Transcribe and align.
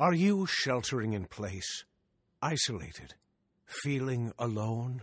Are 0.00 0.14
you 0.14 0.46
sheltering 0.46 1.12
in 1.12 1.26
place, 1.26 1.84
isolated, 2.40 3.12
feeling 3.66 4.32
alone? 4.38 5.02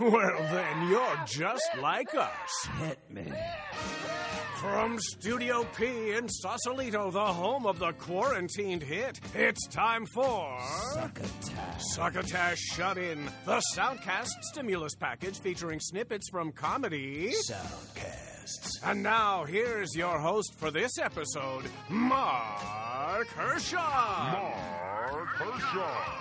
Well, 0.00 0.36
then 0.50 0.88
you're 0.88 1.24
just 1.24 1.70
like 1.80 2.12
us. 2.16 2.68
Hit 2.80 2.98
me. 3.08 3.32
From 4.56 4.98
Studio 4.98 5.64
P 5.76 6.14
in 6.14 6.28
Sausalito, 6.28 7.12
the 7.12 7.24
home 7.24 7.64
of 7.64 7.78
the 7.78 7.92
quarantined 7.92 8.82
hit, 8.82 9.20
it's 9.36 9.68
time 9.68 10.04
for. 10.06 10.58
Succotash. 10.92 11.82
Succotash 11.94 12.58
Shut 12.58 12.98
In, 12.98 13.24
the 13.46 13.62
Soundcast 13.76 14.30
stimulus 14.50 14.96
package 14.96 15.38
featuring 15.38 15.78
snippets 15.78 16.28
from 16.28 16.50
comedy. 16.50 17.32
Soundcasts. 18.42 18.80
And 18.84 19.02
now, 19.02 19.44
here's 19.44 19.94
your 19.94 20.18
host 20.18 20.54
for 20.56 20.70
this 20.70 20.98
episode, 20.98 21.64
Mark 21.88 23.26
Hershon. 23.28 23.78
Mark 23.78 25.28
Hershon. 25.36 26.18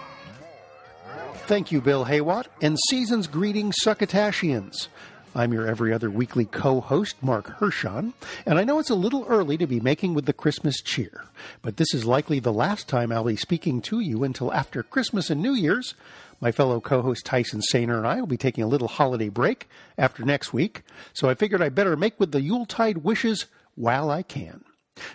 Thank 1.47 1.71
you, 1.71 1.81
Bill 1.81 2.05
Haywatt, 2.05 2.45
and 2.61 2.77
season's 2.89 3.27
greetings, 3.27 3.75
Succotashians. 3.83 4.87
I'm 5.33 5.53
your 5.53 5.65
every 5.65 5.93
other 5.93 6.09
weekly 6.09 6.45
co 6.45 6.81
host, 6.81 7.15
Mark 7.21 7.47
Hershon, 7.59 8.13
and 8.45 8.59
I 8.59 8.63
know 8.63 8.79
it's 8.79 8.89
a 8.89 8.95
little 8.95 9.25
early 9.27 9.57
to 9.57 9.67
be 9.67 9.79
making 9.79 10.13
with 10.13 10.25
the 10.25 10.33
Christmas 10.33 10.81
cheer, 10.81 11.25
but 11.61 11.77
this 11.77 11.93
is 11.93 12.05
likely 12.05 12.39
the 12.39 12.53
last 12.53 12.87
time 12.89 13.11
I'll 13.11 13.23
be 13.23 13.37
speaking 13.37 13.81
to 13.83 13.99
you 14.01 14.23
until 14.23 14.53
after 14.53 14.83
Christmas 14.83 15.29
and 15.29 15.41
New 15.41 15.53
Year's. 15.53 15.95
My 16.41 16.51
fellow 16.51 16.81
co 16.81 17.03
host 17.03 17.23
Tyson 17.23 17.61
Sainer 17.71 17.97
and 17.97 18.07
I 18.07 18.19
will 18.19 18.27
be 18.27 18.35
taking 18.35 18.63
a 18.63 18.67
little 18.67 18.87
holiday 18.87 19.29
break 19.29 19.69
after 19.95 20.25
next 20.25 20.51
week, 20.51 20.81
so 21.13 21.29
I 21.29 21.35
figured 21.35 21.61
I'd 21.61 21.75
better 21.75 21.95
make 21.95 22.19
with 22.19 22.31
the 22.31 22.41
Yuletide 22.41 22.97
wishes 22.97 23.45
while 23.75 24.09
I 24.09 24.23
can. 24.23 24.63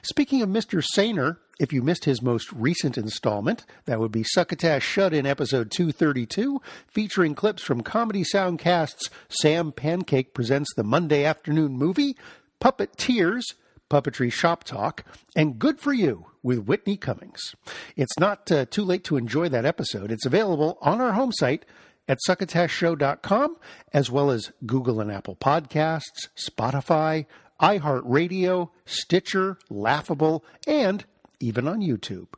Speaking 0.03 0.41
of 0.41 0.48
Mr. 0.48 0.83
Sainer, 0.95 1.39
if 1.59 1.73
you 1.73 1.83
missed 1.83 2.05
his 2.05 2.23
most 2.23 2.53
recent 2.53 2.97
installment, 2.97 3.67
that 3.87 3.98
would 3.98 4.12
be 4.12 4.23
Succotash 4.23 4.84
Shut 4.84 5.12
In 5.12 5.27
episode 5.27 5.70
232, 5.70 6.61
featuring 6.87 7.34
clips 7.34 7.62
from 7.62 7.83
Comedy 7.83 8.22
Soundcast's 8.22 9.11
Sam 9.28 9.72
Pancake 9.72 10.33
Presents 10.33 10.72
the 10.77 10.84
Monday 10.84 11.25
Afternoon 11.25 11.72
Movie, 11.72 12.17
Puppet 12.61 12.97
Tears, 12.97 13.55
Puppetry 13.89 14.33
Shop 14.33 14.65
Talk, 14.65 15.05
and 15.34 15.59
Good 15.59 15.81
for 15.81 15.92
You 15.92 16.27
with 16.42 16.67
Whitney 16.67 16.97
Cummings. 16.97 17.55
It's 17.97 18.19
not 18.19 18.51
uh, 18.51 18.67
too 18.67 18.84
late 18.84 19.05
to 19.05 19.17
enjoy 19.17 19.48
that 19.48 19.65
episode. 19.65 20.11
It's 20.11 20.27
available 20.27 20.78
on 20.81 21.01
our 21.01 21.12
home 21.12 21.33
site 21.33 21.65
at 22.09 22.19
succotashshow.com, 22.28 23.56
as 23.93 24.11
well 24.11 24.31
as 24.31 24.53
Google 24.65 25.01
and 25.01 25.11
Apple 25.11 25.37
Podcasts, 25.37 26.28
Spotify, 26.37 27.27
iHeartRadio, 27.61 28.70
Stitcher, 28.84 29.59
Laughable, 29.70 30.45
and 30.67 31.05
even 31.41 31.67
on 31.67 31.81
YouTube. 31.81 32.28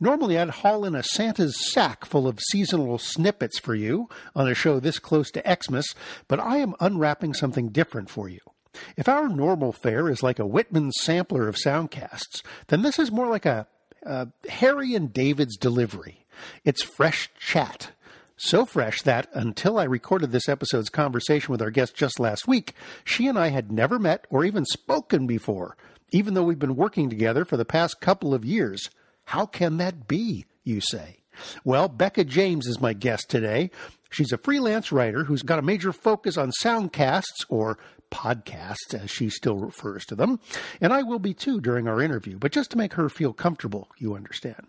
Normally, 0.00 0.36
I'd 0.38 0.50
haul 0.50 0.84
in 0.84 0.94
a 0.94 1.02
Santa's 1.02 1.56
sack 1.72 2.04
full 2.04 2.26
of 2.26 2.40
seasonal 2.50 2.98
snippets 2.98 3.58
for 3.58 3.74
you 3.74 4.08
on 4.34 4.48
a 4.48 4.54
show 4.54 4.80
this 4.80 4.98
close 4.98 5.30
to 5.32 5.42
Xmas, 5.62 5.94
but 6.26 6.40
I 6.40 6.56
am 6.58 6.74
unwrapping 6.80 7.34
something 7.34 7.68
different 7.68 8.10
for 8.10 8.28
you. 8.28 8.40
If 8.96 9.08
our 9.08 9.28
normal 9.28 9.72
fare 9.72 10.08
is 10.08 10.22
like 10.22 10.38
a 10.38 10.46
Whitman 10.46 10.92
sampler 10.92 11.48
of 11.48 11.56
soundcasts, 11.56 12.42
then 12.68 12.82
this 12.82 12.98
is 12.98 13.10
more 13.10 13.26
like 13.26 13.46
a, 13.46 13.66
a 14.04 14.28
Harry 14.48 14.94
and 14.94 15.12
David's 15.12 15.56
delivery. 15.56 16.26
It's 16.64 16.82
fresh 16.82 17.30
chat. 17.38 17.92
So 18.36 18.64
fresh 18.64 19.02
that 19.02 19.28
until 19.34 19.78
I 19.78 19.84
recorded 19.84 20.32
this 20.32 20.48
episode's 20.48 20.88
conversation 20.88 21.52
with 21.52 21.60
our 21.60 21.70
guest 21.70 21.94
just 21.94 22.18
last 22.18 22.48
week, 22.48 22.74
she 23.04 23.26
and 23.26 23.38
I 23.38 23.48
had 23.48 23.70
never 23.70 23.98
met 23.98 24.26
or 24.30 24.44
even 24.46 24.64
spoken 24.64 25.26
before, 25.26 25.76
even 26.10 26.32
though 26.32 26.44
we've 26.44 26.58
been 26.58 26.76
working 26.76 27.10
together 27.10 27.44
for 27.44 27.58
the 27.58 27.66
past 27.66 28.00
couple 28.00 28.32
of 28.32 28.44
years. 28.44 28.88
How 29.24 29.44
can 29.44 29.76
that 29.76 30.08
be, 30.08 30.46
you 30.64 30.80
say? 30.80 31.18
Well, 31.64 31.88
Becca 31.88 32.24
James 32.24 32.66
is 32.66 32.80
my 32.80 32.94
guest 32.94 33.28
today. 33.28 33.70
She's 34.10 34.32
a 34.32 34.38
freelance 34.38 34.90
writer 34.90 35.24
who's 35.24 35.42
got 35.42 35.58
a 35.58 35.62
major 35.62 35.92
focus 35.92 36.36
on 36.36 36.50
soundcasts 36.62 37.44
or 37.48 37.78
podcasts, 38.10 38.92
as 38.92 39.10
she 39.10 39.30
still 39.30 39.56
refers 39.56 40.04
to 40.06 40.14
them, 40.14 40.40
and 40.80 40.92
I 40.92 41.02
will 41.02 41.18
be 41.18 41.34
too 41.34 41.60
during 41.60 41.88
our 41.88 42.00
interview, 42.00 42.38
but 42.38 42.52
just 42.52 42.70
to 42.72 42.78
make 42.78 42.94
her 42.94 43.08
feel 43.08 43.32
comfortable, 43.32 43.88
you 43.98 44.14
understand. 44.14 44.66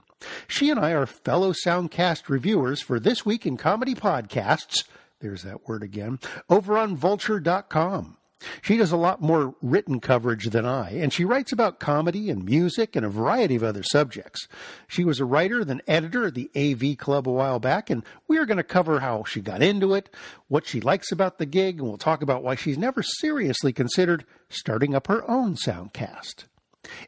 She 0.48 0.70
and 0.70 0.80
I 0.80 0.92
are 0.92 1.06
fellow 1.06 1.52
Soundcast 1.52 2.30
reviewers 2.30 2.82
for 2.82 3.00
This 3.00 3.26
Week 3.26 3.46
in 3.46 3.58
Comedy 3.58 3.96
Podcasts. 3.96 4.84
There's 5.20 5.44
that 5.44 5.68
word 5.68 5.84
again. 5.84 6.20
Over 6.50 6.78
on 6.78 6.96
vulture.com. 6.96 8.18
She 8.62 8.78
does 8.78 8.92
a 8.92 8.98
lot 8.98 9.22
more 9.22 9.56
written 9.62 10.00
coverage 10.00 10.46
than 10.50 10.66
I, 10.66 10.92
and 10.92 11.14
she 11.14 11.26
writes 11.26 11.52
about 11.52 11.80
comedy 11.80 12.30
and 12.30 12.44
music 12.44 12.96
and 12.96 13.06
a 13.06 13.10
variety 13.10 13.56
of 13.56 13.64
other 13.64 13.84
subjects. 13.84 14.48
She 14.88 15.04
was 15.04 15.20
a 15.20 15.26
writer, 15.26 15.64
then 15.64 15.82
editor 15.88 16.28
at 16.28 16.36
the 16.36 16.50
AV 16.56 16.98
Club 16.98 17.28
a 17.28 17.32
while 17.32 17.60
back, 17.60 17.90
and 17.90 18.04
we 18.28 18.38
are 18.38 18.46
going 18.46 18.58
to 18.58 18.64
cover 18.64 19.00
how 19.00 19.24
she 19.24 19.42
got 19.42 19.62
into 19.62 19.94
it, 19.94 20.10
what 20.48 20.66
she 20.66 20.82
likes 20.82 21.12
about 21.12 21.38
the 21.38 21.46
gig, 21.46 21.80
and 21.80 21.88
we'll 21.88 21.98
talk 21.98 22.22
about 22.22 22.44
why 22.44 22.56
she's 22.56 22.78
never 22.78 23.04
seriously 23.04 23.74
considered 23.74 24.26
starting 24.50 24.96
up 24.96 25.08
her 25.08 25.30
own 25.30 25.56
soundcast. 25.56 26.46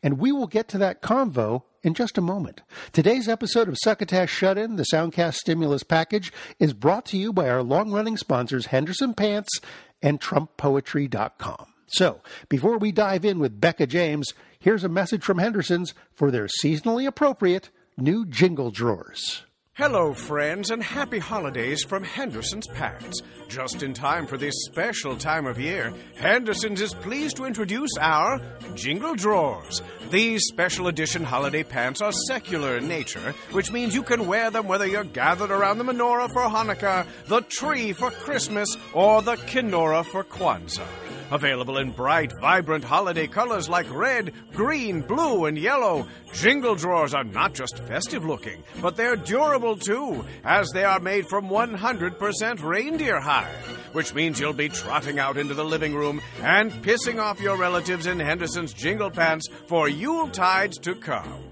And 0.01 0.19
we 0.19 0.31
will 0.31 0.47
get 0.47 0.67
to 0.69 0.77
that 0.77 1.01
convo 1.01 1.63
in 1.81 1.93
just 1.93 2.17
a 2.17 2.21
moment. 2.21 2.61
Today's 2.91 3.27
episode 3.27 3.67
of 3.67 3.77
Succotash 3.83 4.29
Shut 4.29 4.57
In, 4.57 4.77
the 4.77 4.85
Soundcast 4.93 5.35
Stimulus 5.35 5.83
Package, 5.83 6.31
is 6.59 6.73
brought 6.73 7.05
to 7.07 7.17
you 7.17 7.33
by 7.33 7.49
our 7.49 7.63
long 7.63 7.91
running 7.91 8.17
sponsors, 8.17 8.67
Henderson 8.67 9.13
Pants 9.13 9.59
and 10.03 10.21
TrumpPoetry.com. 10.21 11.65
So, 11.87 12.21
before 12.49 12.77
we 12.77 12.91
dive 12.91 13.25
in 13.25 13.39
with 13.39 13.59
Becca 13.59 13.87
James, 13.87 14.33
here's 14.59 14.83
a 14.83 14.89
message 14.89 15.23
from 15.23 15.39
Henderson's 15.39 15.93
for 16.13 16.29
their 16.29 16.47
seasonally 16.63 17.07
appropriate 17.07 17.69
new 17.97 18.25
jingle 18.25 18.69
drawers. 18.69 19.43
Hello, 19.75 20.13
friends, 20.13 20.69
and 20.69 20.83
happy 20.83 21.17
holidays 21.17 21.83
from 21.83 22.03
Henderson's 22.03 22.67
Pants. 22.67 23.23
Just 23.47 23.81
in 23.81 23.95
time 23.95 24.27
for 24.27 24.37
this 24.37 24.53
special 24.65 25.17
time 25.17 25.47
of 25.47 25.59
year, 25.59 25.91
Henderson's 26.15 26.79
is 26.79 26.93
pleased 26.93 27.37
to 27.37 27.45
introduce 27.45 27.89
our 27.99 28.39
Jingle 28.75 29.15
Drawers. 29.15 29.81
These 30.11 30.43
special 30.45 30.89
edition 30.89 31.23
holiday 31.23 31.63
pants 31.63 32.01
are 32.03 32.11
secular 32.11 32.77
in 32.77 32.87
nature, 32.87 33.33
which 33.51 33.71
means 33.71 33.95
you 33.95 34.03
can 34.03 34.27
wear 34.27 34.51
them 34.51 34.67
whether 34.67 34.85
you're 34.85 35.03
gathered 35.03 35.49
around 35.49 35.79
the 35.79 35.85
menorah 35.85 36.31
for 36.31 36.43
Hanukkah, 36.43 37.07
the 37.25 37.41
tree 37.41 37.93
for 37.93 38.11
Christmas, 38.11 38.77
or 38.93 39.23
the 39.23 39.37
Kinara 39.37 40.05
for 40.05 40.23
Kwanzaa. 40.23 40.85
Available 41.31 41.77
in 41.77 41.91
bright, 41.91 42.31
vibrant 42.39 42.83
holiday 42.83 43.27
colors 43.27 43.69
like 43.69 43.91
red, 43.93 44.33
green, 44.53 45.01
blue, 45.01 45.45
and 45.45 45.57
yellow, 45.57 46.07
jingle 46.33 46.75
drawers 46.75 47.13
are 47.13 47.23
not 47.23 47.53
just 47.53 47.79
festive 47.79 48.23
looking, 48.25 48.63
but 48.81 48.95
they're 48.95 49.15
durable 49.15 49.75
too, 49.75 50.23
as 50.43 50.69
they 50.73 50.83
are 50.83 50.99
made 50.99 51.27
from 51.27 51.49
100% 51.49 52.61
reindeer 52.63 53.19
hide, 53.19 53.47
which 53.93 54.13
means 54.13 54.39
you'll 54.39 54.53
be 54.53 54.69
trotting 54.69 55.19
out 55.19 55.37
into 55.37 55.53
the 55.53 55.65
living 55.65 55.95
room 55.95 56.21
and 56.41 56.71
pissing 56.83 57.19
off 57.19 57.41
your 57.41 57.57
relatives 57.57 58.05
in 58.05 58.19
Henderson's 58.19 58.73
jingle 58.73 59.09
pants 59.09 59.47
for 59.67 59.87
Yuletides 59.87 60.81
to 60.81 60.95
come. 60.95 61.43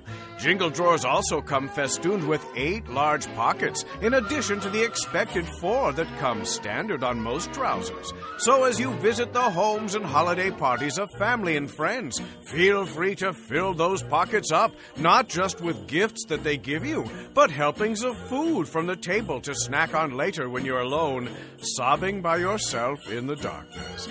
Jingle 0.41 0.71
drawers 0.71 1.05
also 1.05 1.39
come 1.39 1.69
festooned 1.69 2.27
with 2.27 2.43
eight 2.55 2.87
large 2.89 3.31
pockets, 3.35 3.85
in 4.01 4.15
addition 4.15 4.59
to 4.61 4.71
the 4.71 4.83
expected 4.83 5.45
four 5.59 5.93
that 5.93 6.07
come 6.17 6.45
standard 6.45 7.03
on 7.03 7.21
most 7.21 7.53
trousers. 7.53 8.11
So 8.39 8.63
as 8.63 8.79
you 8.79 8.89
visit 8.95 9.33
the 9.33 9.51
homes 9.51 9.93
and 9.93 10.03
holiday 10.03 10.49
parties 10.49 10.97
of 10.97 11.11
family 11.11 11.57
and 11.57 11.69
friends, 11.69 12.19
feel 12.41 12.87
free 12.87 13.13
to 13.17 13.33
fill 13.33 13.75
those 13.75 14.01
pockets 14.01 14.51
up, 14.51 14.73
not 14.97 15.29
just 15.29 15.61
with 15.61 15.85
gifts 15.85 16.25
that 16.29 16.43
they 16.43 16.57
give 16.57 16.83
you, 16.83 17.07
but 17.35 17.51
helpings 17.51 18.03
of 18.03 18.17
food 18.27 18.67
from 18.67 18.87
the 18.87 18.95
table 18.95 19.41
to 19.41 19.53
snack 19.53 19.93
on 19.93 20.17
later 20.17 20.49
when 20.49 20.65
you're 20.65 20.79
alone, 20.79 21.29
sobbing 21.61 22.23
by 22.23 22.37
yourself 22.37 23.11
in 23.11 23.27
the 23.27 23.35
darkness. 23.35 24.07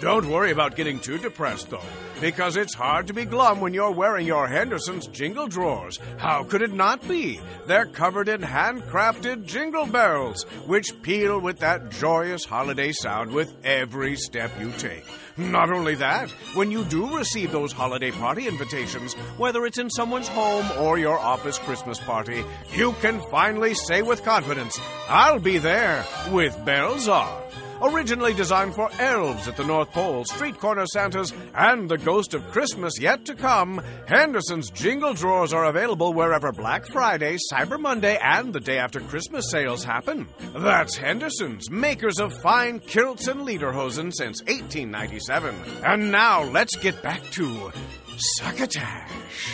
Don't 0.00 0.28
worry 0.28 0.50
about 0.50 0.76
getting 0.76 1.00
too 1.00 1.16
depressed, 1.16 1.70
though, 1.70 1.80
because 2.20 2.58
it's 2.58 2.74
hard 2.74 3.06
to 3.06 3.14
be 3.14 3.24
glum 3.24 3.60
when 3.62 3.72
you're 3.72 3.90
wearing 3.90 4.26
your 4.26 4.46
Henderson's 4.46 5.06
jingle 5.06 5.46
drawers. 5.46 5.98
How 6.18 6.44
could 6.44 6.60
it 6.60 6.72
not 6.72 7.06
be? 7.08 7.40
They're 7.66 7.86
covered 7.86 8.28
in 8.28 8.42
handcrafted 8.42 9.46
jingle 9.46 9.86
bells, 9.86 10.42
which 10.66 11.00
peal 11.00 11.40
with 11.40 11.60
that 11.60 11.90
joyous 11.90 12.44
holiday 12.44 12.92
sound 12.92 13.32
with 13.32 13.54
every 13.64 14.16
step 14.16 14.50
you 14.60 14.70
take. 14.72 15.04
Not 15.38 15.70
only 15.70 15.94
that, 15.94 16.30
when 16.54 16.70
you 16.70 16.84
do 16.84 17.16
receive 17.16 17.50
those 17.50 17.72
holiday 17.72 18.10
party 18.10 18.46
invitations, 18.46 19.14
whether 19.38 19.64
it's 19.64 19.78
in 19.78 19.88
someone's 19.88 20.28
home 20.28 20.66
or 20.78 20.98
your 20.98 21.18
office 21.18 21.56
Christmas 21.58 21.98
party, 22.00 22.44
you 22.74 22.92
can 23.00 23.20
finally 23.30 23.72
say 23.72 24.02
with 24.02 24.22
confidence, 24.24 24.78
I'll 25.08 25.38
be 25.38 25.56
there 25.56 26.04
with 26.30 26.62
bells 26.66 27.08
on. 27.08 27.42
Originally 27.82 28.32
designed 28.32 28.74
for 28.74 28.90
elves 28.98 29.46
at 29.48 29.56
the 29.56 29.64
North 29.64 29.90
Pole, 29.92 30.24
street 30.24 30.58
corner 30.58 30.86
Santas, 30.86 31.32
and 31.54 31.88
the 31.88 31.98
ghost 31.98 32.32
of 32.32 32.50
Christmas 32.50 32.98
yet 32.98 33.26
to 33.26 33.34
come, 33.34 33.82
Henderson's 34.06 34.70
jingle 34.70 35.12
drawers 35.12 35.52
are 35.52 35.66
available 35.66 36.14
wherever 36.14 36.52
Black 36.52 36.86
Friday, 36.86 37.36
Cyber 37.52 37.78
Monday, 37.78 38.18
and 38.22 38.52
the 38.52 38.60
day 38.60 38.78
after 38.78 39.00
Christmas 39.00 39.50
sales 39.50 39.84
happen. 39.84 40.26
That's 40.54 40.96
Henderson's, 40.96 41.70
makers 41.70 42.18
of 42.18 42.32
fine 42.40 42.80
kilts 42.80 43.26
and 43.26 43.40
lederhosen 43.42 44.12
since 44.14 44.40
1897. 44.42 45.54
And 45.84 46.10
now 46.10 46.44
let's 46.44 46.76
get 46.76 47.02
back 47.02 47.22
to 47.32 47.72
Succotash. 48.16 49.52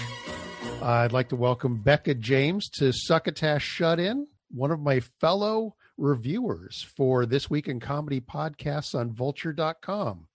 I'd 0.81 1.13
like 1.13 1.29
to 1.31 1.37
welcome 1.37 1.83
Becca 1.83 2.15
James 2.15 2.69
to 2.75 2.93
Succotash 2.93 3.65
Shut 3.65 3.99
In, 3.99 4.29
one 4.51 4.71
of 4.71 4.81
my 4.81 5.01
fellow 5.21 5.75
reviewers 6.03 6.85
for 6.97 7.25
This 7.25 7.49
Week 7.49 7.69
in 7.69 7.79
Comedy 7.79 8.21
podcasts 8.21 8.99
on 8.99 9.13
vulture.com. 9.13 10.27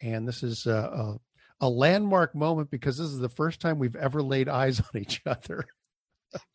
And 0.00 0.26
this 0.26 0.42
is 0.42 0.66
a, 0.66 1.18
a, 1.60 1.66
a 1.66 1.68
landmark 1.68 2.34
moment 2.34 2.70
because 2.70 2.98
this 2.98 3.08
is 3.08 3.18
the 3.18 3.28
first 3.28 3.60
time 3.60 3.78
we've 3.78 3.96
ever 3.96 4.22
laid 4.22 4.48
eyes 4.48 4.80
on 4.94 5.00
each 5.00 5.20
other. 5.26 5.66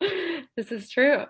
this 0.56 0.72
is 0.72 0.88
true. 0.88 1.24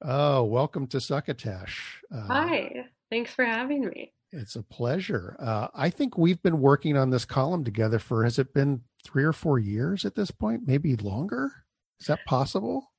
Oh, 0.00 0.44
welcome 0.44 0.86
to 0.88 1.00
Succotash. 1.00 2.00
Uh, 2.14 2.26
Hi. 2.26 2.86
Thanks 3.10 3.34
for 3.34 3.44
having 3.44 3.84
me. 3.86 4.12
It's 4.30 4.56
a 4.56 4.62
pleasure. 4.62 5.36
Uh, 5.38 5.68
I 5.74 5.90
think 5.90 6.16
we've 6.16 6.42
been 6.42 6.60
working 6.60 6.96
on 6.96 7.10
this 7.10 7.24
column 7.24 7.64
together 7.64 7.98
for, 7.98 8.24
has 8.24 8.38
it 8.38 8.54
been 8.54 8.82
three 9.04 9.24
or 9.24 9.32
four 9.32 9.58
years 9.58 10.04
at 10.04 10.14
this 10.14 10.30
point? 10.30 10.62
Maybe 10.66 10.96
longer? 10.96 11.50
Is 12.00 12.06
that 12.06 12.24
possible? 12.26 12.91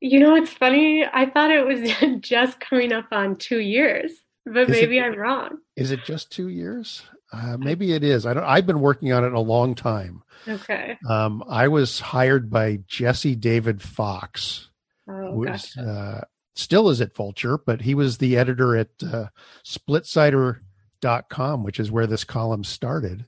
You 0.00 0.18
know, 0.20 0.34
it's 0.34 0.52
funny. 0.52 1.04
I 1.12 1.26
thought 1.26 1.50
it 1.50 1.66
was 1.66 1.90
just 2.20 2.58
coming 2.60 2.92
up 2.92 3.06
on 3.12 3.36
two 3.36 3.60
years, 3.60 4.12
but 4.46 4.62
Is 4.62 4.68
maybe 4.70 4.98
it- 4.98 5.02
I'm 5.04 5.16
wrong. 5.18 5.58
Is 5.76 5.90
it 5.90 6.04
just 6.04 6.30
two 6.32 6.48
years? 6.48 7.02
Uh, 7.32 7.56
maybe 7.58 7.92
it 7.92 8.02
is. 8.02 8.26
I 8.26 8.34
don't. 8.34 8.42
I've 8.44 8.66
been 8.66 8.80
working 8.80 9.12
on 9.12 9.24
it 9.24 9.32
a 9.32 9.40
long 9.40 9.74
time. 9.76 10.22
Okay. 10.48 10.98
Um, 11.08 11.44
I 11.48 11.68
was 11.68 12.00
hired 12.00 12.50
by 12.50 12.80
Jesse 12.88 13.36
David 13.36 13.80
Fox, 13.80 14.68
Oh, 15.08 15.34
who 15.34 15.44
gosh. 15.46 15.64
is, 15.70 15.76
uh, 15.76 16.24
still 16.56 16.88
is 16.90 17.00
at 17.00 17.14
Vulture, 17.14 17.56
but 17.58 17.82
he 17.82 17.94
was 17.94 18.18
the 18.18 18.36
editor 18.36 18.76
at 18.76 18.88
uh, 19.06 19.26
splitsider.com, 19.64 21.62
which 21.62 21.78
is 21.80 21.90
where 21.90 22.06
this 22.06 22.24
column 22.24 22.64
started. 22.64 23.26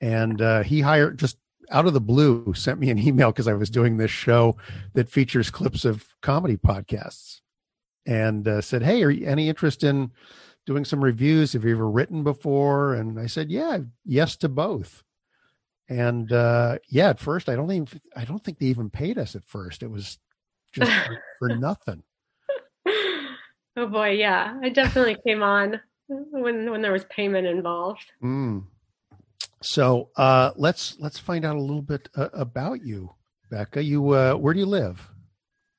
And 0.00 0.40
uh, 0.42 0.62
he 0.64 0.80
hired 0.80 1.18
just 1.18 1.36
out 1.70 1.86
of 1.86 1.92
the 1.92 2.00
blue 2.00 2.52
sent 2.54 2.80
me 2.80 2.90
an 2.90 2.98
email 2.98 3.30
because 3.30 3.48
I 3.48 3.54
was 3.54 3.70
doing 3.70 3.96
this 3.96 4.10
show 4.10 4.56
that 4.94 5.08
features 5.08 5.50
clips 5.50 5.84
of 5.84 6.06
comedy 6.22 6.56
podcasts 6.56 7.40
and 8.06 8.46
uh, 8.46 8.60
said, 8.60 8.82
Hey, 8.82 9.02
are 9.02 9.10
you 9.10 9.26
any 9.26 9.48
interest 9.48 9.84
in 9.84 10.12
doing 10.66 10.84
some 10.84 11.02
reviews? 11.02 11.52
Have 11.52 11.64
you 11.64 11.74
ever 11.74 11.88
written 11.88 12.22
before? 12.22 12.94
And 12.94 13.18
I 13.18 13.26
said, 13.26 13.50
Yeah, 13.50 13.78
yes 14.04 14.36
to 14.38 14.48
both. 14.48 15.02
And 15.88 16.32
uh, 16.32 16.78
yeah, 16.88 17.10
at 17.10 17.20
first, 17.20 17.48
I 17.48 17.56
don't 17.56 17.70
even, 17.70 18.00
I 18.16 18.24
don't 18.24 18.42
think 18.42 18.58
they 18.58 18.66
even 18.66 18.88
paid 18.90 19.18
us 19.18 19.36
at 19.36 19.44
first. 19.44 19.82
It 19.82 19.90
was 19.90 20.18
just 20.72 20.90
for, 20.90 21.22
for 21.38 21.48
nothing. 21.56 22.02
oh 23.76 23.86
boy, 23.86 24.10
yeah. 24.10 24.58
I 24.62 24.70
definitely 24.70 25.16
came 25.26 25.42
on 25.42 25.80
when 26.06 26.70
when 26.70 26.82
there 26.82 26.92
was 26.92 27.04
payment 27.04 27.46
involved. 27.46 28.12
Mm. 28.22 28.64
So 29.64 30.10
uh, 30.16 30.50
let's 30.56 30.96
let's 31.00 31.18
find 31.18 31.44
out 31.44 31.56
a 31.56 31.60
little 31.60 31.82
bit 31.82 32.08
uh, 32.14 32.28
about 32.34 32.84
you, 32.84 33.10
Becca. 33.50 33.82
You 33.82 34.10
uh, 34.10 34.34
where 34.34 34.52
do 34.52 34.60
you 34.60 34.66
live? 34.66 35.10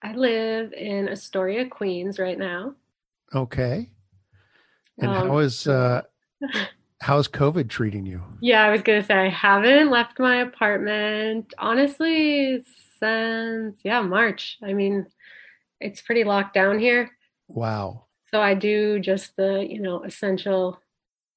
I 0.01 0.13
live 0.13 0.73
in 0.73 1.07
Astoria, 1.07 1.67
Queens 1.67 2.17
right 2.19 2.37
now. 2.37 2.73
Okay. 3.33 3.91
And 4.97 5.11
Um, 5.11 5.27
how 5.27 5.37
is 5.37 5.67
uh, 5.67 6.01
how's 7.01 7.27
COVID 7.27 7.69
treating 7.69 8.05
you? 8.07 8.23
Yeah, 8.41 8.63
I 8.65 8.71
was 8.71 8.81
gonna 8.81 9.03
say 9.03 9.13
I 9.13 9.29
haven't 9.29 9.91
left 9.91 10.17
my 10.19 10.37
apartment 10.37 11.53
honestly 11.59 12.63
since 12.99 13.79
yeah 13.83 14.01
March. 14.01 14.57
I 14.63 14.73
mean, 14.73 15.05
it's 15.79 16.01
pretty 16.01 16.23
locked 16.23 16.55
down 16.55 16.79
here, 16.79 17.11
Wow. 17.47 18.05
so 18.31 18.41
I 18.41 18.55
do 18.55 18.99
just 18.99 19.35
the 19.35 19.63
you 19.69 19.79
know 19.79 20.03
essential 20.03 20.79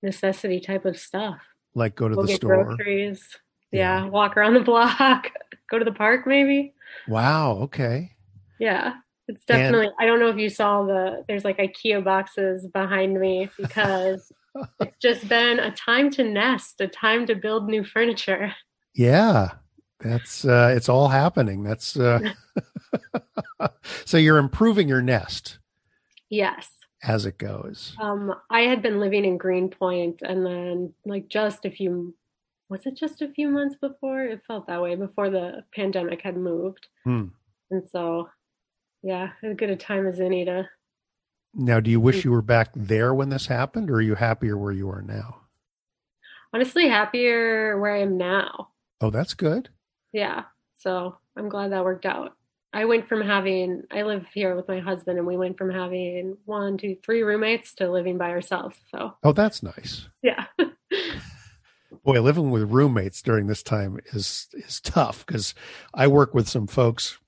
necessity 0.02 0.60
type 0.60 0.86
of 0.86 0.98
stuff. 0.98 1.40
Like 1.74 1.94
go 1.94 2.08
to 2.08 2.14
Go 2.14 2.22
the 2.22 2.28
get 2.28 2.36
store. 2.36 2.64
groceries. 2.64 3.26
Yeah. 3.72 4.04
Yeah. 4.04 4.08
walk 4.08 4.36
around 4.36 4.54
the 4.54 4.60
block, 4.72 5.30
go 5.70 5.78
to 5.78 5.84
the 5.84 5.92
park 5.92 6.26
maybe. 6.26 6.72
Wow. 7.06 7.52
Okay. 7.62 8.12
Yeah, 8.58 8.94
it's 9.28 9.42
And- 9.48 9.58
definitely. 9.58 9.90
I 10.00 10.06
don't 10.06 10.18
know 10.20 10.28
if 10.30 10.36
you 10.38 10.48
saw 10.48 10.84
the. 10.84 11.24
There's 11.28 11.44
like 11.44 11.58
IKEA 11.58 12.02
boxes 12.02 12.66
behind 12.66 13.20
me 13.20 13.48
because 13.58 14.32
it's 14.80 14.96
just 15.00 15.28
been 15.28 15.60
a 15.60 15.70
time 15.72 16.10
to 16.12 16.24
nest, 16.24 16.80
a 16.80 16.88
time 16.88 17.26
to 17.26 17.34
build 17.34 17.68
new 17.68 17.84
furniture. 17.84 18.52
Yeah. 18.94 19.50
That's 20.00 20.44
uh, 20.44 20.72
it's 20.76 20.88
all 20.88 21.08
happening. 21.08 21.62
That's 21.64 21.96
uh, 21.96 22.20
so 24.04 24.16
you're 24.16 24.38
improving 24.38 24.88
your 24.88 25.02
nest 25.02 25.58
Yes. 26.30 26.70
As 27.02 27.26
it 27.26 27.38
goes. 27.38 27.94
Um, 28.00 28.34
I 28.50 28.60
had 28.62 28.82
been 28.82 29.00
living 29.00 29.24
in 29.24 29.36
Greenpoint, 29.38 30.20
and 30.22 30.44
then 30.44 30.94
like 31.04 31.28
just 31.28 31.64
a 31.64 31.70
few, 31.70 32.14
was 32.68 32.86
it 32.86 32.96
just 32.96 33.22
a 33.22 33.28
few 33.28 33.48
months 33.48 33.76
before? 33.80 34.22
It 34.24 34.42
felt 34.46 34.66
that 34.66 34.82
way 34.82 34.94
before 34.96 35.30
the 35.30 35.64
pandemic 35.74 36.22
had 36.22 36.36
moved, 36.36 36.88
Hmm. 37.04 37.26
and 37.70 37.88
so 37.90 38.28
yeah, 39.02 39.30
as 39.44 39.56
good 39.56 39.70
a 39.70 39.76
time 39.76 40.06
as 40.06 40.20
any 40.20 40.44
to. 40.44 40.68
Now, 41.54 41.80
do 41.80 41.90
you 41.90 42.00
wish 42.00 42.24
you 42.24 42.30
were 42.30 42.42
back 42.42 42.70
there 42.74 43.14
when 43.14 43.30
this 43.30 43.46
happened, 43.46 43.90
or 43.90 43.94
are 43.94 44.00
you 44.02 44.14
happier 44.16 44.56
where 44.56 44.72
you 44.72 44.90
are 44.90 45.02
now? 45.02 45.42
Honestly, 46.52 46.88
happier 46.88 47.78
where 47.80 47.94
I 47.94 48.00
am 48.00 48.16
now. 48.18 48.68
Oh, 49.00 49.10
that's 49.10 49.34
good. 49.34 49.68
Yeah, 50.12 50.44
so 50.78 51.16
I'm 51.36 51.48
glad 51.48 51.72
that 51.72 51.84
worked 51.84 52.06
out. 52.06 52.34
I 52.78 52.84
went 52.84 53.08
from 53.08 53.22
having, 53.22 53.82
I 53.90 54.02
live 54.02 54.24
here 54.32 54.54
with 54.54 54.68
my 54.68 54.78
husband, 54.78 55.18
and 55.18 55.26
we 55.26 55.36
went 55.36 55.58
from 55.58 55.68
having 55.68 56.36
one, 56.44 56.78
two, 56.78 56.96
three 57.04 57.22
roommates 57.24 57.74
to 57.74 57.90
living 57.90 58.18
by 58.18 58.30
ourselves. 58.30 58.76
So 58.94 59.14
Oh, 59.24 59.32
that's 59.32 59.64
nice. 59.64 60.06
yeah, 60.22 60.44
Boy, 62.04 62.20
living 62.20 62.52
with 62.52 62.70
roommates 62.70 63.20
during 63.20 63.48
this 63.48 63.64
time 63.64 63.98
is 64.12 64.46
is 64.52 64.80
tough 64.80 65.26
because 65.26 65.54
I 65.92 66.06
work 66.06 66.34
with 66.34 66.48
some 66.48 66.68
folks 66.68 67.18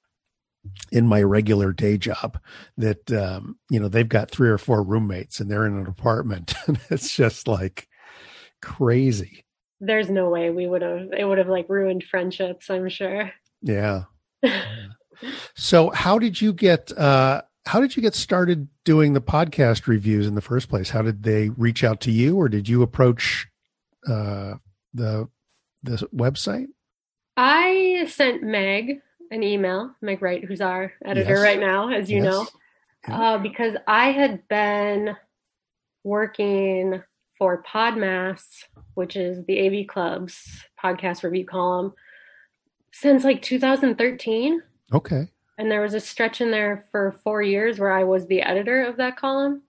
in 0.93 1.09
my 1.09 1.21
regular 1.21 1.73
day 1.73 1.99
job 1.99 2.39
that 2.77 3.11
um, 3.11 3.59
you 3.71 3.81
know 3.81 3.89
they've 3.89 4.09
got 4.09 4.31
three 4.31 4.51
or 4.51 4.59
four 4.59 4.85
roommates 4.85 5.41
and 5.41 5.51
they're 5.51 5.67
in 5.67 5.77
an 5.77 5.89
apartment 5.89 6.55
and 6.69 6.79
it's 6.91 7.13
just 7.13 7.49
like 7.49 7.89
crazy. 8.63 9.45
there's 9.81 10.11
no 10.11 10.31
way 10.31 10.51
we 10.51 10.69
would 10.69 10.83
have, 10.83 11.09
it 11.13 11.25
would 11.25 11.39
have 11.39 11.49
like 11.49 11.69
ruined 11.69 12.05
friendships, 12.05 12.71
I'm 12.71 12.89
sure. 12.89 13.33
Yeah. 13.63 14.05
So, 15.57 15.91
how 15.91 16.19
did 16.19 16.41
you 16.41 16.53
get? 16.53 16.97
uh 16.97 17.43
How 17.67 17.81
did 17.81 17.95
you 17.97 18.03
get 18.03 18.15
started 18.15 18.69
doing 18.85 19.13
the 19.13 19.21
podcast 19.21 19.87
reviews 19.87 20.27
in 20.27 20.35
the 20.35 20.41
first 20.41 20.69
place? 20.69 20.91
How 20.91 21.03
did 21.03 21.23
they 21.23 21.51
reach 21.51 21.85
out 21.85 22.01
to 22.03 22.11
you, 22.11 22.37
or 22.37 22.49
did 22.49 22.69
you 22.69 22.83
approach 22.83 23.49
uh 24.09 24.55
the 24.95 25.29
the 25.83 25.97
website? 26.15 26.67
I 27.37 28.07
sent 28.09 28.43
Meg 28.43 29.01
an 29.31 29.43
email, 29.43 29.95
Meg 30.03 30.21
Wright, 30.23 30.45
who's 30.45 30.61
our 30.61 30.93
editor 31.05 31.35
Yes. 31.35 31.41
right 31.43 31.61
now, 31.61 31.91
as 31.91 32.11
you 32.11 32.17
Yes. 32.23 32.25
know, 32.25 32.47
Yeah. 33.09 33.21
uh, 33.21 33.39
because 33.39 33.77
I 33.87 34.11
had 34.13 34.47
been 34.49 35.17
working 36.05 37.03
for 37.39 37.63
Podmass, 37.63 38.65
which 38.95 39.17
is 39.17 39.45
the 39.47 39.59
AV 39.61 39.87
Club's 39.87 40.65
podcast 40.83 41.23
review 41.23 41.47
column, 41.47 41.95
since 42.93 43.25
like 43.25 43.41
2013. 43.43 44.63
Okay. 44.93 45.29
And 45.59 45.71
there 45.71 45.83
was 45.83 45.95
a 45.95 46.01
stretch 46.01 46.41
in 46.41 46.51
there 46.51 46.85
for 46.91 47.13
four 47.23 47.43
years 47.43 47.79
where 47.79 47.93
I 47.93 48.05
was 48.05 48.27
the 48.27 48.43
editor 48.43 48.85
of 48.85 48.97
that 48.97 49.17
column. 49.17 49.63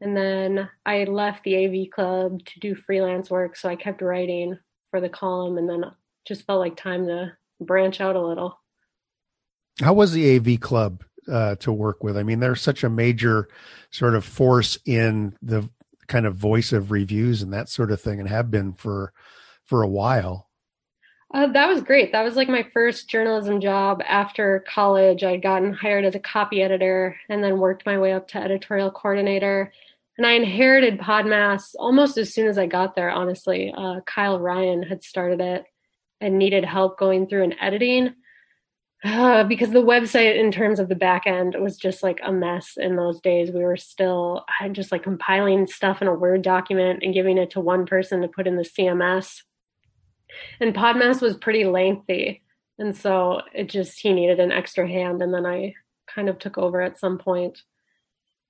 And 0.00 0.16
then 0.16 0.68
I 0.86 1.04
left 1.04 1.44
the 1.44 1.64
AV 1.64 1.90
Club 1.90 2.44
to 2.44 2.60
do 2.60 2.74
freelance 2.74 3.30
work. 3.30 3.56
So 3.56 3.68
I 3.68 3.76
kept 3.76 4.02
writing 4.02 4.58
for 4.90 5.00
the 5.00 5.08
column 5.08 5.58
and 5.58 5.68
then 5.68 5.84
just 6.26 6.46
felt 6.46 6.60
like 6.60 6.76
time 6.76 7.06
to 7.06 7.32
branch 7.60 8.00
out 8.00 8.16
a 8.16 8.24
little. 8.24 8.58
How 9.80 9.92
was 9.92 10.12
the 10.12 10.36
AV 10.36 10.60
club 10.60 11.02
uh, 11.30 11.56
to 11.56 11.72
work 11.72 12.04
with? 12.04 12.16
I 12.16 12.22
mean, 12.22 12.40
they're 12.40 12.54
such 12.54 12.84
a 12.84 12.90
major 12.90 13.48
sort 13.90 14.14
of 14.14 14.24
force 14.24 14.78
in 14.84 15.36
the 15.42 15.68
kind 16.06 16.26
of 16.26 16.36
voice 16.36 16.72
of 16.72 16.90
reviews 16.90 17.42
and 17.42 17.52
that 17.52 17.68
sort 17.68 17.90
of 17.90 18.00
thing, 18.00 18.20
and 18.20 18.28
have 18.28 18.50
been 18.50 18.72
for 18.74 19.12
for 19.64 19.82
a 19.82 19.88
while. 19.88 20.48
Uh, 21.34 21.48
that 21.48 21.68
was 21.68 21.82
great. 21.82 22.12
That 22.12 22.22
was 22.22 22.36
like 22.36 22.48
my 22.48 22.62
first 22.72 23.08
journalism 23.08 23.60
job 23.60 24.00
after 24.06 24.64
college. 24.68 25.24
I'd 25.24 25.42
gotten 25.42 25.72
hired 25.72 26.04
as 26.04 26.14
a 26.14 26.20
copy 26.20 26.62
editor 26.62 27.16
and 27.28 27.42
then 27.42 27.58
worked 27.58 27.84
my 27.84 27.98
way 27.98 28.12
up 28.12 28.28
to 28.28 28.38
editorial 28.38 28.92
coordinator. 28.92 29.72
And 30.16 30.24
I 30.28 30.34
inherited 30.34 31.00
Podmass 31.00 31.74
almost 31.76 32.18
as 32.18 32.32
soon 32.32 32.46
as 32.46 32.56
I 32.56 32.66
got 32.66 32.94
there, 32.94 33.10
honestly. 33.10 33.74
Uh, 33.76 33.98
Kyle 34.06 34.38
Ryan 34.38 34.84
had 34.84 35.02
started 35.02 35.40
it 35.40 35.64
and 36.20 36.38
needed 36.38 36.64
help 36.64 37.00
going 37.00 37.26
through 37.26 37.42
and 37.42 37.56
editing. 37.60 38.14
Uh, 39.04 39.42
because 39.42 39.70
the 39.70 39.82
website, 39.82 40.38
in 40.38 40.52
terms 40.52 40.78
of 40.78 40.88
the 40.88 40.94
back 40.94 41.26
end, 41.26 41.56
was 41.58 41.76
just 41.76 42.04
like 42.04 42.20
a 42.22 42.30
mess 42.30 42.74
in 42.76 42.94
those 42.94 43.20
days. 43.20 43.50
We 43.50 43.64
were 43.64 43.76
still 43.76 44.44
just 44.70 44.92
like 44.92 45.02
compiling 45.02 45.66
stuff 45.66 46.00
in 46.00 46.06
a 46.06 46.14
Word 46.14 46.42
document 46.42 47.02
and 47.02 47.12
giving 47.12 47.38
it 47.38 47.50
to 47.50 47.60
one 47.60 47.86
person 47.86 48.22
to 48.22 48.28
put 48.28 48.46
in 48.46 48.54
the 48.54 48.62
CMS 48.62 49.40
and 50.60 50.74
Podmass 50.74 51.20
was 51.20 51.36
pretty 51.36 51.64
lengthy. 51.64 52.42
And 52.78 52.96
so 52.96 53.42
it 53.52 53.68
just, 53.68 54.00
he 54.00 54.12
needed 54.12 54.40
an 54.40 54.52
extra 54.52 54.86
hand. 54.86 55.22
And 55.22 55.32
then 55.32 55.46
I 55.46 55.74
kind 56.06 56.28
of 56.28 56.38
took 56.38 56.58
over 56.58 56.80
at 56.80 56.98
some 56.98 57.18
point. 57.18 57.62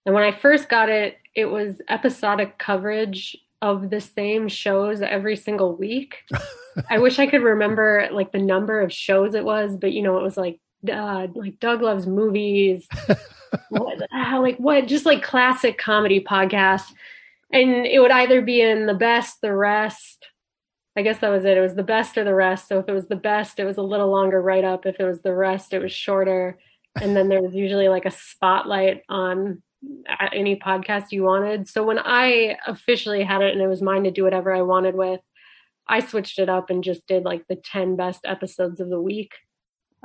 And 0.07 0.14
when 0.14 0.25
I 0.25 0.33
first 0.33 0.69
got 0.69 0.88
it, 0.88 1.19
it 1.35 1.47
was 1.47 1.81
episodic 1.88 2.59
coverage 2.59 3.37
of 3.62 3.88
the 3.88 4.00
same 4.00 4.49
shows 4.49 5.00
every 5.00 5.37
single 5.37 5.75
week. 5.75 6.17
I 6.91 6.99
wish 6.99 7.19
I 7.19 7.26
could 7.26 7.43
remember 7.43 8.09
like 8.12 8.33
the 8.33 8.38
number 8.38 8.81
of 8.81 8.93
shows 8.93 9.35
it 9.35 9.45
was, 9.45 9.76
but 9.76 9.93
you 9.93 10.03
know, 10.03 10.19
it 10.19 10.23
was 10.23 10.37
like 10.37 10.61
uh, 10.91 11.29
like 11.35 11.59
Doug 11.61 11.81
loves 11.81 12.07
movies, 12.07 12.87
what, 13.71 14.03
uh, 14.12 14.41
like 14.41 14.59
what, 14.59 14.87
just 14.87 15.07
like 15.07 15.23
classic 15.23 15.79
comedy 15.79 16.21
podcasts, 16.21 16.93
and 17.50 17.87
it 17.87 18.00
would 18.00 18.11
either 18.11 18.43
be 18.43 18.61
in 18.61 18.87
the 18.87 18.95
best, 18.95 19.41
the 19.41 19.55
rest. 19.55 20.26
I 20.97 21.03
guess 21.03 21.19
that 21.19 21.31
was 21.31 21.45
it. 21.45 21.57
It 21.57 21.61
was 21.61 21.75
the 21.75 21.83
best 21.83 22.17
or 22.17 22.25
the 22.25 22.35
rest. 22.35 22.69
So 22.69 22.79
if 22.79 22.89
it 22.89 22.93
was 22.93 23.09
the 23.09 23.17
best, 23.17 23.59
it 23.59 23.65
was 23.65 23.79
a 23.79 23.83
little 23.83 24.11
longer 24.11 24.41
write 24.41 24.65
up. 24.65 24.87
If 24.87 25.01
it 25.01 25.05
was 25.05 25.23
the 25.23 25.35
rest, 25.35 25.73
it 25.73 25.81
was 25.81 25.93
shorter. 25.93 26.59
And 27.01 27.17
then 27.17 27.29
there 27.29 27.43
was 27.43 27.55
usually 27.55 27.89
like 27.89 28.05
a 28.05 28.13
spotlight 28.13 29.03
on 29.09 29.63
any 30.33 30.57
podcast 30.57 31.11
you 31.11 31.25
wanted. 31.25 31.69
So 31.69 31.83
when 31.83 31.99
I 31.99 32.57
officially 32.67 33.23
had 33.25 33.43
it 33.43 33.53
and 33.53 33.61
it 33.61 33.67
was 33.67 33.83
mine 33.83 34.05
to 34.05 34.11
do 34.11 34.23
whatever 34.23 34.55
I 34.55 34.63
wanted 34.63 34.95
with, 34.95 35.21
I 35.87 36.01
switched 36.01 36.39
it 36.39 36.49
up 36.49 36.71
and 36.71 36.85
just 36.85 37.07
did 37.07 37.25
like 37.25 37.47
the 37.49 37.57
10 37.57 37.97
best 37.97 38.21
episodes 38.25 38.81
of 38.81 38.89
the 38.89 39.01
week. 39.01 39.33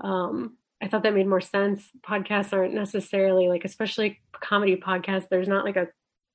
Um, 0.03 0.57
I 0.81 0.87
thought 0.87 1.03
that 1.03 1.13
made 1.13 1.27
more 1.27 1.41
sense. 1.41 1.89
Podcasts 2.01 2.53
aren't 2.53 2.73
necessarily 2.73 3.47
like, 3.47 3.65
especially 3.65 4.19
comedy 4.31 4.75
podcasts, 4.75 5.27
there's 5.29 5.47
not 5.47 5.65
like 5.65 5.75
a 5.75 5.87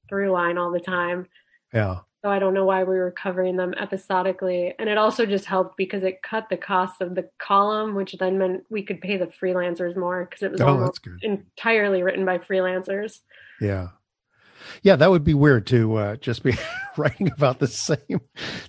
through 0.09 0.31
line 0.31 0.59
all 0.59 0.71
the 0.71 0.81
time. 0.81 1.27
Yeah. 1.73 2.01
So 2.25 2.31
I 2.31 2.39
don't 2.39 2.55
know 2.55 2.65
why 2.65 2.85
we 2.85 2.97
were 2.97 3.11
covering 3.11 3.57
them 3.57 3.75
episodically. 3.79 4.73
And 4.79 4.89
it 4.89 4.97
also 4.97 5.27
just 5.27 5.45
helped 5.45 5.77
because 5.77 6.03
it 6.05 6.23
cut 6.23 6.49
the 6.49 6.57
cost 6.57 7.03
of 7.03 7.15
the 7.15 7.29
column, 7.39 7.95
which 7.95 8.13
then 8.19 8.39
meant 8.39 8.65
we 8.71 8.83
could 8.83 9.03
pay 9.03 9.19
the 9.19 9.27
freelancers 9.27 9.95
more 9.95 10.25
because 10.25 10.43
it 10.43 10.51
was 10.51 10.63
Oh, 10.63 10.69
almost 10.69 11.03
that's 11.05 11.21
good. 11.21 11.23
entirely 11.23 12.03
written 12.03 12.25
by 12.25 12.39
freelancers. 12.39 13.21
Yeah. 13.61 13.89
Yeah, 14.83 14.97
that 14.97 15.11
would 15.11 15.25
be 15.25 15.35
weird 15.35 15.67
to 15.69 15.97
uh, 15.97 16.17
just 16.17 16.43
be 16.43 16.55
writing 16.97 17.31
about 17.33 17.59
the 17.59 17.67
same, 17.67 18.21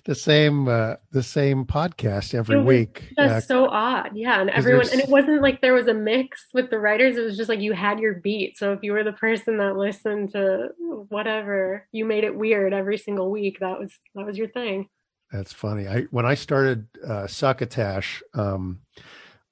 the 0.04 0.14
same, 0.14 0.68
uh, 0.68 0.94
the 1.10 1.22
same 1.22 1.64
podcast 1.64 2.34
every 2.34 2.62
week. 2.62 3.12
That's 3.16 3.30
Yeah, 3.30 3.38
so 3.40 3.68
odd. 3.68 4.10
Yeah. 4.14 4.40
and 4.40 4.50
everyone, 4.50 4.84
there's- 4.86 4.92
and 4.92 5.00
it 5.02 5.08
wasn't 5.08 5.42
like 5.42 5.60
there 5.60 5.74
was 5.74 5.88
a 5.88 5.94
mix 5.94 6.46
with 6.54 6.70
the 6.70 6.78
writers. 6.78 7.16
It 7.16 7.22
was 7.22 7.36
just 7.36 7.48
like 7.48 7.60
you 7.60 7.72
had 7.72 7.98
your 8.00 8.14
beat. 8.14 8.56
So 8.58 8.72
if 8.72 8.80
you 8.82 8.92
were 8.92 9.04
the 9.04 9.12
person 9.12 9.58
that 9.58 9.76
listened 9.76 10.32
to 10.32 10.68
whatever, 11.08 11.86
you 11.92 12.04
made 12.04 12.24
it 12.24 12.34
weird 12.36 12.72
every 12.72 12.98
single 12.98 13.30
week. 13.30 13.58
That 13.60 13.78
was, 13.78 13.92
that 14.14 14.26
was 14.26 14.36
your 14.38 14.48
thing. 14.48 14.88
That's 15.32 15.52
funny. 15.52 15.88
I 15.88 16.02
when 16.12 16.24
I 16.24 16.34
started 16.34 16.86
uh, 17.04 17.26
Succotash, 17.26 18.22
um, 18.34 18.80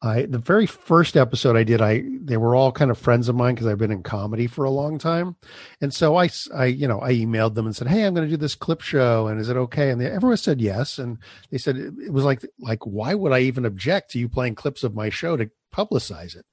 I 0.05 0.27
the 0.27 0.39
very 0.39 0.67
first 0.67 1.17
episode 1.17 1.57
I 1.57 1.65
did, 1.65 1.81
I 1.81 2.05
they 2.21 2.37
were 2.37 2.55
all 2.55 2.71
kind 2.73 2.91
of 2.91 2.99
friends 2.99 3.29
of 3.29 3.37
mine 3.37 3.55
because 3.55 3.67
I've 3.67 3.79
been 3.79 3.91
in 3.91 4.03
comedy 4.03 4.47
for 4.47 4.65
a 4.65 4.71
long 4.71 4.99
time, 4.99 5.37
and 5.81 5.95
so 5.95 6.17
I, 6.17 6.29
I, 6.55 6.67
you 6.67 6.87
know 6.87 7.01
I 7.01 7.15
emailed 7.15 7.55
them 7.55 7.65
and 7.65 7.75
said, 7.75 7.89
hey, 7.89 8.05
I'm 8.05 8.15
going 8.15 8.27
to 8.27 8.31
do 8.31 8.37
this 8.37 8.55
clip 8.55 8.83
show, 8.83 9.29
and 9.29 9.41
is 9.41 9.49
it 9.49 9.57
okay? 9.57 9.91
And 9.91 10.01
they, 10.01 10.11
everyone 10.11 10.37
said 10.37 10.61
yes, 10.61 10.99
and 10.99 11.19
they 11.51 11.59
said 11.59 11.77
it, 11.77 11.95
it 12.07 12.13
was 12.13 12.25
like 12.25 12.45
like 12.59 12.85
why 12.85 13.15
would 13.15 13.33
I 13.33 13.41
even 13.41 13.65
object 13.65 14.11
to 14.11 14.19
you 14.19 14.29
playing 14.29 14.57
clips 14.57 14.85
of 14.85 14.95
my 14.95 15.09
show 15.09 15.37
to 15.37 15.51
publicize 15.75 16.37
it? 16.37 16.45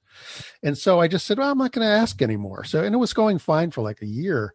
And 0.62 0.76
so 0.76 1.00
I 1.00 1.08
just 1.08 1.26
said, 1.26 1.38
well, 1.38 1.50
I'm 1.50 1.58
not 1.58 1.72
going 1.72 1.86
to 1.86 1.92
ask 1.92 2.22
anymore. 2.22 2.64
So 2.64 2.82
and 2.82 2.94
it 2.94 2.98
was 2.98 3.12
going 3.12 3.38
fine 3.38 3.70
for 3.70 3.82
like 3.82 4.00
a 4.00 4.06
year, 4.06 4.54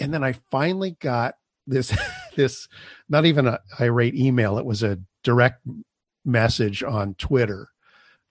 and 0.00 0.12
then 0.12 0.24
I 0.24 0.32
finally 0.50 0.96
got 1.00 1.34
this 1.66 1.94
this 2.36 2.66
not 3.08 3.26
even 3.26 3.46
a 3.46 3.60
irate 3.78 4.14
email 4.14 4.58
it 4.58 4.64
was 4.64 4.82
a 4.82 4.98
direct 5.22 5.60
message 6.24 6.82
on 6.82 7.14
twitter 7.14 7.68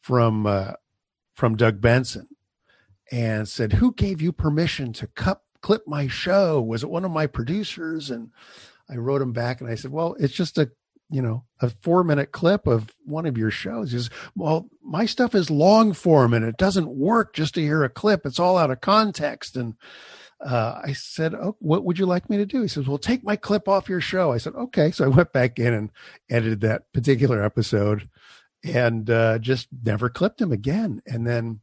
from 0.02 0.46
uh, 0.46 0.74
from 1.36 1.56
doug 1.56 1.82
benson 1.82 2.28
and 3.12 3.48
said 3.48 3.74
who 3.74 3.94
gave 3.94 4.22
you 4.22 4.32
permission 4.32 4.94
to 4.94 5.08
cut 5.08 5.42
clip 5.62 5.84
my 5.88 6.08
show 6.08 6.62
was 6.62 6.84
it 6.84 6.90
one 6.90 7.06
of 7.06 7.12
my 7.12 7.28
producers 7.28 8.10
and 8.10 8.32
i 8.90 8.96
wrote 8.96 9.22
him 9.22 9.34
back 9.34 9.62
and 9.62 9.70
i 9.70 9.76
said 9.76 9.92
well 9.92 10.16
it's 10.20 10.34
just 10.34 10.58
a 10.58 10.70
you 11.10 11.22
know 11.22 11.44
a 11.62 11.70
four 11.70 12.04
minute 12.04 12.32
clip 12.32 12.68
of 12.68 12.94
one 13.06 13.26
of 13.26 13.38
your 13.38 13.52
shows 13.52 13.92
he 13.92 13.98
says 13.98 14.10
well 14.36 14.70
my 14.84 15.06
stuff 15.06 15.34
is 15.34 15.50
long 15.50 15.94
form 15.94 16.34
and 16.34 16.44
it 16.44 16.58
doesn't 16.58 16.90
work 16.90 17.34
just 17.34 17.54
to 17.54 17.62
hear 17.62 17.84
a 17.84 17.90
clip 17.90 18.26
it's 18.26 18.40
all 18.40 18.58
out 18.58 18.72
of 18.72 18.82
context 18.82 19.56
and 19.56 19.76
uh, 20.40 20.80
I 20.84 20.94
said, 20.94 21.34
"Oh, 21.34 21.56
what 21.60 21.84
would 21.84 21.98
you 21.98 22.06
like 22.06 22.30
me 22.30 22.38
to 22.38 22.46
do?" 22.46 22.62
He 22.62 22.68
says, 22.68 22.88
"Well, 22.88 23.00
take 23.00 23.24
my 23.24 23.36
clip 23.36 23.68
off 23.68 23.90
your 23.90 24.02
show." 24.02 24.32
I 24.32 24.38
said, 24.38 24.54
"Okay." 24.54 24.92
So 24.92 25.06
I 25.06 25.08
went 25.08 25.34
back 25.34 25.58
in 25.58 25.74
and 25.74 25.90
edited 26.30 26.62
that 26.62 26.92
particular 26.94 27.44
episode, 27.44 28.08
and 28.64 29.10
uh, 29.10 29.40
just 29.40 29.68
never 29.84 30.10
clipped 30.10 30.42
him 30.42 30.52
again. 30.52 31.02
And 31.06 31.26
then 31.26 31.62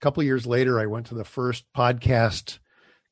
couple 0.02 0.22
years 0.22 0.46
later, 0.46 0.78
I 0.78 0.86
went 0.86 1.06
to 1.06 1.14
the 1.14 1.24
first 1.24 1.64
podcast 1.76 2.58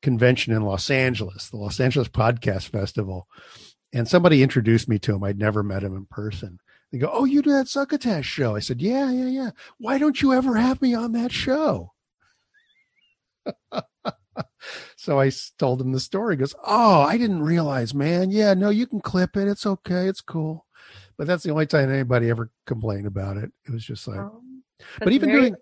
convention 0.01 0.53
in 0.53 0.61
Los 0.61 0.89
Angeles, 0.89 1.49
the 1.49 1.57
Los 1.57 1.79
Angeles 1.79 2.07
Podcast 2.07 2.69
Festival, 2.69 3.27
and 3.93 4.07
somebody 4.07 4.43
introduced 4.43 4.87
me 4.87 4.99
to 4.99 5.15
him. 5.15 5.23
I'd 5.23 5.39
never 5.39 5.63
met 5.63 5.83
him 5.83 5.95
in 5.95 6.05
person. 6.05 6.59
They 6.91 6.99
go, 6.99 7.09
"Oh, 7.11 7.25
you 7.25 7.41
do 7.41 7.51
that 7.51 7.67
Succotash 7.67 8.25
show?" 8.25 8.55
I 8.55 8.59
said, 8.59 8.81
"Yeah, 8.81 9.11
yeah, 9.11 9.27
yeah. 9.27 9.49
Why 9.77 9.97
don't 9.97 10.21
you 10.21 10.33
ever 10.33 10.55
have 10.55 10.81
me 10.81 10.93
on 10.93 11.11
that 11.13 11.31
show?" 11.31 11.93
so 14.95 15.19
I 15.19 15.31
told 15.57 15.81
him 15.81 15.91
the 15.91 15.99
story. 15.99 16.35
He 16.35 16.39
goes, 16.39 16.55
Oh, 16.65 17.01
I 17.01 17.17
didn't 17.17 17.43
realize, 17.43 17.93
man. 17.93 18.31
Yeah, 18.31 18.53
no, 18.53 18.69
you 18.69 18.87
can 18.87 19.01
clip 19.01 19.35
it. 19.37 19.47
It's 19.47 19.65
okay. 19.65 20.07
It's 20.07 20.21
cool. 20.21 20.65
But 21.17 21.27
that's 21.27 21.43
the 21.43 21.51
only 21.51 21.65
time 21.65 21.89
anybody 21.91 22.29
ever 22.29 22.51
complained 22.65 23.07
about 23.07 23.37
it. 23.37 23.51
It 23.67 23.71
was 23.71 23.83
just 23.85 24.07
like, 24.07 24.19
Um, 24.19 24.63
but 24.99 25.11
even 25.13 25.29
doing, 25.29 25.55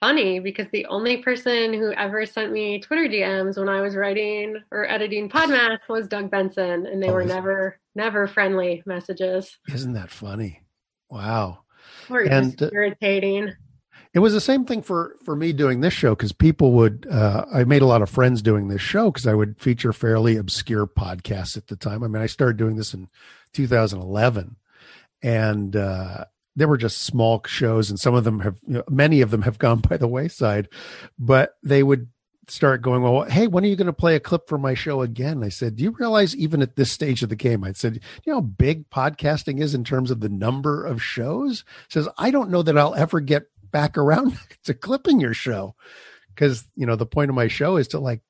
funny 0.00 0.40
because 0.40 0.66
the 0.72 0.86
only 0.86 1.18
person 1.18 1.72
who 1.72 1.92
ever 1.92 2.26
sent 2.26 2.52
me 2.52 2.80
Twitter 2.80 3.06
DMs 3.08 3.56
when 3.58 3.68
I 3.68 3.80
was 3.80 3.94
writing 3.96 4.56
or 4.72 4.88
editing 4.90 5.28
Podmass 5.28 5.78
was 5.88 6.08
Doug 6.08 6.30
Benson, 6.30 6.86
and 6.86 7.02
they 7.02 7.10
Oh, 7.10 7.14
were 7.14 7.24
never, 7.24 7.78
never 7.94 8.26
friendly 8.26 8.82
messages. 8.86 9.56
isn't 9.72 9.92
that 9.94 10.10
funny? 10.10 10.62
Wow. 11.10 11.60
Or 12.10 12.20
And, 12.20 12.60
uh, 12.60 12.70
irritating. 12.72 13.52
It 14.14 14.20
was 14.20 14.32
the 14.32 14.40
same 14.40 14.64
thing 14.64 14.82
for 14.82 15.16
for 15.24 15.36
me 15.36 15.52
doing 15.52 15.80
this 15.80 15.92
show 15.92 16.14
because 16.14 16.32
people 16.32 16.72
would. 16.72 17.06
Uh, 17.10 17.44
I 17.52 17.64
made 17.64 17.82
a 17.82 17.86
lot 17.86 18.00
of 18.02 18.08
friends 18.08 18.40
doing 18.40 18.68
this 18.68 18.80
show 18.80 19.10
because 19.12 19.26
I 19.26 19.34
would 19.34 19.60
feature 19.60 19.92
fairly 19.92 20.36
obscure 20.38 20.86
podcasts 20.86 21.56
at 21.58 21.66
the 21.66 21.76
time. 21.76 22.02
I 22.02 22.08
mean, 22.08 22.22
I 22.22 22.26
started 22.26 22.56
doing 22.56 22.76
this 22.76 22.94
in 22.94 23.08
2011, 23.52 24.56
and 25.22 25.74
uh, 25.74 26.24
there 26.56 26.68
were 26.68 26.76
just 26.76 27.02
small 27.02 27.42
shows, 27.46 27.90
and 27.90 27.98
some 27.98 28.14
of 28.14 28.24
them 28.24 28.40
have, 28.40 28.58
you 28.66 28.74
know, 28.74 28.84
many 28.88 29.20
of 29.20 29.30
them 29.30 29.42
have 29.42 29.58
gone 29.58 29.80
by 29.88 29.96
the 29.96 30.08
wayside. 30.08 30.68
But 31.18 31.54
they 31.62 31.82
would 31.82 32.08
start 32.48 32.82
going, 32.82 33.02
"Well, 33.02 33.22
hey, 33.22 33.46
when 33.46 33.64
are 33.64 33.68
you 33.68 33.76
going 33.76 33.86
to 33.86 33.92
play 33.92 34.16
a 34.16 34.20
clip 34.20 34.48
from 34.48 34.60
my 34.60 34.74
show 34.74 35.02
again?" 35.02 35.42
I 35.42 35.48
said, 35.48 35.76
"Do 35.76 35.84
you 35.84 35.90
realize 35.98 36.34
even 36.36 36.62
at 36.62 36.76
this 36.76 36.92
stage 36.92 37.22
of 37.22 37.28
the 37.28 37.36
game?" 37.36 37.64
I 37.64 37.72
said, 37.72 38.00
"You 38.24 38.32
know 38.32 38.40
how 38.40 38.42
big 38.42 38.90
podcasting 38.90 39.60
is 39.60 39.74
in 39.74 39.84
terms 39.84 40.10
of 40.10 40.20
the 40.20 40.28
number 40.28 40.84
of 40.84 41.02
shows." 41.02 41.64
Says, 41.88 42.08
"I 42.18 42.30
don't 42.30 42.50
know 42.50 42.62
that 42.62 42.78
I'll 42.78 42.94
ever 42.94 43.20
get." 43.20 43.46
back 43.70 43.98
around 43.98 44.38
to 44.64 44.74
clipping 44.74 45.20
your 45.20 45.34
show 45.34 45.74
because 46.34 46.66
you 46.74 46.86
know 46.86 46.96
the 46.96 47.06
point 47.06 47.30
of 47.30 47.34
my 47.34 47.48
show 47.48 47.76
is 47.76 47.88
to 47.88 47.98
like 47.98 48.20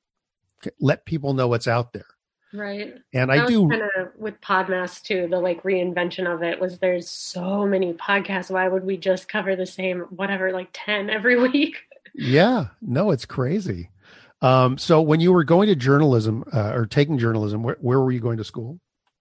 let 0.80 1.06
people 1.06 1.34
know 1.34 1.48
what's 1.48 1.68
out 1.68 1.92
there 1.92 2.06
Right. 2.52 2.94
and 3.12 3.30
That 3.30 3.40
i 3.40 3.46
do 3.46 3.68
kind 3.68 3.82
of 3.82 4.08
with 4.16 4.40
Podmass 4.40 5.02
too. 5.02 5.28
The 5.30 5.38
like 5.38 5.62
reinvention 5.62 6.32
of 6.32 6.42
it 6.42 6.58
was 6.60 6.78
there's 6.78 7.08
so 7.08 7.66
many 7.66 7.92
podcasts. 7.94 8.50
Why 8.50 8.68
would 8.68 8.84
we 8.84 8.96
just 8.96 9.28
cover 9.28 9.54
the 9.54 9.66
same 9.66 10.00
whatever 10.10 10.52
like 10.52 10.68
ten 10.72 11.10
every 11.18 11.38
week? 11.38 11.76
yeah 12.14 12.68
no 12.80 13.10
it's 13.10 13.26
crazy 13.26 13.90
um 14.42 14.76
so 14.78 15.00
when 15.00 15.20
you 15.20 15.32
were 15.32 15.44
going 15.44 15.68
to 15.68 15.76
journalism 15.76 16.42
uh, 16.52 16.72
or 16.74 16.84
taking 16.86 17.16
journalism 17.18 17.62
where, 17.62 17.76
where 17.80 18.00
were 18.00 18.10
you 18.10 18.18
going 18.18 18.38
to 18.38 18.44
school 18.44 18.80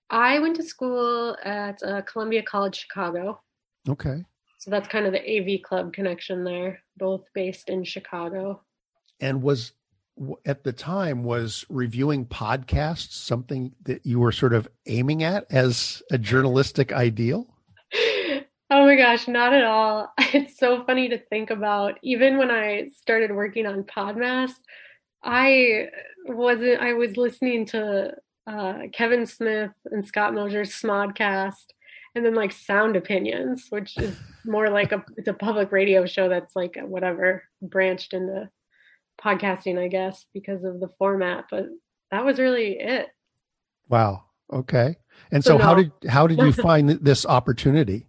I 0.09 0.39
went 0.39 0.55
to 0.55 0.63
school 0.63 1.35
at 1.43 1.83
uh, 1.83 2.01
Columbia 2.03 2.41
College 2.41 2.75
Chicago, 2.79 3.41
okay 3.87 4.23
so 4.57 4.71
that's 4.71 4.87
kind 4.87 5.05
of 5.05 5.13
the 5.13 5.21
AV 5.21 5.61
Club 5.61 5.93
connection 5.93 6.43
there. 6.43 6.79
Both 6.97 7.25
based 7.33 7.69
in 7.69 7.83
Chicago. 7.83 8.61
and 9.19 9.41
was 9.41 9.73
at 10.45 10.63
the 10.63 10.73
time 10.73 11.23
was 11.23 11.65
reviewing 11.69 12.25
podcasts 12.25 13.11
something 13.11 13.71
that 13.83 14.05
you 14.05 14.19
were 14.19 14.31
sort 14.31 14.53
of 14.53 14.67
aiming 14.87 15.23
at 15.23 15.45
as 15.51 16.01
a 16.11 16.17
journalistic 16.17 16.91
ideal 16.91 17.47
Oh 18.69 18.85
my 18.85 18.97
gosh, 18.97 19.27
not 19.27 19.53
at 19.53 19.63
all. 19.63 20.11
It's 20.33 20.57
so 20.57 20.83
funny 20.83 21.07
to 21.09 21.17
think 21.17 21.51
about. 21.51 21.99
Even 22.03 22.37
when 22.37 22.51
I 22.51 22.89
started 22.89 23.31
working 23.31 23.65
on 23.65 23.83
Podmass, 23.83 24.51
I 25.23 25.87
wasn't 26.25 26.81
I 26.81 26.93
was 26.93 27.15
listening 27.15 27.65
to 27.67 28.13
uh, 28.45 28.79
Kevin 28.91 29.25
Smith 29.25 29.71
and 29.85 30.05
Scott 30.05 30.33
Mosier's 30.33 30.71
Smodcast 30.71 31.67
and 32.13 32.25
then 32.25 32.35
like 32.35 32.51
Sound 32.51 32.97
Opinions, 32.97 33.67
which 33.69 33.97
is 33.97 34.17
more 34.45 34.69
like 34.69 34.91
a 34.91 35.03
it's 35.15 35.29
a 35.29 35.33
public 35.33 35.71
radio 35.71 36.05
show 36.05 36.27
that's 36.27 36.55
like 36.55 36.77
whatever 36.81 37.43
branched 37.61 38.13
into 38.13 38.49
podcasting, 39.23 39.79
I 39.79 39.87
guess, 39.87 40.25
because 40.33 40.63
of 40.63 40.79
the 40.79 40.89
format. 40.97 41.45
But 41.49 41.67
that 42.11 42.23
was 42.25 42.39
really 42.39 42.79
it. 42.79 43.07
wow 43.89 44.23
okay 44.51 44.95
and 45.31 45.43
so, 45.43 45.57
So 45.57 45.63
how 45.63 45.75
did 45.75 45.91
how 46.07 46.27
did 46.27 46.39
you 46.39 46.51
find 46.67 46.89
this 46.89 47.25
opportunity 47.25 48.07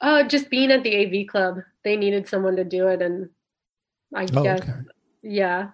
Uh, 0.00 0.22
just 0.24 0.50
being 0.50 0.70
at 0.70 0.82
the 0.82 0.94
AV 0.96 1.26
club, 1.26 1.58
they 1.84 1.96
needed 1.96 2.28
someone 2.28 2.56
to 2.56 2.64
do 2.64 2.88
it, 2.88 3.00
and 3.02 3.30
I 4.14 4.26
oh 4.34 4.42
guess 4.42 4.60
okay 4.62 4.72
yeah, 5.22 5.70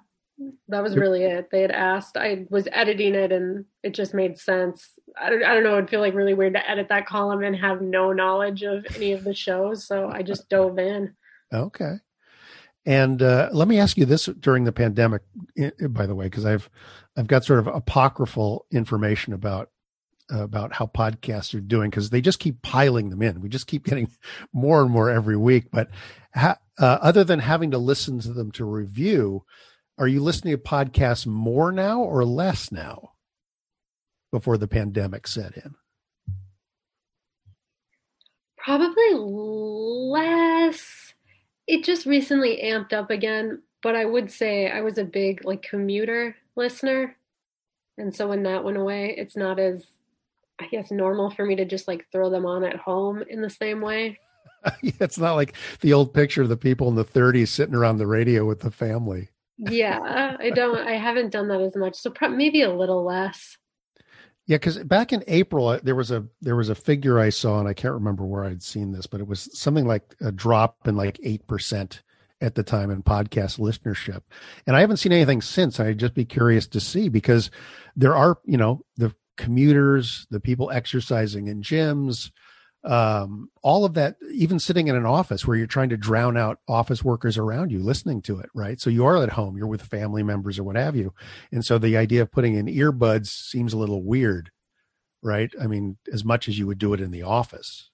That 0.68 0.82
was 0.82 0.97
really 0.97 1.25
it. 1.25 1.50
They 1.50 1.61
had 1.61 1.71
asked. 1.71 2.16
I 2.16 2.47
was 2.50 2.66
editing 2.73 3.14
it, 3.14 3.32
and 3.32 3.64
it 3.82 3.94
just 3.94 4.14
made 4.14 4.38
sense. 4.38 4.99
I 5.21 5.30
don't, 5.30 5.44
I 5.44 5.54
don't 5.54 5.62
know. 5.62 5.76
It'd 5.76 5.90
feel 5.90 6.00
like 6.00 6.14
really 6.14 6.35
weird 6.35 6.54
to 6.54 6.71
edit 6.71 6.88
that 6.88 7.06
column 7.06 7.42
and 7.44 7.54
have 7.56 7.82
no 7.82 8.12
knowledge 8.12 8.62
of 8.62 8.85
any 8.97 9.12
of 9.12 9.25
the 9.25 9.35
shows. 9.35 9.87
So 9.87 10.09
I 10.09 10.23
just 10.23 10.49
dove 10.49 10.78
in. 10.78 11.14
Okay. 11.54 11.97
And 12.85 13.23
uh, 13.23 13.49
let 13.53 13.69
me 13.69 13.79
ask 13.79 13.97
you 13.97 14.05
this 14.05 14.27
during 14.27 14.65
the 14.65 14.73
pandemic, 14.73 15.23
by 15.89 16.07
the 16.07 16.15
way, 16.15 16.27
because 16.27 16.45
I've 16.45 16.69
I've 17.17 17.29
got 17.29 17.45
sort 17.45 17.61
of 17.61 17.69
apocryphal 17.69 18.67
information 18.73 19.33
about 19.33 19.71
about 20.31 20.73
how 20.73 20.87
podcasts 20.87 21.55
are 21.55 21.61
doing 21.61 21.91
because 21.91 22.11
they 22.11 22.21
just 22.21 22.41
keep 22.41 22.62
piling 22.62 23.11
them 23.11 23.23
in. 23.23 23.41
We 23.41 23.49
just 23.49 23.67
keep 23.67 23.85
getting 23.85 24.11
more 24.53 24.83
and 24.83 24.91
more 24.91 25.11
every 25.11 25.37
week. 25.37 25.67
But 25.71 25.91
ha- 26.35 26.59
uh, 26.79 26.99
other 27.03 27.23
than 27.23 27.39
having 27.39 27.71
to 27.73 27.79
listen 27.79 28.19
to 28.21 28.33
them 28.33 28.51
to 28.53 28.65
review, 28.65 29.45
are 29.99 30.09
you 30.09 30.23
listening 30.23 30.57
to 30.57 30.62
podcasts 30.62 31.27
more 31.27 31.71
now 31.71 32.01
or 32.01 32.25
less 32.25 32.73
now? 32.73 33.11
Before 34.33 34.57
the 34.57 34.67
pandemic 34.67 35.27
set 35.27 35.59
in. 35.59 35.75
Probably 38.57 39.12
less. 39.12 41.01
It 41.66 41.85
just 41.85 42.07
recently 42.07 42.61
amped 42.64 42.92
up 42.92 43.11
again, 43.11 43.62
but 43.83 43.95
I 43.95 44.04
would 44.04 44.31
say 44.31 44.71
I 44.71 44.81
was 44.81 44.99
a 44.99 45.04
big 45.04 45.45
like 45.45 45.62
commuter 45.62 46.37
listener. 46.57 47.16
And 47.99 48.14
so 48.14 48.28
when 48.28 48.42
that 48.45 48.64
went 48.64 48.78
away, 48.78 49.14
it's 49.16 49.37
not 49.37 49.59
as 49.59 49.87
I 50.59 50.66
guess 50.66 50.90
normal 50.90 51.31
for 51.31 51.45
me 51.45 51.57
to 51.57 51.64
just 51.64 51.88
like 51.88 52.07
throw 52.12 52.31
them 52.31 52.47
on 52.47 52.64
at 52.64 52.76
home 52.76 53.23
in 53.28 53.42
the 53.42 53.50
same 53.50 53.81
way. 53.81 54.19
it's 54.83 55.19
not 55.19 55.35
like 55.35 55.54
the 55.81 55.92
old 55.92 56.14
picture 56.14 56.42
of 56.42 56.49
the 56.49 56.57
people 56.57 56.88
in 56.88 56.95
the 56.95 57.04
30s 57.04 57.49
sitting 57.49 57.75
around 57.75 57.99
the 57.99 58.07
radio 58.07 58.45
with 58.45 58.61
the 58.61 58.71
family. 58.71 59.28
Yeah, 59.59 60.37
I 60.40 60.50
don't 60.50 60.78
I 60.78 60.92
haven't 60.92 61.31
done 61.31 61.49
that 61.49 61.61
as 61.61 61.76
much. 61.76 61.95
So 61.95 62.11
pro- 62.11 62.28
maybe 62.28 62.62
a 62.62 62.73
little 62.73 63.04
less. 63.04 63.57
Yeah, 64.46 64.56
because 64.56 64.78
back 64.78 65.12
in 65.12 65.22
April 65.28 65.78
there 65.82 65.94
was 65.94 66.11
a 66.11 66.26
there 66.40 66.56
was 66.56 66.68
a 66.68 66.75
figure 66.75 67.18
I 67.18 67.28
saw, 67.30 67.61
and 67.61 67.68
I 67.68 67.75
can't 67.75 67.94
remember 67.94 68.25
where 68.25 68.44
I'd 68.44 68.62
seen 68.62 68.92
this, 68.92 69.06
but 69.06 69.20
it 69.20 69.26
was 69.26 69.49
something 69.58 69.87
like 69.87 70.14
a 70.20 70.32
drop 70.32 70.88
in 70.88 70.96
like 70.96 71.20
eight 71.22 71.46
percent 71.46 72.02
at 72.40 72.56
the 72.56 72.64
time 72.64 72.90
in 72.90 73.04
podcast 73.04 73.61
listenership, 73.61 74.22
and 74.66 74.76
I 74.76 74.80
haven't 74.80 74.96
seen 74.96 75.12
anything 75.12 75.42
since. 75.42 75.78
I'd 75.78 75.99
just 75.99 76.14
be 76.14 76.25
curious 76.25 76.66
to 76.68 76.80
see 76.80 77.08
because 77.08 77.50
there 77.94 78.16
are 78.16 78.38
you 78.44 78.56
know 78.56 78.84
the 78.96 79.14
commuters, 79.37 80.26
the 80.30 80.40
people 80.40 80.70
exercising 80.72 81.46
in 81.46 81.62
gyms, 81.62 82.30
um, 82.85 83.49
all 83.62 83.85
of 83.85 83.95
that, 83.95 84.17
even 84.33 84.59
sitting 84.59 84.89
in 84.89 84.97
an 84.97 85.07
office 85.07 85.47
where 85.47 85.57
you're 85.57 85.67
trying 85.67 85.91
to 85.91 85.97
drown 85.97 86.37
out 86.37 86.59
office 86.69 87.05
workers 87.05 87.39
around 87.39 87.71
you 87.71 87.79
listening 87.79 88.23
to 88.23 88.41
it, 88.41 88.51
right? 88.55 88.81
So 88.81 88.91
you 88.91 89.05
are 89.07 89.23
at 89.23 89.31
home, 89.31 89.57
you're 89.57 89.69
with 89.69 89.83
family 89.83 90.23
members 90.23 90.59
or 90.59 90.65
what 90.65 90.77
have 90.77 90.97
you. 90.97 91.15
And 91.53 91.65
so 91.65 91.79
the 91.79 91.97
idea 91.97 92.23
of 92.23 92.33
putting 92.33 92.55
in 92.55 92.67
earbuds 92.67 93.29
seems 93.29 93.73
a 93.73 93.79
little 93.79 94.03
weird, 94.03 94.51
right? 95.23 95.53
I 95.61 95.69
mean, 95.69 95.97
as 96.12 96.25
much 96.25 96.49
as 96.49 96.59
you 96.59 96.67
would 96.67 96.79
do 96.79 96.93
it 96.93 97.01
in 97.01 97.12
the 97.12 97.23
office. 97.23 97.91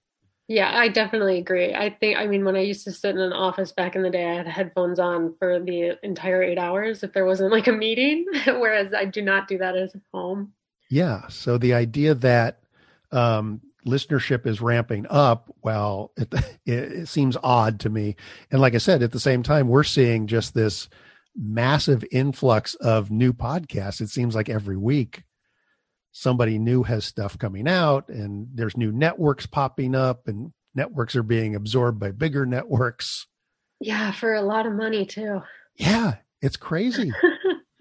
Yeah, 0.50 0.75
I 0.75 0.88
definitely 0.88 1.37
agree. 1.37 1.75
I 1.75 1.90
think, 1.90 2.16
I 2.16 2.26
mean, 2.26 2.47
when 2.47 2.57
I 2.57 2.61
used 2.61 2.85
to 2.85 2.92
sit 2.92 3.14
in 3.14 3.21
an 3.21 3.35
office 3.35 3.71
back 3.71 3.95
in 3.95 4.02
the 4.02 4.09
day, 4.09 4.30
I 4.30 4.37
had 4.37 4.47
headphones 4.47 4.99
on 4.99 5.35
for 5.38 5.61
the 5.61 5.99
entire 6.02 6.42
eight 6.42 6.59
hours 6.59 7.02
if 7.02 7.12
there 7.12 7.26
wasn't 7.26 7.52
like 7.52 7.66
a 7.66 7.73
meeting, 7.73 8.25
whereas 8.47 8.95
I 8.95 9.04
do 9.04 9.21
not 9.21 9.47
do 9.47 9.59
that 9.59 9.76
at 9.76 9.90
home. 10.14 10.54
Yeah. 10.88 11.28
So 11.28 11.59
the 11.59 11.75
idea 11.75 12.14
that 12.14 12.61
um, 13.12 13.61
listenership 13.88 14.47
is 14.47 14.61
ramping 14.61 15.07
up, 15.09 15.52
well, 15.62 16.12
it, 16.16 16.33
it, 16.66 16.92
it 16.92 17.09
seems 17.09 17.37
odd 17.42 17.80
to 17.80 17.90
me. 17.90 18.16
And 18.50 18.61
like 18.61 18.75
I 18.75 18.78
said, 18.78 19.02
at 19.02 19.12
the 19.12 19.21
same 19.21 19.42
time, 19.42 19.68
we're 19.68 19.85
seeing 19.85 20.26
just 20.26 20.54
this 20.54 20.88
massive 21.37 22.04
influx 22.11 22.75
of 22.76 23.11
new 23.11 23.33
podcasts. 23.33 24.00
It 24.00 24.09
seems 24.09 24.35
like 24.35 24.49
every 24.49 24.76
week 24.76 25.23
somebody 26.12 26.59
new 26.59 26.83
has 26.83 27.04
stuff 27.04 27.38
coming 27.38 27.68
out 27.68 28.09
and 28.09 28.49
there's 28.54 28.76
new 28.76 28.90
networks 28.90 29.47
popping 29.47 29.95
up 29.95 30.26
and 30.26 30.52
networks 30.75 31.14
are 31.14 31.23
being 31.23 31.54
absorbed 31.54 32.00
by 32.00 32.11
bigger 32.11 32.45
networks. 32.45 33.26
Yeah, 33.80 34.11
for 34.12 34.35
a 34.35 34.42
lot 34.42 34.66
of 34.66 34.73
money 34.73 35.07
too. 35.07 35.42
Yeah, 35.76 36.16
it's 36.42 36.57
crazy. 36.57 37.12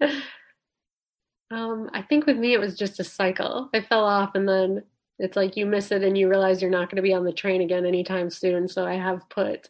um, 1.50 1.90
I 1.92 2.02
think 2.02 2.26
with 2.26 2.36
me 2.36 2.52
it 2.54 2.60
was 2.60 2.76
just 2.76 3.00
a 3.00 3.04
cycle. 3.04 3.70
I 3.74 3.80
fell 3.80 4.04
off 4.04 4.34
and 4.34 4.48
then 4.48 4.84
it's 5.18 5.36
like 5.36 5.56
you 5.56 5.66
miss 5.66 5.90
it 5.90 6.02
and 6.02 6.16
you 6.16 6.28
realize 6.28 6.62
you're 6.62 6.70
not 6.70 6.88
going 6.90 6.96
to 6.96 7.02
be 7.02 7.14
on 7.14 7.24
the 7.24 7.32
train 7.32 7.60
again 7.60 7.84
anytime 7.84 8.30
soon. 8.30 8.68
So 8.68 8.86
I 8.86 8.94
have 8.94 9.28
put 9.28 9.68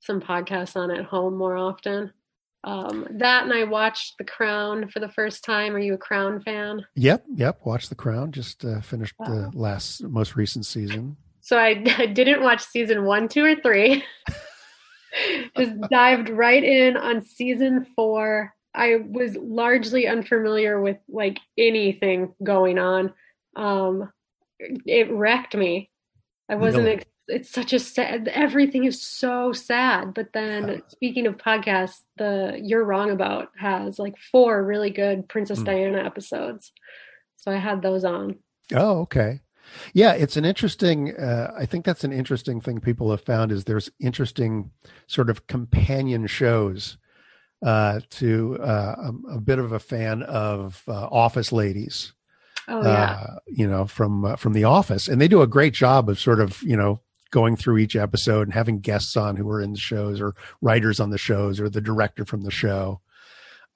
some 0.00 0.20
podcasts 0.20 0.76
on 0.76 0.90
at 0.90 1.04
home 1.04 1.36
more 1.36 1.56
often. 1.56 2.12
Um, 2.62 3.06
that 3.12 3.44
and 3.44 3.52
I 3.52 3.64
watched 3.64 4.18
The 4.18 4.24
Crown 4.24 4.88
for 4.88 5.00
the 5.00 5.08
first 5.08 5.44
time. 5.44 5.74
Are 5.74 5.78
you 5.78 5.94
a 5.94 5.98
Crown 5.98 6.42
fan? 6.42 6.84
Yep, 6.94 7.24
yep. 7.34 7.60
Watch 7.64 7.88
The 7.88 7.94
Crown. 7.94 8.32
Just 8.32 8.64
uh, 8.64 8.80
finished 8.80 9.14
the 9.18 9.50
last, 9.54 10.02
most 10.04 10.36
recent 10.36 10.66
season. 10.66 11.16
So 11.40 11.58
I, 11.58 11.82
I 11.98 12.06
didn't 12.06 12.42
watch 12.42 12.62
season 12.62 13.04
one, 13.04 13.28
two, 13.28 13.44
or 13.44 13.56
three. 13.56 14.04
Just 15.56 15.80
dived 15.90 16.28
right 16.28 16.62
in 16.62 16.96
on 16.96 17.20
season 17.20 17.84
four. 17.96 18.54
I 18.74 18.98
was 19.08 19.36
largely 19.36 20.06
unfamiliar 20.06 20.80
with 20.80 20.98
like 21.08 21.38
anything 21.58 22.34
going 22.44 22.78
on. 22.78 23.12
Um, 23.56 24.12
it 24.86 25.10
wrecked 25.10 25.54
me. 25.56 25.90
I 26.48 26.56
wasn't. 26.56 27.04
It's 27.28 27.50
such 27.50 27.72
a 27.72 27.78
sad. 27.78 28.28
Everything 28.28 28.84
is 28.84 29.00
so 29.00 29.52
sad. 29.52 30.14
But 30.14 30.32
then, 30.32 30.82
speaking 30.88 31.26
of 31.26 31.36
podcasts, 31.36 32.00
the 32.16 32.60
"You're 32.62 32.84
Wrong 32.84 33.10
About" 33.10 33.50
has 33.56 33.98
like 33.98 34.16
four 34.18 34.64
really 34.64 34.90
good 34.90 35.28
Princess 35.28 35.58
Hmm. 35.60 35.64
Diana 35.64 35.98
episodes. 36.04 36.72
So 37.36 37.52
I 37.52 37.56
had 37.56 37.82
those 37.82 38.04
on. 38.04 38.36
Oh, 38.74 39.00
okay. 39.02 39.40
Yeah, 39.94 40.14
it's 40.14 40.36
an 40.36 40.44
interesting. 40.44 41.16
Uh, 41.16 41.54
I 41.56 41.66
think 41.66 41.84
that's 41.84 42.02
an 42.02 42.12
interesting 42.12 42.60
thing 42.60 42.80
people 42.80 43.10
have 43.12 43.20
found 43.22 43.52
is 43.52 43.64
there's 43.64 43.90
interesting 44.00 44.72
sort 45.06 45.30
of 45.30 45.46
companion 45.46 46.26
shows. 46.26 46.98
Uh, 47.62 48.00
to 48.08 48.58
uh, 48.60 48.94
I'm 48.98 49.22
a 49.30 49.38
bit 49.38 49.58
of 49.58 49.72
a 49.72 49.78
fan 49.78 50.22
of 50.22 50.82
uh, 50.88 51.08
Office 51.12 51.52
Ladies. 51.52 52.14
Oh 52.70 52.82
yeah. 52.82 53.12
uh, 53.12 53.38
you 53.46 53.66
know, 53.66 53.84
from 53.86 54.24
uh, 54.24 54.36
from 54.36 54.52
The 54.52 54.64
Office, 54.64 55.08
and 55.08 55.20
they 55.20 55.28
do 55.28 55.42
a 55.42 55.46
great 55.46 55.74
job 55.74 56.08
of 56.08 56.18
sort 56.20 56.40
of 56.40 56.62
you 56.62 56.76
know 56.76 57.00
going 57.30 57.56
through 57.56 57.78
each 57.78 57.96
episode 57.96 58.42
and 58.42 58.54
having 58.54 58.80
guests 58.80 59.16
on 59.16 59.36
who 59.36 59.48
are 59.50 59.60
in 59.60 59.72
the 59.72 59.78
shows 59.78 60.20
or 60.20 60.34
writers 60.60 61.00
on 61.00 61.10
the 61.10 61.18
shows 61.18 61.60
or 61.60 61.68
the 61.68 61.80
director 61.80 62.24
from 62.24 62.42
the 62.42 62.50
show. 62.50 63.00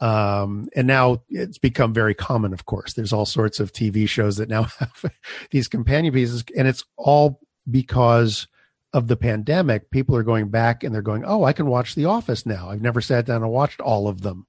Um, 0.01 0.69
and 0.75 0.87
now 0.87 1.23
it's 1.29 1.59
become 1.59 1.93
very 1.95 2.15
common. 2.15 2.53
Of 2.53 2.67
course, 2.67 2.95
there's 2.95 3.13
all 3.13 3.27
sorts 3.27 3.61
of 3.61 3.73
TV 3.73 4.09
shows 4.09 4.37
that 4.37 4.49
now 4.49 4.63
have 4.79 5.05
these 5.51 5.69
companion 5.69 6.13
pieces, 6.15 6.45
and 6.57 6.69
it's 6.69 6.85
all 6.97 7.41
because 7.71 8.47
of 8.93 9.09
the 9.09 9.17
pandemic. 9.17 9.91
People 9.91 10.17
are 10.17 10.23
going 10.23 10.49
back 10.49 10.85
and 10.85 10.95
they're 10.95 11.03
going, 11.03 11.25
"Oh, 11.25 11.45
I 11.45 11.53
can 11.53 11.67
watch 11.67 11.95
The 11.95 12.05
Office 12.07 12.47
now. 12.47 12.71
I've 12.71 12.83
never 12.83 13.01
sat 13.01 13.27
down 13.27 13.43
and 13.43 13.51
watched 13.51 13.81
all 13.81 14.09
of 14.09 14.21
them." 14.23 14.47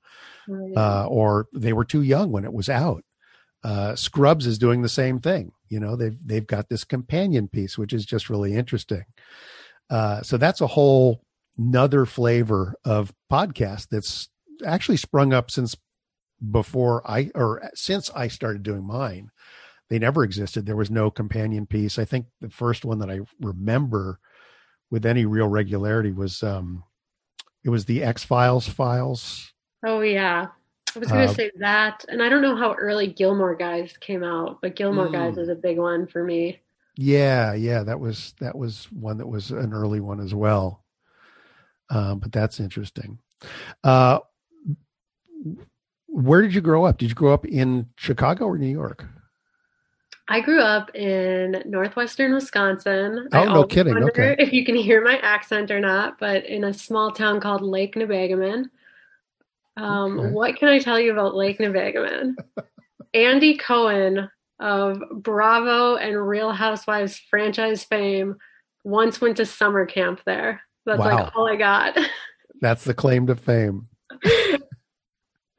Right. 0.48 0.78
uh, 0.78 1.08
or 1.10 1.48
they 1.54 1.74
were 1.74 1.86
too 1.86 2.04
young 2.04 2.32
when 2.32 2.46
it 2.46 2.54
was 2.54 2.70
out. 2.70 3.04
Uh, 3.66 3.96
Scrubs 3.96 4.46
is 4.46 4.60
doing 4.60 4.84
the 4.84 4.90
same 4.90 5.20
thing. 5.20 5.52
You 5.70 5.80
know, 5.80 5.96
they've 5.96 6.18
they've 6.24 6.46
got 6.46 6.70
this 6.70 6.84
companion 6.84 7.48
piece, 7.48 7.80
which 7.80 7.94
is 7.94 8.06
just 8.06 8.30
really 8.30 8.54
interesting. 8.54 9.06
Uh, 9.90 10.22
so 10.22 10.38
that's 10.38 10.62
a 10.62 10.68
whole 10.68 11.24
another 11.58 12.06
flavor 12.06 12.76
of 12.86 13.12
podcast 13.32 13.88
that's 13.90 14.30
actually 14.64 14.98
sprung 14.98 15.34
up 15.34 15.50
since 15.50 15.76
before 16.52 17.02
I 17.10 17.32
or 17.34 17.68
since 17.74 18.12
I 18.12 18.28
started 18.28 18.62
doing 18.62 18.84
mine. 18.84 19.32
They 19.90 19.98
never 19.98 20.24
existed. 20.24 20.68
There 20.68 20.76
was 20.76 20.92
no 20.92 21.10
companion 21.10 21.66
piece. 21.66 21.98
I 21.98 22.06
think 22.06 22.28
the 22.42 22.52
first 22.52 22.86
one 22.86 23.00
that 23.00 23.10
I 23.10 23.22
remember 23.42 24.20
with 24.92 25.08
any 25.08 25.26
real 25.26 25.48
regularity 25.48 26.12
was 26.12 26.44
um, 26.44 26.84
it 27.64 27.70
was 27.70 27.86
the 27.86 28.04
X 28.04 28.24
Files 28.24 28.68
files. 28.68 29.54
Oh 29.84 30.02
yeah. 30.02 30.50
I 30.96 31.00
was 31.00 31.10
gonna 31.10 31.24
Uh, 31.26 31.34
say 31.34 31.52
that. 31.58 32.06
And 32.10 32.22
I 32.24 32.30
don't 32.30 32.42
know 32.42 32.56
how 32.56 32.74
early 32.74 33.08
Gilmore 33.08 33.56
Guys 33.56 33.96
came 33.98 34.24
out, 34.24 34.60
but 34.62 34.76
Gilmore 34.76 35.10
Guys 35.10 35.34
Mm. 35.34 35.38
was 35.38 35.50
a 35.50 35.56
big 35.56 35.78
one 35.78 36.08
for 36.08 36.24
me. 36.24 36.62
Yeah, 36.98 37.54
yeah, 37.54 37.84
that 37.84 38.00
was 38.00 38.34
that 38.40 38.56
was 38.58 38.86
one 38.92 39.18
that 39.18 39.28
was 39.28 39.52
an 39.52 39.74
early 39.74 40.00
one 40.00 40.20
as 40.22 40.34
well. 40.34 40.84
Um, 41.90 42.20
but 42.20 42.32
that's 42.32 42.60
interesting. 42.60 43.20
Uh, 43.84 44.20
where 46.08 46.42
did 46.42 46.54
you 46.56 46.62
grow 46.62 46.86
up? 46.86 46.98
Did 46.98 47.10
you 47.10 47.16
grow 47.16 47.34
up 47.34 47.46
in 47.46 47.88
Chicago 47.98 48.46
or 48.46 48.58
New 48.58 48.68
York? 48.72 49.06
I 50.28 50.40
grew 50.42 50.60
up 50.62 50.96
in 50.96 51.62
northwestern 51.66 52.34
Wisconsin. 52.34 53.28
I 53.32 53.46
Oh, 53.46 53.54
no 53.54 53.64
kidding. 53.66 53.96
Okay. 54.06 54.36
If 54.40 54.54
you 54.54 54.66
can 54.66 54.76
hear 54.76 55.04
my 55.04 55.18
accent 55.20 55.70
or 55.70 55.80
not, 55.80 56.18
but 56.18 56.46
in 56.46 56.64
a 56.64 56.74
small 56.74 57.12
town 57.12 57.40
called 57.40 57.62
Lake 57.62 57.96
Nebagamon. 57.96 58.70
Um, 59.78 60.20
Okay. 60.20 60.32
What 60.32 60.56
can 60.58 60.70
I 60.70 60.80
tell 60.80 61.00
you 61.00 61.12
about 61.12 61.36
Lake 61.36 61.60
Nebagamon? 61.60 62.36
Andy 63.14 63.58
Cohen 63.58 64.30
of 64.60 64.98
Bravo 65.12 65.96
and 65.96 66.28
Real 66.28 66.52
Housewives 66.52 67.20
franchise 67.30 67.84
fame 67.84 68.36
once 68.84 69.20
went 69.20 69.38
to 69.38 69.46
summer 69.46 69.86
camp 69.86 70.22
there. 70.26 70.62
That's 70.86 71.00
Wow. 71.00 71.06
like 71.24 71.36
all 71.36 71.48
I 71.48 71.56
got. 71.56 71.98
That's 72.62 72.84
the 72.86 72.94
claim 72.94 73.28
to 73.28 73.36
fame. 73.36 73.88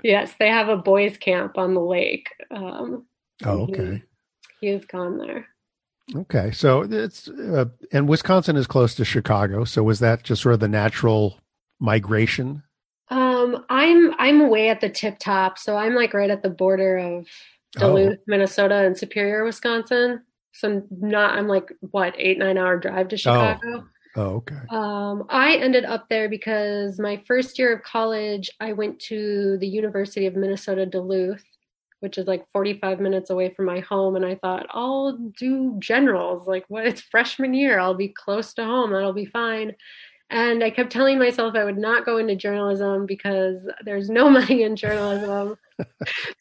Yes, 0.03 0.35
they 0.39 0.49
have 0.49 0.69
a 0.69 0.77
boys' 0.77 1.17
camp 1.19 1.59
on 1.59 1.75
the 1.75 1.81
lake. 1.81 2.29
Um, 2.51 3.07
Oh, 3.45 3.65
okay. 3.65 4.03
He 4.61 4.69
has 4.69 4.85
gone 4.87 5.19
there. 5.19 5.47
Okay. 6.15 6.53
So 6.53 6.83
it's, 6.89 7.29
uh, 7.29 7.67
and 7.93 8.09
Wisconsin 8.09 8.57
is 8.57 8.67
close 8.67 8.95
to 8.95 9.05
Chicago. 9.05 9.65
So 9.65 9.83
was 9.83 9.99
that 9.99 10.23
just 10.23 10.41
sort 10.43 10.55
of 10.55 10.61
the 10.61 10.69
natural 10.69 11.39
migration? 11.81 12.63
Um, 13.55 13.65
I'm 13.69 14.15
I'm 14.19 14.49
way 14.49 14.69
at 14.69 14.81
the 14.81 14.89
tip 14.89 15.19
top, 15.19 15.59
so 15.59 15.77
I'm 15.77 15.95
like 15.95 16.15
right 16.15 16.31
at 16.31 16.43
the 16.43 16.51
border 16.51 16.99
of 16.99 17.27
Duluth, 17.73 18.19
Minnesota, 18.27 18.87
and 18.87 18.97
Superior, 18.97 19.45
Wisconsin. 19.45 20.23
So 20.53 20.69
I'm 20.69 20.87
not 20.91 21.37
I'm 21.37 21.49
like 21.49 21.73
what 21.81 22.15
eight 22.19 22.39
nine 22.39 22.59
hour 22.59 22.79
drive 22.79 23.09
to 23.09 23.17
Chicago. 23.17 23.87
Oh, 24.17 24.23
okay. 24.37 24.57
Um, 24.71 25.27
I 25.29 25.57
ended 25.57 25.85
up 25.85 26.09
there 26.09 26.29
because 26.29 26.99
my 26.99 27.23
first 27.27 27.59
year 27.59 27.75
of 27.75 27.83
college, 27.83 28.51
I 28.61 28.73
went 28.73 28.99
to 29.01 29.59
the 29.59 29.69
University 29.69 30.25
of 30.25 30.35
Minnesota 30.35 30.87
Duluth, 30.87 31.45
which 32.01 32.17
is 32.17 32.27
like 32.27 32.51
45 32.51 32.99
minutes 32.99 33.29
away 33.29 33.53
from 33.53 33.67
my 33.67 33.81
home. 33.81 34.17
And 34.17 34.25
I 34.25 34.37
thought, 34.37 34.67
I'll 34.71 35.19
do 35.39 35.77
generals. 35.81 36.49
Like, 36.49 36.65
what? 36.69 36.87
It's 36.87 37.03
freshman 37.03 37.53
year. 37.53 37.79
I'll 37.79 37.93
be 37.93 38.09
close 38.09 38.55
to 38.55 38.65
home. 38.65 38.93
That'll 38.93 39.13
be 39.13 39.27
fine. 39.27 39.75
And 40.29 40.65
I 40.65 40.71
kept 40.71 40.91
telling 40.91 41.19
myself 41.19 41.55
I 41.55 41.65
would 41.65 41.79
not 41.79 42.05
go 42.05 42.19
into 42.19 42.35
journalism 42.35 43.07
because 43.07 43.69
there's 43.85 44.11
no 44.11 44.29
money 44.39 44.63
in 44.63 44.77
journalism. 44.77 45.57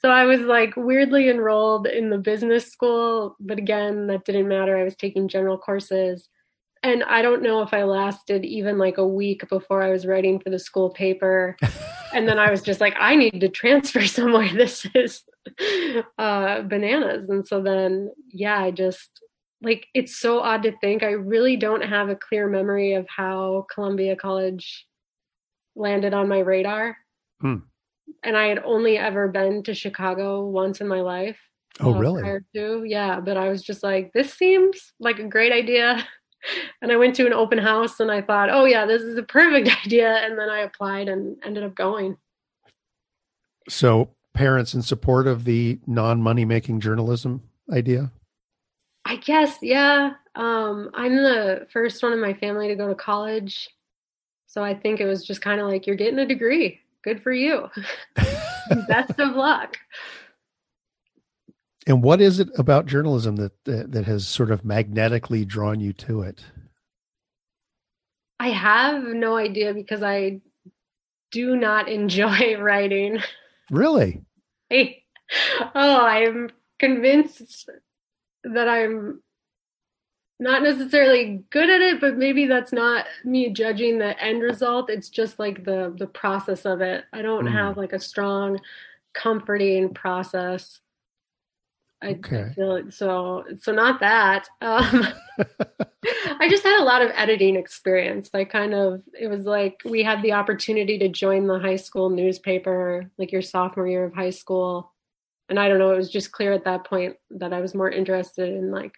so 0.02 0.10
I 0.10 0.26
was 0.26 0.42
like 0.42 0.76
weirdly 0.76 1.30
enrolled 1.30 1.88
in 1.88 2.10
the 2.10 2.18
business 2.18 2.72
school. 2.72 3.36
But 3.40 3.58
again, 3.58 4.08
that 4.08 4.26
didn't 4.26 4.48
matter. 4.48 4.78
I 4.78 4.84
was 4.84 4.96
taking 4.96 5.28
general 5.28 5.58
courses 5.58 6.30
and 6.86 7.04
I 7.04 7.24
don't 7.24 7.42
know 7.42 7.64
if 7.64 7.74
I 7.74 7.82
lasted 7.82 8.46
even 8.46 8.78
like 8.78 9.00
a 9.00 9.08
week 9.08 9.50
before 9.50 9.82
I 9.82 9.90
was 9.90 10.06
writing 10.06 10.40
for 10.40 10.52
the 10.52 10.60
school 10.60 10.92
paper. 10.92 11.58
and 12.14 12.28
then 12.28 12.38
I 12.38 12.52
was 12.52 12.62
just 12.62 12.80
like, 12.80 12.96
I 13.00 13.16
need 13.16 13.42
to 13.42 13.50
transfer 13.50 14.06
somewhere. 14.06 14.54
This 14.54 14.86
is 14.94 15.24
uh, 16.20 16.62
bananas. 16.62 17.28
And 17.28 17.46
so 17.48 17.64
then, 17.64 18.12
yeah, 18.30 18.62
I 18.62 18.70
just 18.70 19.20
like 19.66 19.88
it's 19.96 20.16
so 20.16 20.40
odd 20.40 20.64
to 20.64 20.78
think. 20.78 21.02
I 21.04 21.12
really 21.12 21.58
don't 21.58 21.82
have 21.82 22.10
a 22.10 22.16
clear 22.16 22.48
memory 22.48 22.94
of 22.94 23.08
how 23.10 23.66
Columbia 23.74 24.16
College 24.16 24.86
landed 25.76 26.14
on 26.14 26.30
my 26.30 26.40
radar. 26.40 26.96
Hmm. 27.42 27.58
And 28.24 28.38
I 28.38 28.46
had 28.48 28.60
only 28.60 28.98
ever 28.98 29.28
been 29.28 29.64
to 29.64 29.74
Chicago 29.74 30.46
once 30.46 30.82
in 30.82 30.88
my 30.88 31.02
life. 31.02 31.38
Oh, 31.80 31.96
really? 31.96 32.22
prior 32.22 32.46
to. 32.56 32.84
Yeah, 32.86 33.20
but 33.20 33.38
I 33.38 33.50
was 33.50 33.64
just 33.64 33.84
like, 33.84 34.14
this 34.14 34.34
seems 34.34 34.94
like 35.00 35.20
a 35.20 35.28
great 35.28 35.52
idea. 35.52 36.08
And 36.80 36.92
I 36.92 36.96
went 36.96 37.16
to 37.16 37.26
an 37.26 37.34
open 37.34 37.58
house 37.58 38.00
and 38.00 38.12
I 38.12 38.22
thought, 38.22 38.52
oh, 38.52 38.66
yeah, 38.66 38.86
this 38.86 39.02
is 39.02 39.18
a 39.18 39.24
perfect 39.24 39.68
idea. 39.84 40.12
And 40.18 40.38
then 40.38 40.48
I 40.48 40.60
applied 40.60 41.08
and 41.08 41.38
ended 41.44 41.64
up 41.64 41.74
going. 41.74 42.18
So 43.68 44.12
parents 44.36 44.76
in 44.76 44.84
support 44.84 45.26
of 45.26 45.46
the 45.46 45.80
non 45.88 46.22
money 46.22 46.46
making 46.46 46.82
journalism 46.82 47.42
idea? 47.74 48.12
I 49.06 49.18
guess, 49.18 49.60
yeah. 49.62 50.14
Um, 50.36 50.90
I'm 50.94 51.16
the 51.16 51.68
first 51.72 52.02
one 52.02 52.12
in 52.12 52.20
my 52.20 52.34
family 52.34 52.68
to 52.68 52.76
go 52.76 52.88
to 52.88 52.96
college. 52.96 53.70
So 54.48 54.64
I 54.64 54.74
think 54.74 55.00
it 55.00 55.06
was 55.06 55.24
just 55.24 55.42
kind 55.42 55.62
of 55.62 55.68
like, 55.68 55.86
you're 55.86 55.96
getting 55.96 56.20
a 56.20 56.26
degree. 56.26 56.80
Good 57.04 57.22
for 57.22 57.32
you. 57.32 57.70
Best 58.88 59.20
of 59.20 59.36
luck. 59.36 59.78
And 61.88 62.02
what 62.02 62.20
is 62.20 62.40
it 62.40 62.50
about 62.58 62.88
journalism 62.88 63.36
that, 63.36 63.52
that 63.66 63.92
that 63.92 64.06
has 64.06 64.28
sort 64.28 64.50
of 64.50 64.66
magnetically 64.66 65.46
drawn 65.46 65.80
you 65.80 65.94
to 65.94 66.22
it? 66.22 66.44
I 68.40 68.50
have 68.50 69.04
no 69.04 69.38
idea 69.38 69.74
because 69.74 70.02
I 70.02 70.42
do 71.32 71.56
not 71.56 71.88
enjoy 71.88 72.58
writing. 72.60 73.20
Really? 73.70 74.24
I, 74.72 74.98
oh, 75.76 76.06
I'm 76.06 76.50
convinced 76.80 77.70
that 78.54 78.68
I'm 78.70 79.22
not 80.40 80.64
necessarily 80.64 81.44
good 81.50 81.70
at 81.70 81.82
it, 81.82 82.02
but 82.02 82.18
maybe 82.18 82.46
that's 82.46 82.74
not 82.74 83.06
me 83.24 83.50
judging 83.52 83.98
the 83.98 84.22
end 84.22 84.42
result. 84.42 84.90
It's 84.90 85.10
just 85.10 85.40
like 85.40 85.64
the 85.64 85.94
the 85.98 86.08
process 86.08 86.66
of 86.66 86.82
it. 86.82 87.06
I 87.14 87.22
don't 87.22 87.46
Mm. 87.46 87.54
have 87.54 87.78
like 87.78 87.94
a 87.94 88.00
strong, 88.00 88.60
comforting 89.14 89.94
process. 89.94 90.82
I, 92.02 92.10
Okay. 92.10 92.44
I 92.52 92.54
feel 92.54 92.76
it. 92.76 92.94
So 92.94 93.46
so 93.62 93.72
not 93.72 94.00
that. 94.02 94.48
Um, 94.62 95.08
I 96.40 96.48
just 96.50 96.64
had 96.64 96.80
a 96.80 96.84
lot 96.84 97.02
of 97.02 97.12
editing 97.16 97.56
experience. 97.56 98.30
I 98.34 98.44
kind 98.46 98.74
of 98.74 99.02
it 99.20 99.28
was 99.28 99.46
like 99.46 99.82
we 99.86 100.04
had 100.04 100.22
the 100.22 100.34
opportunity 100.34 100.98
to 101.00 101.08
join 101.10 101.48
the 101.48 101.60
high 101.60 101.76
school 101.78 102.10
newspaper 102.10 103.10
like 103.18 103.32
your 103.32 103.42
sophomore 103.42 103.88
year 103.88 104.06
of 104.06 104.14
high 104.14 104.30
school. 104.32 104.94
And 105.50 105.60
I 105.60 105.70
don't 105.70 105.80
know, 105.80 105.92
it 105.92 105.98
was 105.98 106.12
just 106.12 106.32
clear 106.32 106.54
at 106.54 106.66
that 106.66 106.86
point 106.86 107.16
that 107.30 107.54
I 107.54 107.62
was 107.62 107.76
more 107.76 107.90
interested 107.90 108.50
in 108.50 108.72
like 108.72 108.94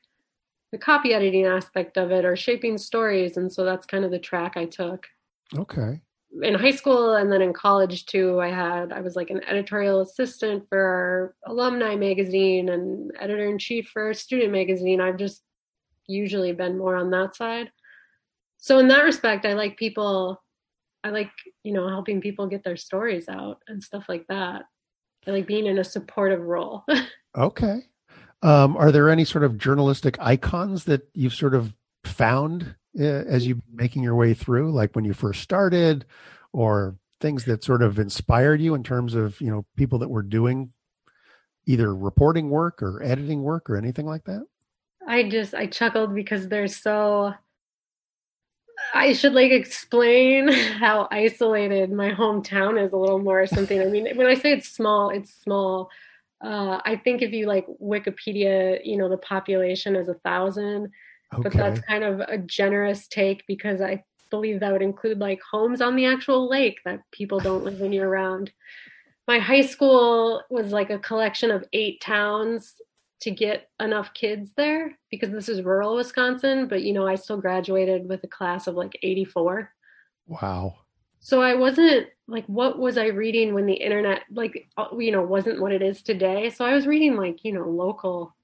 the 0.72 0.78
copy 0.78 1.14
editing 1.14 1.46
aspect 1.46 1.98
of 1.98 2.12
it 2.12 2.26
or 2.26 2.36
shaping 2.36 2.78
stories 2.78 3.38
and 3.38 3.52
so 3.52 3.64
that's 3.64 3.86
kind 3.86 4.06
of 4.06 4.12
the 4.12 4.20
track 4.20 4.54
I 4.56 4.66
took. 4.66 5.06
Okay. 5.58 6.02
In 6.42 6.56
high 6.56 6.72
school 6.72 7.16
and 7.16 7.32
then 7.32 7.42
in 7.42 7.54
college 7.54 8.06
too, 8.06 8.40
I 8.40 8.50
had 8.50 8.92
I 8.92 9.02
was 9.02 9.16
like 9.16 9.30
an 9.30 9.44
editorial 9.46 10.02
assistant 10.02 10.64
for 10.70 10.80
our 10.80 11.36
alumni 11.46 11.96
magazine 11.96 12.70
and 12.70 13.12
editor 13.20 13.50
in 13.50 13.58
chief 13.58 13.90
for 13.90 14.04
our 14.04 14.14
student 14.14 14.52
magazine. 14.52 15.02
I've 15.02 15.18
just 15.18 15.44
usually 16.08 16.54
been 16.54 16.78
more 16.78 16.96
on 16.96 17.12
that 17.12 17.36
side. 17.36 17.72
So 18.58 18.80
in 18.80 18.88
that 18.90 19.04
respect, 19.04 19.46
I 19.46 19.54
like 19.54 19.78
people 19.78 20.42
I 21.04 21.10
like, 21.10 21.32
you 21.64 21.72
know, 21.72 21.88
helping 21.88 22.20
people 22.20 22.48
get 22.48 22.64
their 22.64 22.76
stories 22.76 23.30
out 23.30 23.62
and 23.68 23.82
stuff 23.82 24.06
like 24.10 24.26
that. 24.28 24.64
I 25.28 25.32
like 25.32 25.48
being 25.48 25.66
in 25.66 25.78
a 25.78 25.84
supportive 25.84 26.42
role. 26.42 26.86
Okay. 27.36 27.82
Um, 28.42 28.76
are 28.78 28.92
there 28.92 29.12
any 29.12 29.24
sort 29.24 29.44
of 29.44 29.60
journalistic 29.60 30.18
icons 30.20 30.86
that 30.86 31.08
you've 31.14 31.36
sort 31.36 31.54
of 31.54 31.72
found 32.04 32.76
uh, 33.00 33.04
as 33.04 33.46
you've 33.46 33.64
been 33.64 33.76
making 33.76 34.02
your 34.02 34.16
way 34.16 34.34
through, 34.34 34.72
like 34.72 34.96
when 34.96 35.06
you 35.06 35.14
first 35.14 35.42
started, 35.42 36.06
or 36.52 36.96
things 37.22 37.46
that 37.46 37.64
sort 37.64 37.84
of 37.84 38.00
inspired 38.00 38.60
you 38.60 38.74
in 38.74 38.84
terms 38.84 39.14
of 39.14 39.40
you 39.40 39.52
know 39.52 39.66
people 39.76 40.00
that 40.00 40.10
were 40.10 40.24
doing 40.24 40.72
either 41.68 41.94
reporting 41.94 42.50
work 42.50 42.82
or 42.82 43.04
editing 43.04 43.44
work 43.44 43.70
or 43.70 43.78
anything 43.78 44.08
like 44.08 44.24
that? 44.24 44.44
I 45.08 45.30
just 45.30 45.54
I 45.54 45.68
chuckled 45.68 46.16
because 46.16 46.48
they're 46.48 46.68
so 46.68 47.36
I 48.94 49.14
should 49.14 49.34
like 49.34 49.52
explain 49.52 50.48
how 50.48 51.08
isolated 51.12 51.92
my 51.92 52.12
hometown 52.12 52.84
is 52.84 52.94
a 52.94 52.98
little 52.98 53.20
more 53.20 53.42
or 53.42 53.48
something. 53.48 53.82
I 53.82 53.86
mean, 53.86 54.16
when 54.16 54.28
I 54.28 54.34
say 54.34 54.54
it's 54.54 54.70
small, 54.70 55.10
it's 55.10 55.34
small. 55.34 55.90
Uh, 56.44 56.80
I 56.86 56.96
think 57.04 57.22
if 57.22 57.32
you 57.32 57.48
like 57.48 57.66
Wikipedia, 57.82 58.80
you 58.84 58.98
know, 58.98 59.10
the 59.10 59.18
population 59.18 59.96
is 59.96 60.08
a 60.08 60.14
thousand, 60.16 60.92
but 61.40 61.52
that's 61.52 61.80
kind 61.82 62.04
of 62.04 62.20
a 62.22 62.38
generous 62.38 63.08
take 63.08 63.44
because 63.48 63.82
I 63.82 64.04
believe 64.30 64.60
that 64.60 64.72
would 64.72 64.82
include 64.82 65.20
like 65.20 65.40
homes 65.42 65.82
on 65.82 65.96
the 65.96 66.06
actual 66.06 66.50
lake 66.50 66.80
that 66.86 67.02
people 67.12 67.40
don't 67.40 67.64
live 67.64 67.82
in 67.82 67.94
year 67.94 68.10
round. 68.10 68.52
My 69.28 69.40
high 69.40 69.62
school 69.62 70.44
was 70.50 70.72
like 70.72 70.90
a 70.90 71.00
collection 71.00 71.52
of 71.52 71.66
eight 71.74 72.02
towns 72.02 72.76
to 73.22 73.32
get 73.32 73.70
enough 73.80 74.14
kids 74.14 74.52
there 74.56 74.98
because 75.10 75.32
this 75.32 75.50
is 75.50 75.64
rural 75.64 75.96
Wisconsin, 75.96 76.68
but 76.68 76.84
you 76.84 76.94
know, 76.94 77.08
I 77.08 77.16
still 77.16 77.38
graduated 77.38 78.08
with 78.08 78.24
a 78.24 78.28
class 78.28 78.68
of 78.68 78.76
like 78.76 78.98
84. 79.02 79.72
Wow. 80.28 80.76
So 81.20 81.42
I 81.42 81.56
wasn't 81.56 82.08
like, 82.28 82.46
what 82.46 82.78
was 82.78 82.98
I 82.98 83.08
reading 83.08 83.54
when 83.54 83.66
the 83.66 83.74
internet, 83.74 84.22
like, 84.32 84.70
uh, 84.78 84.88
you 84.98 85.12
know, 85.12 85.24
wasn't 85.24 85.62
what 85.62 85.72
it 85.72 85.82
is 85.82 86.04
today? 86.04 86.50
So 86.50 86.64
I 86.64 86.74
was 86.74 86.86
reading 86.86 87.16
like, 87.16 87.44
you 87.44 87.54
know, 87.54 87.68
local, 87.68 88.36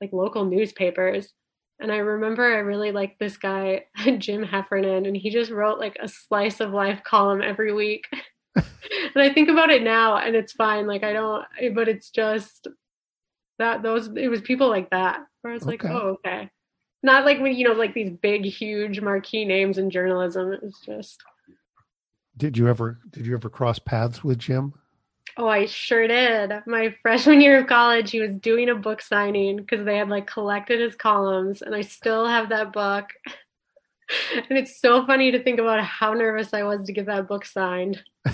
like 0.00 0.12
local 0.12 0.44
newspapers. 0.44 1.32
And 1.78 1.92
I 1.92 1.96
remember 1.96 2.42
I 2.42 2.58
really 2.58 2.90
liked 2.90 3.18
this 3.18 3.36
guy, 3.36 3.84
Jim 4.18 4.42
Heffernan, 4.42 5.04
and 5.04 5.16
he 5.16 5.28
just 5.28 5.50
wrote 5.50 5.78
like 5.78 5.96
a 6.00 6.08
slice 6.08 6.60
of 6.60 6.72
life 6.72 7.02
column 7.04 7.42
every 7.42 7.74
week. 7.74 8.06
and 8.56 8.64
I 9.16 9.30
think 9.32 9.50
about 9.50 9.70
it 9.70 9.82
now 9.82 10.16
and 10.16 10.34
it's 10.34 10.52
fine. 10.52 10.86
Like, 10.86 11.04
I 11.04 11.12
don't, 11.12 11.44
but 11.74 11.86
it's 11.86 12.08
just 12.08 12.66
that 13.58 13.82
those, 13.82 14.08
it 14.16 14.28
was 14.28 14.40
people 14.40 14.68
like 14.68 14.90
that 14.90 15.20
where 15.42 15.52
I 15.52 15.54
was 15.54 15.66
like, 15.66 15.84
oh, 15.84 16.18
okay. 16.18 16.50
Not 17.02 17.24
like 17.24 17.40
when, 17.40 17.54
you 17.54 17.68
know, 17.68 17.74
like 17.74 17.94
these 17.94 18.10
big, 18.10 18.44
huge 18.44 19.00
marquee 19.00 19.44
names 19.44 19.78
in 19.78 19.90
journalism. 19.90 20.52
It 20.52 20.62
was 20.62 20.78
just, 20.84 21.22
Did 22.36 22.58
you 22.58 22.68
ever 22.68 22.98
did 23.10 23.26
you 23.26 23.34
ever 23.34 23.48
cross 23.48 23.78
paths 23.78 24.24
with 24.24 24.38
Jim? 24.38 24.74
Oh, 25.36 25.48
I 25.48 25.66
sure 25.66 26.08
did. 26.08 26.52
My 26.66 26.94
freshman 27.02 27.40
year 27.40 27.58
of 27.58 27.66
college, 27.66 28.10
he 28.10 28.20
was 28.20 28.34
doing 28.36 28.70
a 28.70 28.74
book 28.74 29.02
signing 29.02 29.58
because 29.58 29.84
they 29.84 29.98
had 29.98 30.08
like 30.08 30.26
collected 30.26 30.80
his 30.80 30.94
columns, 30.94 31.62
and 31.62 31.74
I 31.74 31.82
still 31.82 32.26
have 32.26 32.48
that 32.48 32.72
book. 32.72 33.10
and 34.48 34.58
it's 34.58 34.80
so 34.80 35.04
funny 35.06 35.30
to 35.32 35.42
think 35.42 35.60
about 35.60 35.84
how 35.84 36.14
nervous 36.14 36.54
I 36.54 36.62
was 36.62 36.84
to 36.84 36.92
get 36.92 37.06
that 37.06 37.28
book 37.28 37.44
signed. 37.44 38.02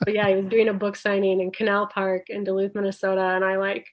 But 0.00 0.14
yeah, 0.14 0.28
he 0.28 0.34
was 0.34 0.46
doing 0.46 0.68
a 0.68 0.74
book 0.74 0.96
signing 0.96 1.40
in 1.40 1.50
Canal 1.52 1.86
Park 1.86 2.30
in 2.30 2.42
Duluth, 2.42 2.74
Minnesota, 2.74 3.20
and 3.20 3.44
I 3.44 3.56
like 3.56 3.86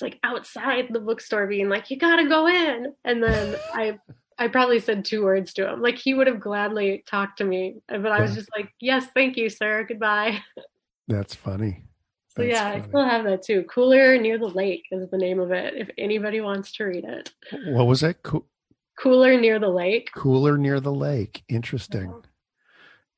was 0.00 0.02
like 0.02 0.18
outside 0.24 0.86
the 0.90 1.00
bookstore 1.00 1.46
being 1.46 1.68
like, 1.68 1.90
"You 1.90 1.96
gotta 1.98 2.28
go 2.28 2.46
in," 2.46 2.92
and 3.04 3.22
then 3.22 3.56
I. 3.74 3.98
I 4.40 4.46
probably 4.46 4.78
said 4.78 5.04
two 5.04 5.24
words 5.24 5.52
to 5.54 5.68
him. 5.68 5.82
Like 5.82 5.96
he 5.96 6.14
would 6.14 6.28
have 6.28 6.38
gladly 6.38 7.02
talked 7.08 7.38
to 7.38 7.44
me, 7.44 7.78
but 7.88 8.06
I 8.06 8.20
was 8.20 8.36
just 8.36 8.48
like, 8.56 8.72
"Yes, 8.78 9.04
thank 9.12 9.36
you, 9.36 9.48
sir. 9.48 9.82
Goodbye." 9.82 10.38
That's 11.08 11.34
funny. 11.34 11.82
So 12.36 12.42
That's 12.42 12.52
yeah, 12.54 12.68
I 12.68 12.86
still 12.86 13.04
have 13.04 13.24
that 13.24 13.42
too. 13.42 13.64
Cooler 13.64 14.16
Near 14.16 14.38
the 14.38 14.46
Lake 14.46 14.84
is 14.92 15.10
the 15.10 15.18
name 15.18 15.40
of 15.40 15.50
it. 15.50 15.74
If 15.76 15.90
anybody 15.98 16.40
wants 16.40 16.70
to 16.74 16.84
read 16.84 17.02
it, 17.04 17.32
What 17.66 17.88
was 17.88 18.04
it? 18.04 18.22
Co- 18.22 18.44
Cooler 18.96 19.40
Near 19.40 19.58
the 19.58 19.70
Lake. 19.70 20.08
cooler 20.14 20.56
near 20.56 20.78
the 20.78 20.92
lake. 20.92 21.42
Interesting. 21.48 22.14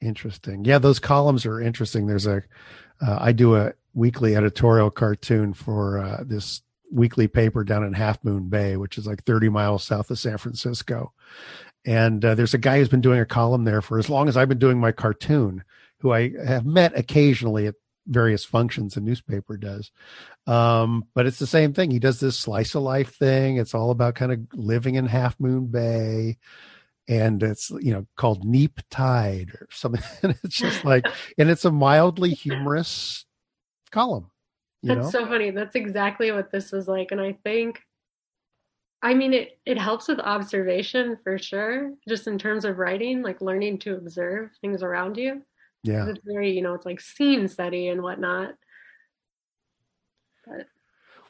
Interesting. 0.00 0.64
Yeah, 0.64 0.78
those 0.78 0.98
columns 0.98 1.44
are 1.44 1.60
interesting. 1.60 2.06
There's 2.06 2.26
a, 2.26 2.42
uh, 3.06 3.18
I 3.20 3.32
do 3.32 3.56
a 3.56 3.74
weekly 3.92 4.36
editorial 4.36 4.90
cartoon 4.90 5.52
for 5.52 5.98
uh, 5.98 6.22
this 6.24 6.62
weekly 6.90 7.28
paper 7.28 7.64
down 7.64 7.84
in 7.84 7.92
Half 7.92 8.24
Moon 8.24 8.48
Bay, 8.48 8.76
which 8.76 8.98
is 8.98 9.06
like 9.06 9.24
30 9.24 9.48
miles 9.48 9.84
south 9.84 10.10
of 10.10 10.18
San 10.18 10.38
Francisco. 10.38 11.12
And 11.84 12.24
uh, 12.24 12.34
there's 12.34 12.54
a 12.54 12.58
guy 12.58 12.78
who's 12.78 12.88
been 12.88 13.00
doing 13.00 13.20
a 13.20 13.26
column 13.26 13.64
there 13.64 13.80
for 13.80 13.98
as 13.98 14.10
long 14.10 14.28
as 14.28 14.36
I've 14.36 14.48
been 14.48 14.58
doing 14.58 14.78
my 14.78 14.92
cartoon, 14.92 15.64
who 15.98 16.12
I 16.12 16.32
have 16.44 16.66
met 16.66 16.98
occasionally 16.98 17.66
at 17.66 17.74
various 18.06 18.44
functions 18.44 18.94
the 18.94 19.00
newspaper 19.00 19.56
does. 19.56 19.90
Um, 20.46 21.06
but 21.14 21.26
it's 21.26 21.38
the 21.38 21.46
same 21.46 21.72
thing. 21.72 21.90
He 21.90 21.98
does 21.98 22.20
this 22.20 22.38
slice 22.38 22.74
of 22.74 22.82
life 22.82 23.14
thing. 23.14 23.56
It's 23.56 23.74
all 23.74 23.90
about 23.90 24.14
kind 24.14 24.32
of 24.32 24.40
living 24.52 24.96
in 24.96 25.06
Half 25.06 25.38
Moon 25.38 25.66
Bay 25.66 26.38
and 27.10 27.42
it's 27.42 27.70
you 27.80 27.92
know 27.92 28.06
called 28.16 28.44
Neap 28.44 28.80
Tide 28.88 29.50
or 29.60 29.66
something. 29.70 30.02
And 30.22 30.38
it's 30.44 30.56
just 30.56 30.84
like, 30.84 31.06
and 31.36 31.50
it's 31.50 31.64
a 31.64 31.70
mildly 31.70 32.30
humorous 32.30 33.26
column. 33.90 34.30
That's 34.82 35.00
know, 35.04 35.10
so 35.10 35.26
funny. 35.26 35.50
That's 35.50 35.76
exactly 35.76 36.32
what 36.32 36.50
this 36.50 36.72
was 36.72 36.88
like. 36.88 37.12
And 37.12 37.20
I 37.20 37.36
think, 37.44 37.80
I 39.02 39.14
mean, 39.14 39.34
it, 39.34 39.58
it 39.66 39.78
helps 39.78 40.08
with 40.08 40.20
observation 40.20 41.18
for 41.22 41.38
sure, 41.38 41.92
just 42.08 42.26
in 42.26 42.38
terms 42.38 42.64
of 42.64 42.78
writing, 42.78 43.22
like 43.22 43.40
learning 43.40 43.78
to 43.80 43.96
observe 43.96 44.50
things 44.60 44.82
around 44.82 45.16
you. 45.16 45.42
yeah. 45.82 46.08
It's 46.08 46.20
very, 46.24 46.52
you 46.52 46.62
know, 46.62 46.74
it's 46.74 46.86
like 46.86 47.00
scene 47.00 47.48
study 47.48 47.88
and 47.88 48.02
whatnot. 48.02 48.54
But 50.46 50.66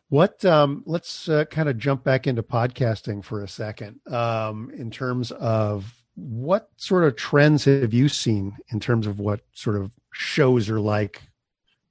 What? 0.09 0.45
Um, 0.45 0.83
let's 0.87 1.29
uh, 1.29 1.45
kind 1.47 1.69
of 1.69 1.79
jump 1.79 2.05
back 2.05 2.27
into 2.27 2.43
podcasting 2.43 3.25
for 3.25 3.43
a 3.43 3.49
second. 3.49 4.01
Um, 4.13 4.71
in 4.77 4.91
terms 4.91 5.33
of 5.33 5.93
what 6.15 6.69
sort 6.77 7.05
of 7.05 7.17
trends 7.17 7.65
have 7.65 7.95
you 7.95 8.09
seen 8.09 8.57
in 8.73 8.81
terms 8.81 9.07
of 9.07 9.19
what 9.19 9.41
sort 9.53 9.77
of 9.77 9.91
shows 10.13 10.69
are 10.69 10.81
like 10.81 11.23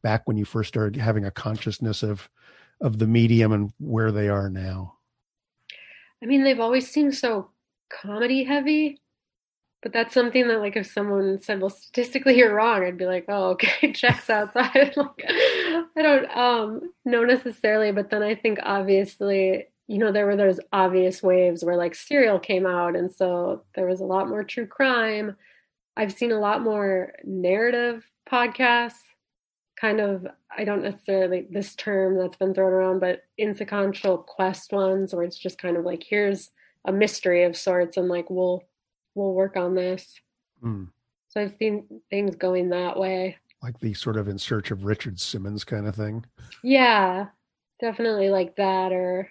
back 0.02 0.28
when 0.28 0.38
you 0.38 0.46
first 0.46 0.70
started 0.70 1.00
having 1.00 1.26
a 1.26 1.32
consciousness 1.32 2.04
of 2.04 2.30
of 2.82 2.98
the 3.00 3.08
medium 3.08 3.52
and 3.52 3.74
where 3.80 4.12
they 4.12 4.30
are 4.30 4.50
now? 4.50 4.96
I 6.24 6.26
mean, 6.26 6.44
they've 6.44 6.60
always 6.60 6.90
seemed 6.90 7.16
so 7.16 7.50
comedy 7.90 8.44
heavy, 8.44 9.02
but 9.82 9.94
that's 9.94 10.14
something 10.14 10.48
that, 10.48 10.60
like, 10.60 10.76
if 10.76 10.88
someone 10.88 11.40
said, 11.40 11.62
"Well, 11.62 11.70
statistically, 11.70 12.38
you're 12.38 12.54
wrong," 12.54 12.84
I'd 12.84 12.98
be 12.98 13.06
like, 13.06 13.26
"Oh, 13.30 13.50
okay, 13.52 13.94
checks 13.94 14.30
outside." 14.30 14.94
Like, 14.98 15.24
I 15.98 16.02
don't 16.02 16.38
um 16.38 16.94
know 17.06 17.24
necessarily, 17.26 17.92
but 17.92 18.10
then 18.10 18.24
I 18.24 18.36
think 18.36 18.60
obviously, 18.64 19.68
you 19.88 19.98
know, 19.98 20.12
there 20.12 20.26
were 20.26 20.36
those 20.36 20.60
obvious 20.74 21.24
waves 21.24 21.64
where 21.64 21.78
like 21.78 21.96
Serial 21.96 22.40
came 22.40 22.66
out, 22.66 22.96
and 22.96 23.12
so 23.12 23.64
there 23.76 23.88
was 23.88 24.02
a 24.02 24.06
lot 24.06 24.30
more 24.30 24.44
true 24.44 24.68
crime. 24.68 25.36
I've 25.98 26.14
seen 26.14 26.32
a 26.32 26.40
lot 26.40 26.62
more 26.62 27.14
narrative 27.24 28.06
podcasts, 28.30 29.00
kind 29.80 30.00
of. 30.00 30.28
I 30.56 30.64
don't 30.64 30.84
necessarily 30.84 31.48
this 31.50 31.76
term 31.76 32.18
that's 32.18 32.36
been 32.36 32.54
thrown 32.54 32.74
around, 32.74 33.00
but 33.00 33.22
insequential 33.38 34.18
quest 34.20 34.74
ones, 34.74 35.14
where 35.14 35.24
it's 35.24 35.38
just 35.38 35.62
kind 35.62 35.78
of 35.78 35.86
like 35.86 36.04
here's 36.04 36.50
a 36.86 36.92
mystery 36.92 37.44
of 37.44 37.56
sorts, 37.56 37.98
and 37.98 38.08
like 38.08 38.30
we'll 38.30 38.64
we'll 39.16 39.34
work 39.34 39.56
on 39.58 39.76
this. 39.76 40.20
Hmm. 40.62 40.86
So 41.30 41.42
I've 41.42 41.56
seen 41.60 41.86
things 42.10 42.36
going 42.36 42.70
that 42.70 42.98
way. 42.98 43.38
Like 43.62 43.80
the 43.80 43.94
sort 43.94 44.18
of 44.18 44.28
in 44.28 44.38
search 44.38 44.72
of 44.72 44.86
Richard 44.86 45.20
Simmons 45.20 45.64
kind 45.64 45.88
of 45.88 45.96
thing. 45.96 46.26
Yeah, 46.64 47.28
definitely 47.80 48.30
like 48.30 48.56
that, 48.56 48.92
or 48.92 49.30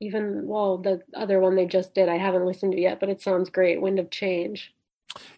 even 0.00 0.46
well, 0.46 0.78
the 0.78 1.02
other 1.14 1.40
one 1.40 1.56
they 1.56 1.66
just 1.66 1.94
did. 1.94 2.08
I 2.08 2.18
haven't 2.18 2.46
listened 2.46 2.72
to 2.72 2.80
yet, 2.80 3.00
but 3.00 3.08
it 3.08 3.22
sounds 3.22 3.50
great. 3.50 3.80
Wind 3.80 3.98
of 3.98 4.10
Change. 4.10 4.72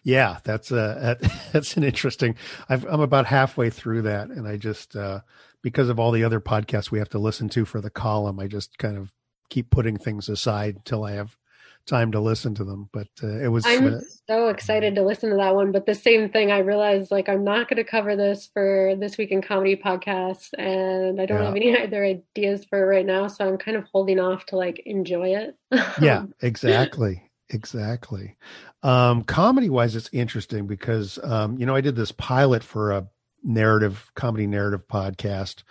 Yeah, 0.03 0.39
that's 0.43 0.71
a 0.71 1.17
that's 1.51 1.77
an 1.77 1.83
interesting. 1.83 2.35
I've, 2.69 2.85
I'm 2.85 3.01
about 3.01 3.25
halfway 3.25 3.69
through 3.69 4.03
that, 4.03 4.29
and 4.29 4.47
I 4.47 4.57
just 4.57 4.95
uh, 4.95 5.21
because 5.61 5.89
of 5.89 5.99
all 5.99 6.11
the 6.11 6.23
other 6.23 6.39
podcasts 6.39 6.91
we 6.91 6.99
have 6.99 7.09
to 7.09 7.19
listen 7.19 7.49
to 7.49 7.65
for 7.65 7.81
the 7.81 7.89
column, 7.89 8.39
I 8.39 8.47
just 8.47 8.77
kind 8.77 8.97
of 8.97 9.11
keep 9.49 9.69
putting 9.69 9.97
things 9.97 10.29
aside 10.29 10.75
until 10.75 11.03
I 11.03 11.13
have 11.13 11.37
time 11.85 12.11
to 12.13 12.19
listen 12.19 12.55
to 12.55 12.63
them. 12.63 12.89
But 12.93 13.07
uh, 13.23 13.39
it 13.39 13.47
was 13.49 13.65
I'm 13.65 13.95
uh, 13.95 13.99
so 14.27 14.49
excited 14.49 14.95
to 14.95 15.03
listen 15.03 15.29
to 15.31 15.37
that 15.37 15.55
one, 15.55 15.71
but 15.71 15.85
the 15.85 15.95
same 15.95 16.29
thing. 16.29 16.51
I 16.51 16.59
realized 16.59 17.11
like 17.11 17.27
I'm 17.27 17.43
not 17.43 17.67
going 17.67 17.77
to 17.77 17.89
cover 17.89 18.15
this 18.15 18.49
for 18.53 18.95
this 18.97 19.17
week 19.17 19.31
in 19.31 19.41
comedy 19.41 19.75
podcast, 19.75 20.49
and 20.57 21.19
I 21.19 21.25
don't 21.25 21.39
Yeah. 21.39 21.45
have 21.45 21.55
any 21.55 21.77
other 21.83 22.03
ideas 22.05 22.65
for 22.65 22.79
it 22.83 22.85
right 22.95 23.05
now, 23.05 23.27
so 23.27 23.47
I'm 23.47 23.57
kind 23.57 23.77
of 23.77 23.85
holding 23.91 24.19
off 24.19 24.45
to 24.47 24.55
like 24.55 24.81
enjoy 24.85 25.35
it. 25.35 25.55
yeah, 26.01 26.25
exactly, 26.41 27.23
exactly. 27.53 28.35
Um, 28.81 29.23
comedy 29.23 29.69
wise, 29.69 29.95
it's 29.95 30.09
interesting 30.11 30.67
because 30.67 31.19
um, 31.23 31.57
you 31.57 31.65
know 31.65 31.75
I 31.75 31.81
did 31.81 31.95
this 31.95 32.11
pilot 32.11 32.63
for 32.63 32.91
a 32.91 33.07
narrative 33.43 34.11
comedy 34.15 34.47
narrative 34.47 34.87
podcast, 34.87 35.63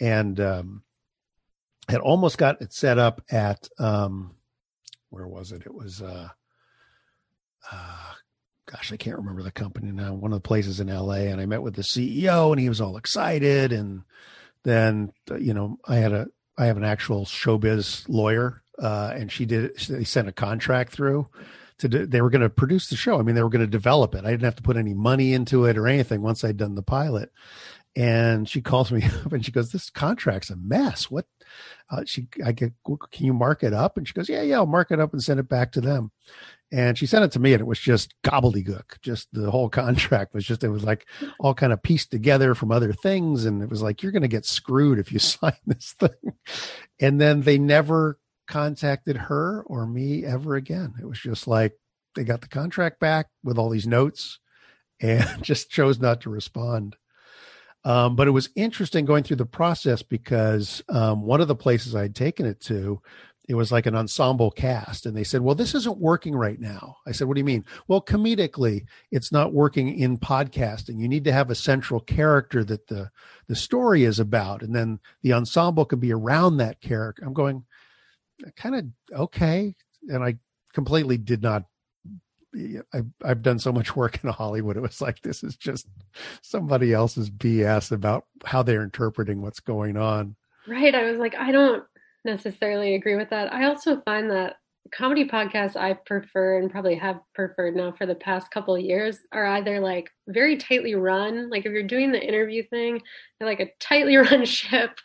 and 0.00 0.40
um, 0.40 0.82
had 1.88 2.00
almost 2.00 2.38
got 2.38 2.60
it 2.60 2.72
set 2.72 2.98
up 2.98 3.22
at 3.30 3.68
um, 3.78 4.34
where 5.10 5.26
was 5.26 5.52
it? 5.52 5.62
It 5.64 5.74
was 5.74 6.02
uh, 6.02 6.28
uh, 7.70 8.12
gosh, 8.66 8.92
I 8.92 8.96
can't 8.96 9.18
remember 9.18 9.42
the 9.42 9.50
company 9.50 9.90
now. 9.92 10.14
One 10.14 10.32
of 10.32 10.42
the 10.42 10.48
places 10.48 10.80
in 10.80 10.88
L.A. 10.88 11.28
and 11.28 11.40
I 11.40 11.46
met 11.46 11.62
with 11.62 11.74
the 11.74 11.82
CEO, 11.82 12.50
and 12.50 12.60
he 12.60 12.68
was 12.68 12.80
all 12.80 12.96
excited, 12.96 13.72
and 13.72 14.02
then 14.64 15.12
uh, 15.30 15.36
you 15.36 15.54
know 15.54 15.78
I 15.86 15.96
had 15.96 16.12
a 16.12 16.28
I 16.56 16.66
have 16.66 16.76
an 16.76 16.84
actual 16.84 17.24
showbiz 17.24 18.08
lawyer, 18.08 18.62
uh, 18.80 19.12
and 19.14 19.30
she 19.30 19.44
did. 19.44 19.76
They 19.88 20.04
sent 20.04 20.28
a 20.28 20.32
contract 20.32 20.92
through 20.92 21.28
to. 21.78 21.88
Do, 21.88 22.06
they 22.06 22.20
were 22.20 22.30
going 22.30 22.42
to 22.42 22.50
produce 22.50 22.88
the 22.88 22.96
show. 22.96 23.18
I 23.18 23.22
mean, 23.22 23.34
they 23.34 23.42
were 23.42 23.48
going 23.48 23.60
to 23.60 23.66
develop 23.66 24.14
it. 24.14 24.24
I 24.24 24.30
didn't 24.30 24.44
have 24.44 24.56
to 24.56 24.62
put 24.62 24.76
any 24.76 24.94
money 24.94 25.32
into 25.32 25.64
it 25.64 25.76
or 25.76 25.86
anything 25.86 26.22
once 26.22 26.44
I'd 26.44 26.56
done 26.56 26.74
the 26.74 26.82
pilot. 26.82 27.30
And 27.96 28.48
she 28.48 28.60
calls 28.60 28.92
me 28.92 29.04
up 29.24 29.32
and 29.32 29.44
she 29.44 29.52
goes, 29.52 29.72
"This 29.72 29.90
contract's 29.90 30.50
a 30.50 30.56
mess. 30.56 31.10
What?" 31.10 31.26
Uh, 31.90 32.02
she, 32.04 32.28
I 32.44 32.52
get, 32.52 32.72
can 32.84 33.26
you 33.26 33.32
mark 33.32 33.62
it 33.62 33.72
up? 33.72 33.96
And 33.96 34.06
she 34.06 34.14
goes, 34.14 34.28
"Yeah, 34.28 34.42
yeah, 34.42 34.56
I'll 34.56 34.66
mark 34.66 34.90
it 34.90 35.00
up 35.00 35.12
and 35.12 35.22
send 35.22 35.40
it 35.40 35.48
back 35.48 35.72
to 35.72 35.80
them." 35.80 36.12
And 36.70 36.98
she 36.98 37.06
sent 37.06 37.24
it 37.24 37.32
to 37.32 37.40
me, 37.40 37.54
and 37.54 37.62
it 37.62 37.66
was 37.66 37.80
just 37.80 38.14
gobbledygook. 38.22 39.00
Just 39.00 39.28
the 39.32 39.50
whole 39.50 39.68
contract 39.70 40.34
was 40.34 40.44
just 40.44 40.62
it 40.64 40.68
was 40.68 40.84
like 40.84 41.06
all 41.40 41.54
kind 41.54 41.72
of 41.72 41.82
pieced 41.82 42.10
together 42.10 42.54
from 42.54 42.70
other 42.70 42.92
things, 42.92 43.46
and 43.46 43.62
it 43.62 43.70
was 43.70 43.82
like 43.82 44.02
you're 44.02 44.12
going 44.12 44.22
to 44.22 44.28
get 44.28 44.44
screwed 44.44 44.98
if 44.98 45.10
you 45.10 45.18
sign 45.18 45.56
this 45.66 45.94
thing. 45.98 46.34
And 47.00 47.20
then 47.20 47.42
they 47.42 47.58
never 47.58 48.18
contacted 48.48 49.16
her 49.16 49.62
or 49.66 49.86
me 49.86 50.24
ever 50.24 50.56
again. 50.56 50.94
It 51.00 51.06
was 51.06 51.20
just 51.20 51.46
like 51.46 51.74
they 52.16 52.24
got 52.24 52.40
the 52.40 52.48
contract 52.48 52.98
back 52.98 53.28
with 53.44 53.58
all 53.58 53.70
these 53.70 53.86
notes, 53.86 54.40
and 55.00 55.42
just 55.42 55.70
chose 55.70 56.00
not 56.00 56.22
to 56.22 56.30
respond. 56.30 56.96
Um, 57.84 58.16
but 58.16 58.26
it 58.26 58.32
was 58.32 58.50
interesting 58.56 59.04
going 59.04 59.22
through 59.22 59.36
the 59.36 59.46
process 59.46 60.02
because 60.02 60.82
um, 60.88 61.22
one 61.22 61.40
of 61.40 61.46
the 61.46 61.54
places 61.54 61.94
I'd 61.94 62.16
taken 62.16 62.44
it 62.44 62.60
to, 62.62 63.00
it 63.48 63.54
was 63.54 63.70
like 63.72 63.86
an 63.86 63.94
ensemble 63.94 64.50
cast. 64.50 65.06
And 65.06 65.16
they 65.16 65.24
said, 65.24 65.40
Well, 65.40 65.54
this 65.54 65.74
isn't 65.74 65.98
working 65.98 66.34
right 66.34 66.60
now. 66.60 66.96
I 67.06 67.12
said, 67.12 67.28
What 67.28 67.34
do 67.34 67.40
you 67.40 67.44
mean? 67.44 67.64
Well, 67.86 68.02
comedically, 68.02 68.84
it's 69.10 69.32
not 69.32 69.54
working 69.54 69.96
in 69.96 70.18
podcasting. 70.18 70.98
You 70.98 71.08
need 71.08 71.24
to 71.24 71.32
have 71.32 71.50
a 71.50 71.54
central 71.54 72.00
character 72.00 72.64
that 72.64 72.88
the, 72.88 73.10
the 73.46 73.56
story 73.56 74.04
is 74.04 74.18
about. 74.18 74.62
And 74.62 74.74
then 74.74 74.98
the 75.22 75.32
ensemble 75.32 75.86
can 75.86 76.00
be 76.00 76.12
around 76.12 76.58
that 76.58 76.80
character. 76.80 77.24
I'm 77.24 77.32
going, 77.32 77.64
kind 78.56 78.74
of 78.74 78.84
okay. 79.20 79.74
And 80.08 80.22
I 80.22 80.38
completely 80.72 81.16
did 81.16 81.42
not 81.42 81.64
I've, 82.92 83.06
I've 83.22 83.42
done 83.42 83.58
so 83.58 83.72
much 83.72 83.94
work 83.94 84.22
in 84.24 84.30
Hollywood. 84.30 84.76
It 84.76 84.80
was 84.80 85.00
like, 85.00 85.20
this 85.20 85.44
is 85.44 85.56
just 85.56 85.86
somebody 86.42 86.92
else's 86.92 87.30
BS 87.30 87.92
about 87.92 88.24
how 88.44 88.62
they're 88.62 88.82
interpreting 88.82 89.42
what's 89.42 89.60
going 89.60 89.96
on. 89.96 90.34
Right. 90.66 90.94
I 90.94 91.10
was 91.10 91.18
like, 91.18 91.34
I 91.34 91.52
don't 91.52 91.84
necessarily 92.24 92.94
agree 92.94 93.16
with 93.16 93.30
that. 93.30 93.52
I 93.52 93.66
also 93.66 94.00
find 94.02 94.30
that 94.30 94.56
comedy 94.92 95.26
podcasts 95.26 95.76
I 95.76 95.92
prefer 95.92 96.58
and 96.58 96.70
probably 96.70 96.94
have 96.94 97.20
preferred 97.34 97.76
now 97.76 97.92
for 97.92 98.06
the 98.06 98.14
past 98.14 98.50
couple 98.50 98.74
of 98.74 98.80
years 98.80 99.18
are 99.32 99.46
either 99.46 99.80
like 99.80 100.10
very 100.28 100.56
tightly 100.56 100.94
run, 100.94 101.50
like 101.50 101.66
if 101.66 101.72
you're 101.72 101.82
doing 101.82 102.12
the 102.12 102.26
interview 102.26 102.62
thing, 102.68 103.02
they're 103.38 103.48
like 103.48 103.60
a 103.60 103.70
tightly 103.80 104.16
run 104.16 104.44
ship, 104.44 104.98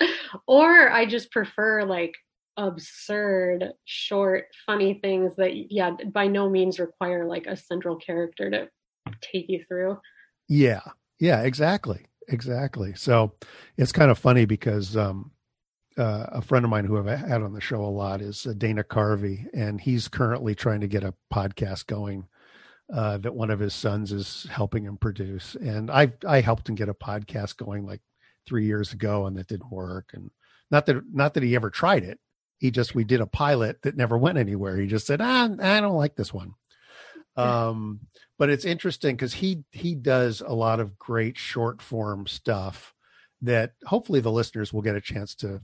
or 0.48 0.90
I 0.90 1.06
just 1.06 1.32
prefer 1.32 1.84
like 1.84 2.14
absurd, 2.58 3.74
short, 3.86 4.46
funny 4.66 5.00
things 5.02 5.36
that, 5.38 5.72
yeah, 5.72 5.92
by 6.12 6.28
no 6.28 6.50
means 6.50 6.80
require 6.80 7.26
like 7.26 7.48
a 7.48 7.58
central 7.58 7.96
character 7.96 8.50
to 8.50 8.70
take 9.22 9.50
you 9.50 9.64
through. 9.68 9.98
Yeah. 10.48 10.82
Yeah, 11.20 11.42
exactly. 11.44 12.06
Exactly. 12.30 12.94
So 12.96 13.34
it's 13.78 13.92
kind 13.92 14.12
of 14.12 14.18
funny 14.18 14.46
because 14.46 14.96
um, 14.96 15.32
uh, 15.98 16.26
a 16.30 16.42
friend 16.42 16.66
of 16.66 16.72
mine 16.72 16.86
who 16.86 16.98
I've 16.98 17.20
had 17.20 17.42
on 17.42 17.54
the 17.54 17.62
show 17.62 17.84
a 17.84 17.88
lot 17.88 18.22
is 18.22 18.48
uh, 18.48 18.54
Dana 18.58 18.84
Carvey, 18.84 19.48
and 19.54 19.80
he's 19.80 20.08
currently 20.08 20.56
trying 20.56 20.82
to 20.82 20.88
get 20.88 21.04
a 21.04 21.14
podcast 21.34 21.88
going 21.88 22.28
uh, 22.94 23.18
that 23.20 23.34
one 23.34 23.50
of 23.50 23.60
his 23.60 23.74
sons 23.74 24.12
is 24.12 24.48
helping 24.50 24.86
him 24.86 24.98
produce. 24.98 25.56
And 25.56 25.92
I 25.92 26.14
I 26.28 26.42
helped 26.42 26.68
him 26.68 26.76
get 26.76 26.90
a 26.90 26.94
podcast 26.94 27.58
going 27.58 27.86
like 27.86 28.02
three 28.48 28.66
years 28.66 28.94
ago, 28.94 29.26
and 29.26 29.38
that 29.38 29.48
didn't 29.48 29.72
work. 29.72 30.12
And 30.14 30.30
not 30.72 30.86
that 30.88 31.04
not 31.12 31.34
that 31.34 31.44
he 31.44 31.56
ever 31.56 31.70
tried 31.70 32.04
it. 32.04 32.20
He 32.64 32.72
just 32.72 32.96
we 32.96 33.04
did 33.04 33.20
a 33.20 33.28
pilot 33.28 33.82
that 33.82 33.98
never 33.98 34.18
went 34.18 34.38
anywhere. 34.38 34.78
He 34.78 34.88
just 34.88 35.06
said, 35.06 35.20
ah, 35.20 35.50
I 35.60 35.82
don't 35.82 35.98
like 35.98 36.16
this 36.16 36.34
one. 36.34 36.54
Um, 37.36 38.00
but 38.40 38.50
it's 38.50 38.64
interesting 38.64 39.18
because 39.18 39.34
he 39.34 39.66
he 39.72 39.96
does 39.96 40.40
a 40.40 40.54
lot 40.54 40.80
of 40.80 40.98
great 40.98 41.38
short 41.38 41.82
form 41.82 42.26
stuff 42.26 42.94
that 43.42 43.74
hopefully 43.86 44.22
the 44.22 44.32
listeners 44.32 44.72
will 44.72 44.82
get 44.82 44.96
a 44.96 45.02
chance 45.02 45.36
to 45.36 45.60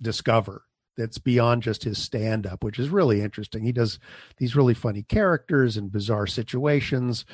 discover 0.00 0.62
that's 0.96 1.18
beyond 1.18 1.64
just 1.64 1.82
his 1.82 2.00
stand 2.00 2.46
up, 2.46 2.62
which 2.62 2.78
is 2.78 2.90
really 2.90 3.22
interesting. 3.22 3.64
He 3.64 3.72
does 3.72 3.98
these 4.36 4.54
really 4.54 4.74
funny 4.74 5.02
characters 5.02 5.76
and 5.76 5.90
bizarre 5.90 6.28
situations. 6.28 7.24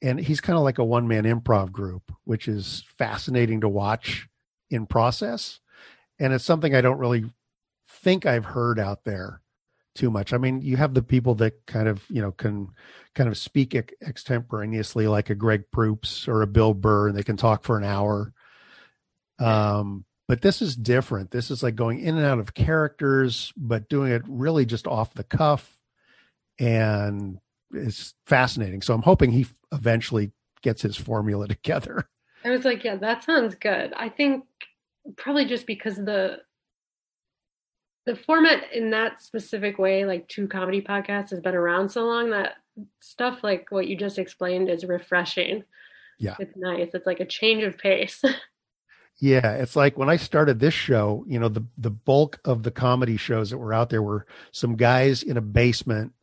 And 0.00 0.20
he's 0.20 0.40
kind 0.40 0.56
of 0.56 0.62
like 0.62 0.78
a 0.78 0.84
one 0.84 1.08
man 1.08 1.24
improv 1.24 1.72
group, 1.72 2.12
which 2.22 2.46
is 2.46 2.84
fascinating 2.98 3.62
to 3.62 3.68
watch 3.68 4.28
in 4.70 4.86
process. 4.86 5.58
And 6.20 6.32
it's 6.32 6.44
something 6.44 6.72
I 6.72 6.82
don't 6.82 6.98
really 6.98 7.24
think 8.02 8.26
I've 8.26 8.44
heard 8.44 8.78
out 8.78 9.04
there 9.04 9.40
too 9.94 10.10
much. 10.10 10.32
I 10.32 10.38
mean, 10.38 10.60
you 10.62 10.76
have 10.76 10.94
the 10.94 11.02
people 11.02 11.34
that 11.36 11.66
kind 11.66 11.88
of, 11.88 12.02
you 12.08 12.22
know, 12.22 12.32
can 12.32 12.68
kind 13.14 13.28
of 13.28 13.36
speak 13.36 13.74
ex- 13.74 13.94
extemporaneously 14.06 15.06
like 15.06 15.30
a 15.30 15.34
Greg 15.34 15.64
Proops 15.72 16.28
or 16.28 16.42
a 16.42 16.46
Bill 16.46 16.74
Burr 16.74 17.08
and 17.08 17.16
they 17.16 17.22
can 17.22 17.36
talk 17.36 17.64
for 17.64 17.76
an 17.76 17.84
hour. 17.84 18.32
Um, 19.38 20.04
but 20.28 20.42
this 20.42 20.62
is 20.62 20.76
different. 20.76 21.32
This 21.32 21.50
is 21.50 21.62
like 21.62 21.74
going 21.74 21.98
in 22.00 22.16
and 22.16 22.24
out 22.24 22.38
of 22.38 22.54
characters, 22.54 23.52
but 23.56 23.88
doing 23.88 24.12
it 24.12 24.22
really 24.28 24.64
just 24.64 24.86
off 24.86 25.12
the 25.14 25.24
cuff. 25.24 25.76
And 26.58 27.38
it's 27.72 28.14
fascinating. 28.26 28.82
So 28.82 28.94
I'm 28.94 29.02
hoping 29.02 29.32
he 29.32 29.46
eventually 29.72 30.32
gets 30.62 30.82
his 30.82 30.96
formula 30.96 31.48
together. 31.48 32.08
I 32.44 32.50
was 32.50 32.64
like, 32.64 32.84
yeah, 32.84 32.96
that 32.96 33.24
sounds 33.24 33.54
good. 33.54 33.92
I 33.94 34.08
think 34.08 34.44
probably 35.16 35.46
just 35.46 35.66
because 35.66 35.96
the 35.96 36.38
the 38.10 38.16
format 38.16 38.72
in 38.72 38.90
that 38.90 39.22
specific 39.22 39.78
way, 39.78 40.04
like 40.04 40.26
two 40.26 40.48
comedy 40.48 40.82
podcasts, 40.82 41.30
has 41.30 41.38
been 41.38 41.54
around 41.54 41.90
so 41.90 42.04
long 42.04 42.30
that 42.30 42.54
stuff 42.98 43.44
like 43.44 43.68
what 43.70 43.86
you 43.86 43.96
just 43.96 44.18
explained 44.18 44.68
is 44.68 44.84
refreshing. 44.84 45.62
Yeah. 46.18 46.34
It's 46.40 46.56
nice. 46.56 46.90
It's 46.92 47.06
like 47.06 47.20
a 47.20 47.24
change 47.24 47.62
of 47.62 47.78
pace. 47.78 48.22
Yeah, 49.22 49.56
it's 49.56 49.76
like 49.76 49.98
when 49.98 50.08
I 50.08 50.16
started 50.16 50.58
this 50.60 50.72
show, 50.72 51.26
you 51.28 51.38
know, 51.38 51.50
the 51.50 51.66
the 51.76 51.90
bulk 51.90 52.40
of 52.46 52.62
the 52.62 52.70
comedy 52.70 53.18
shows 53.18 53.50
that 53.50 53.58
were 53.58 53.74
out 53.74 53.90
there 53.90 54.02
were 54.02 54.26
some 54.50 54.76
guys 54.76 55.22
in 55.22 55.36
a 55.36 55.42
basement 55.42 56.14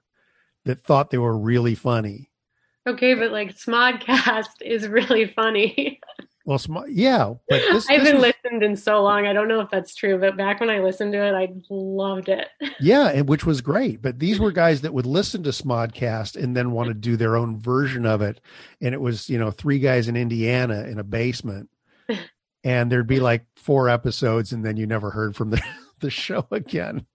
that 0.66 0.84
thought 0.84 1.12
they 1.12 1.20
were 1.20 1.38
really 1.38 1.76
funny. 1.76 2.32
Okay, 2.88 3.14
but 3.14 3.32
like 3.32 3.56
Smodcast 3.56 4.50
is 4.62 4.88
really 4.88 5.28
funny. 5.28 6.00
Well, 6.48 6.58
sm- 6.58 6.78
yeah, 6.88 7.34
but 7.50 7.62
this, 7.72 7.90
I 7.90 7.94
haven't 7.94 8.22
this 8.22 8.36
listened 8.44 8.64
in 8.64 8.76
so 8.76 9.04
long. 9.04 9.28
I 9.28 9.34
don't 9.34 9.48
know 9.50 9.60
if 9.60 9.70
that's 9.70 9.94
true, 9.94 10.18
but 10.18 10.38
back 10.38 10.60
when 10.60 10.70
I 10.70 10.80
listened 10.80 11.12
to 11.12 11.24
it, 11.24 11.34
I 11.34 11.50
loved 11.70 12.30
it. 12.30 12.48
yeah, 12.80 13.10
and 13.10 13.28
which 13.28 13.46
was 13.46 13.62
great. 13.62 14.02
But 14.02 14.20
these 14.20 14.40
were 14.40 14.54
guys 14.54 14.82
that 14.82 14.94
would 14.94 15.06
listen 15.06 15.44
to 15.44 15.50
Smodcast 15.50 16.42
and 16.42 16.56
then 16.56 16.72
want 16.72 16.88
to 16.88 16.94
do 16.94 17.18
their 17.18 17.36
own 17.36 17.60
version 17.60 18.06
of 18.06 18.22
it, 18.22 18.40
and 18.82 18.96
it 18.96 19.02
was 19.02 19.30
you 19.30 19.38
know 19.38 19.52
three 19.52 19.80
guys 19.80 20.08
in 20.08 20.16
Indiana 20.16 20.86
in 20.86 20.98
a 20.98 21.04
basement 21.04 21.70
and 22.64 22.92
there'd 22.92 23.08
be 23.08 23.20
like 23.20 23.46
four 23.56 23.90
episodes 23.90 24.52
and 24.52 24.66
then 24.66 24.78
you 24.78 24.86
never 24.86 25.10
heard 25.12 25.36
from 25.36 25.52
the, 25.52 25.62
the 26.00 26.10
show 26.10 26.46
again 26.52 27.06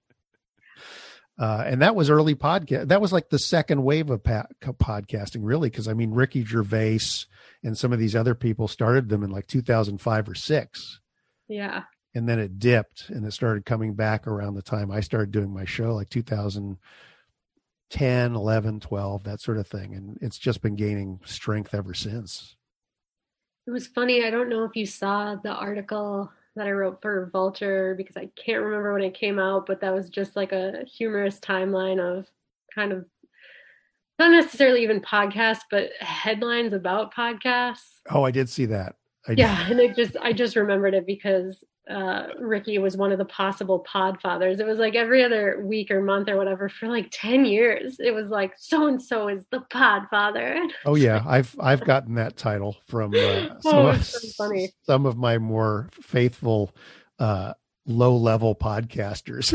uh, 1.38 1.64
and 1.66 1.82
that 1.82 1.94
was 1.94 2.10
early 2.10 2.34
podcast 2.34 2.88
that 2.88 3.00
was 3.00 3.12
like 3.12 3.30
the 3.30 3.38
second 3.38 3.82
wave 3.82 4.10
of 4.10 4.22
pa- 4.22 4.46
podcasting 4.62 5.40
really 5.42 5.70
because 5.70 5.88
i 5.88 5.94
mean 5.94 6.12
ricky 6.12 6.44
gervais 6.44 7.26
and 7.62 7.76
some 7.76 7.92
of 7.92 7.98
these 7.98 8.16
other 8.16 8.34
people 8.34 8.68
started 8.68 9.08
them 9.08 9.22
in 9.22 9.30
like 9.30 9.46
2005 9.46 10.28
or 10.28 10.34
6 10.34 11.00
yeah. 11.52 11.82
And 12.14 12.28
then 12.28 12.38
it 12.38 12.58
dipped 12.58 13.08
and 13.08 13.24
it 13.26 13.32
started 13.32 13.64
coming 13.64 13.94
back 13.94 14.26
around 14.26 14.54
the 14.54 14.62
time 14.62 14.90
i 14.90 15.00
started 15.00 15.30
doing 15.30 15.52
my 15.52 15.64
show 15.64 15.94
like 15.94 16.10
2010 16.10 18.34
11 18.34 18.80
12 18.80 19.24
that 19.24 19.40
sort 19.40 19.58
of 19.58 19.66
thing. 19.66 19.94
And 19.94 20.18
it's 20.20 20.38
just 20.38 20.62
been 20.62 20.76
gaining 20.76 21.20
strength 21.24 21.74
ever 21.74 21.94
since. 21.94 22.56
It 23.66 23.70
was 23.70 23.86
funny. 23.86 24.24
I 24.24 24.30
don't 24.30 24.48
know 24.48 24.64
if 24.64 24.74
you 24.74 24.86
saw 24.86 25.36
the 25.36 25.52
article 25.52 26.32
that 26.56 26.66
I 26.66 26.72
wrote 26.72 27.00
for 27.00 27.30
Vulture 27.32 27.94
because 27.96 28.16
I 28.16 28.30
can't 28.36 28.62
remember 28.62 28.92
when 28.92 29.02
it 29.02 29.14
came 29.14 29.38
out, 29.38 29.66
but 29.66 29.80
that 29.80 29.94
was 29.94 30.10
just 30.10 30.36
like 30.36 30.52
a 30.52 30.84
humorous 30.84 31.40
timeline 31.40 32.00
of 32.00 32.26
kind 32.74 32.92
of 32.92 33.06
not 34.18 34.30
necessarily 34.30 34.82
even 34.82 35.00
podcasts, 35.00 35.62
but 35.70 35.90
headlines 36.00 36.72
about 36.72 37.14
podcasts. 37.14 38.00
Oh, 38.10 38.24
I 38.24 38.30
did 38.30 38.48
see 38.48 38.66
that. 38.66 38.96
I 39.26 39.32
yeah, 39.32 39.70
and 39.70 39.80
it 39.80 39.96
just 39.96 40.16
I 40.20 40.32
just 40.32 40.56
remembered 40.56 40.94
it 40.94 41.06
because 41.06 41.62
uh, 41.92 42.28
Ricky 42.38 42.78
was 42.78 42.96
one 42.96 43.12
of 43.12 43.18
the 43.18 43.24
possible 43.26 43.81
pod 43.81 44.20
fathers. 44.20 44.61
It 44.61 44.66
was 44.66 44.78
like 44.78 44.94
every 44.94 45.22
other 45.22 45.62
week 45.62 45.90
or 45.90 46.00
month 46.00 46.28
or 46.28 46.37
whatever 46.38 46.68
for 46.68 46.88
like 46.88 47.09
10 47.12 47.44
years. 47.44 47.96
It 48.00 48.14
was 48.14 48.28
like 48.28 48.55
so 48.57 48.87
and 48.87 49.00
so 49.00 49.28
is 49.28 49.44
the 49.50 49.61
pod 49.61 50.02
father. 50.11 50.61
Oh 50.85 50.94
yeah, 50.94 51.22
I've 51.26 51.55
I've 51.61 51.85
gotten 51.85 52.14
that 52.16 52.37
title 52.37 52.76
from 52.87 53.14
uh, 53.14 53.48
some, 53.61 53.74
oh, 53.74 53.87
of, 53.88 54.05
so 54.05 54.50
some 54.85 55.07
of 55.07 55.16
my 55.16 55.38
more 55.38 55.88
faithful 55.92 56.74
uh, 57.18 57.52
low 57.87 58.16
level 58.16 58.55
podcasters. 58.55 59.55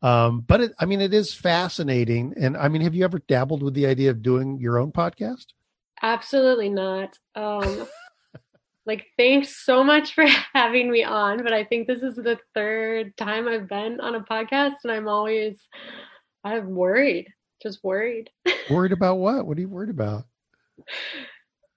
um, 0.00 0.40
but 0.40 0.60
it, 0.62 0.72
I 0.78 0.86
mean, 0.86 1.00
it 1.00 1.12
is 1.12 1.34
fascinating. 1.34 2.34
And 2.40 2.56
I 2.56 2.68
mean, 2.68 2.82
have 2.82 2.94
you 2.94 3.04
ever 3.04 3.18
dabbled 3.18 3.62
with 3.62 3.74
the 3.74 3.86
idea 3.86 4.10
of 4.10 4.22
doing 4.22 4.58
your 4.58 4.78
own 4.78 4.92
podcast? 4.92 5.46
Absolutely 6.02 6.68
not. 6.68 7.18
Um, 7.34 7.86
like 8.86 9.06
thanks 9.16 9.64
so 9.64 9.84
much 9.84 10.14
for 10.14 10.24
having 10.54 10.90
me 10.90 11.04
on 11.04 11.42
but 11.42 11.52
i 11.52 11.64
think 11.64 11.86
this 11.86 12.02
is 12.02 12.16
the 12.16 12.38
third 12.54 13.16
time 13.16 13.46
i've 13.48 13.68
been 13.68 14.00
on 14.00 14.14
a 14.14 14.20
podcast 14.20 14.74
and 14.84 14.92
i'm 14.92 15.08
always 15.08 15.58
i'm 16.44 16.74
worried 16.74 17.28
just 17.62 17.82
worried. 17.84 18.28
Worried 18.70 18.92
about 18.92 19.16
what? 19.16 19.46
What 19.46 19.56
are 19.56 19.60
you 19.60 19.68
worried 19.68 19.90
about? 19.90 20.24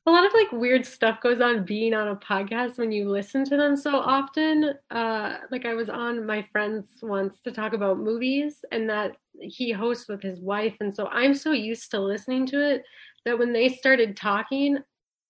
A 0.07 0.11
lot 0.11 0.25
of 0.25 0.33
like 0.33 0.51
weird 0.51 0.85
stuff 0.85 1.21
goes 1.21 1.41
on 1.41 1.65
being 1.65 1.93
on 1.93 2.07
a 2.07 2.15
podcast 2.15 2.77
when 2.77 2.91
you 2.91 3.09
listen 3.09 3.43
to 3.45 3.57
them 3.57 3.75
so 3.75 3.97
often. 3.97 4.73
Uh 4.91 5.37
like 5.51 5.65
i 5.65 5.73
was 5.73 5.89
on 5.89 6.25
my 6.25 6.47
friends 6.51 6.89
once 7.01 7.39
to 7.43 7.51
talk 7.51 7.73
about 7.73 7.99
movies 7.99 8.63
and 8.71 8.89
that 8.89 9.17
he 9.39 9.71
hosts 9.71 10.07
with 10.07 10.21
his 10.21 10.39
wife 10.39 10.75
and 10.79 10.95
so 10.95 11.07
i'm 11.07 11.33
so 11.33 11.51
used 11.51 11.91
to 11.91 11.99
listening 11.99 12.45
to 12.45 12.61
it 12.61 12.83
that 13.25 13.37
when 13.37 13.51
they 13.51 13.67
started 13.67 14.15
talking 14.15 14.77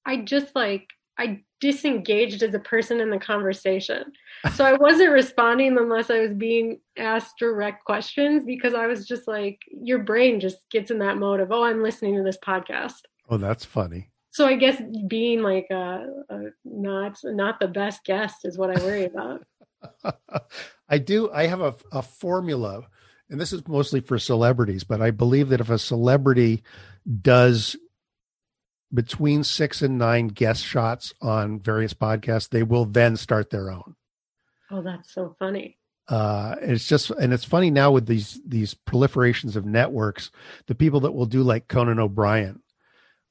i 0.05 0.17
just 0.17 0.55
like 0.55 0.87
I 1.17 1.41
disengaged 1.61 2.43
as 2.43 2.53
a 2.53 2.59
person 2.59 2.99
in 2.99 3.09
the 3.09 3.19
conversation. 3.19 4.11
So 4.53 4.65
I 4.65 4.73
wasn't 4.73 5.11
responding 5.11 5.77
unless 5.77 6.09
I 6.09 6.19
was 6.19 6.33
being 6.33 6.79
asked 6.97 7.39
direct 7.39 7.85
questions 7.85 8.43
because 8.43 8.73
I 8.73 8.87
was 8.87 9.07
just 9.07 9.27
like, 9.27 9.59
your 9.71 9.99
brain 9.99 10.39
just 10.39 10.57
gets 10.69 10.91
in 10.91 10.99
that 10.99 11.17
mode 11.17 11.39
of, 11.39 11.51
oh, 11.51 11.63
I'm 11.63 11.81
listening 11.81 12.15
to 12.17 12.23
this 12.23 12.37
podcast. 12.37 13.01
Oh, 13.29 13.37
that's 13.37 13.65
funny. 13.65 14.09
So 14.31 14.45
I 14.45 14.55
guess 14.55 14.81
being 15.07 15.41
like 15.41 15.67
a, 15.71 16.07
a 16.29 16.39
not 16.65 17.17
not 17.23 17.61
the 17.61 17.69
best 17.69 18.03
guest 18.03 18.39
is 18.43 18.57
what 18.57 18.69
I 18.69 18.83
worry 18.83 19.05
about. 19.05 19.45
I 20.89 20.97
do. 20.97 21.31
I 21.31 21.47
have 21.47 21.61
a, 21.61 21.73
a 21.93 22.01
formula, 22.01 22.85
and 23.29 23.39
this 23.39 23.53
is 23.53 23.65
mostly 23.65 24.01
for 24.01 24.19
celebrities, 24.19 24.83
but 24.83 25.01
I 25.01 25.11
believe 25.11 25.49
that 25.49 25.61
if 25.61 25.69
a 25.69 25.79
celebrity 25.79 26.63
does 27.21 27.77
between 28.95 29.43
six 29.43 29.81
and 29.81 29.97
nine 29.97 30.29
guest 30.29 30.63
shots 30.63 31.13
on 31.21 31.59
various 31.59 31.93
podcasts, 31.93 32.49
they 32.49 32.63
will 32.63 32.85
then 32.85 33.17
start 33.17 33.49
their 33.49 33.69
own. 33.69 33.95
Oh, 34.71 34.81
that's 34.81 35.13
so 35.13 35.35
funny. 35.37 35.77
Uh, 36.07 36.55
it's 36.61 36.87
just, 36.87 37.09
and 37.11 37.33
it's 37.33 37.43
funny 37.45 37.71
now 37.71 37.91
with 37.91 38.05
these 38.05 38.39
these 38.45 38.73
proliferations 38.73 39.55
of 39.55 39.65
networks, 39.65 40.31
the 40.67 40.75
people 40.75 40.99
that 41.01 41.13
will 41.13 41.25
do 41.25 41.41
like 41.41 41.67
Conan 41.67 41.99
O'Brien, 41.99 42.61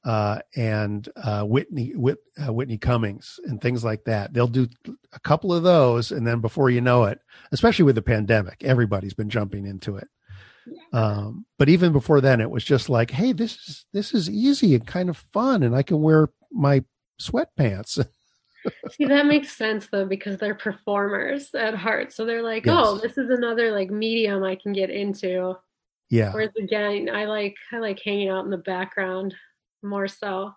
uh, 0.04 0.40
and 0.54 1.08
uh, 1.16 1.44
Whitney 1.44 1.92
Whit, 1.94 2.18
uh, 2.44 2.52
Whitney 2.52 2.78
Cummings 2.78 3.38
and 3.44 3.60
things 3.60 3.84
like 3.84 4.04
that. 4.04 4.32
They'll 4.34 4.46
do 4.46 4.68
a 5.12 5.20
couple 5.20 5.52
of 5.52 5.62
those, 5.62 6.12
and 6.12 6.26
then 6.26 6.40
before 6.40 6.68
you 6.68 6.80
know 6.80 7.04
it, 7.04 7.20
especially 7.52 7.84
with 7.84 7.94
the 7.94 8.02
pandemic, 8.02 8.62
everybody's 8.62 9.14
been 9.14 9.30
jumping 9.30 9.66
into 9.66 9.96
it. 9.96 10.08
Um, 10.92 11.44
but 11.58 11.68
even 11.68 11.92
before 11.92 12.20
then, 12.20 12.40
it 12.40 12.50
was 12.50 12.64
just 12.64 12.88
like, 12.88 13.10
hey, 13.10 13.32
this 13.32 13.56
is 13.68 13.86
this 13.92 14.14
is 14.14 14.30
easy 14.30 14.74
and 14.74 14.86
kind 14.86 15.08
of 15.08 15.16
fun, 15.32 15.62
and 15.62 15.74
I 15.76 15.82
can 15.82 16.00
wear 16.02 16.30
my 16.52 16.82
sweatpants. 17.20 18.04
See, 18.92 19.04
that 19.04 19.26
makes 19.26 19.54
sense 19.56 19.88
though, 19.92 20.06
because 20.06 20.38
they're 20.38 20.54
performers 20.54 21.54
at 21.54 21.74
heart. 21.74 22.12
So 22.12 22.24
they're 22.24 22.42
like, 22.42 22.64
Yes. 22.64 22.74
oh, 22.78 22.98
this 22.98 23.18
is 23.18 23.28
another 23.28 23.70
like 23.72 23.90
medium 23.90 24.42
I 24.42 24.56
can 24.56 24.72
get 24.72 24.88
into. 24.90 25.54
yeah, 26.08 26.32
Whereas 26.32 26.56
again, 26.58 27.10
I 27.12 27.26
like 27.26 27.56
I 27.72 27.78
like 27.78 28.00
hanging 28.02 28.30
out 28.30 28.44
in 28.46 28.50
the 28.50 28.56
background 28.56 29.34
more 29.82 30.08
so. 30.08 30.52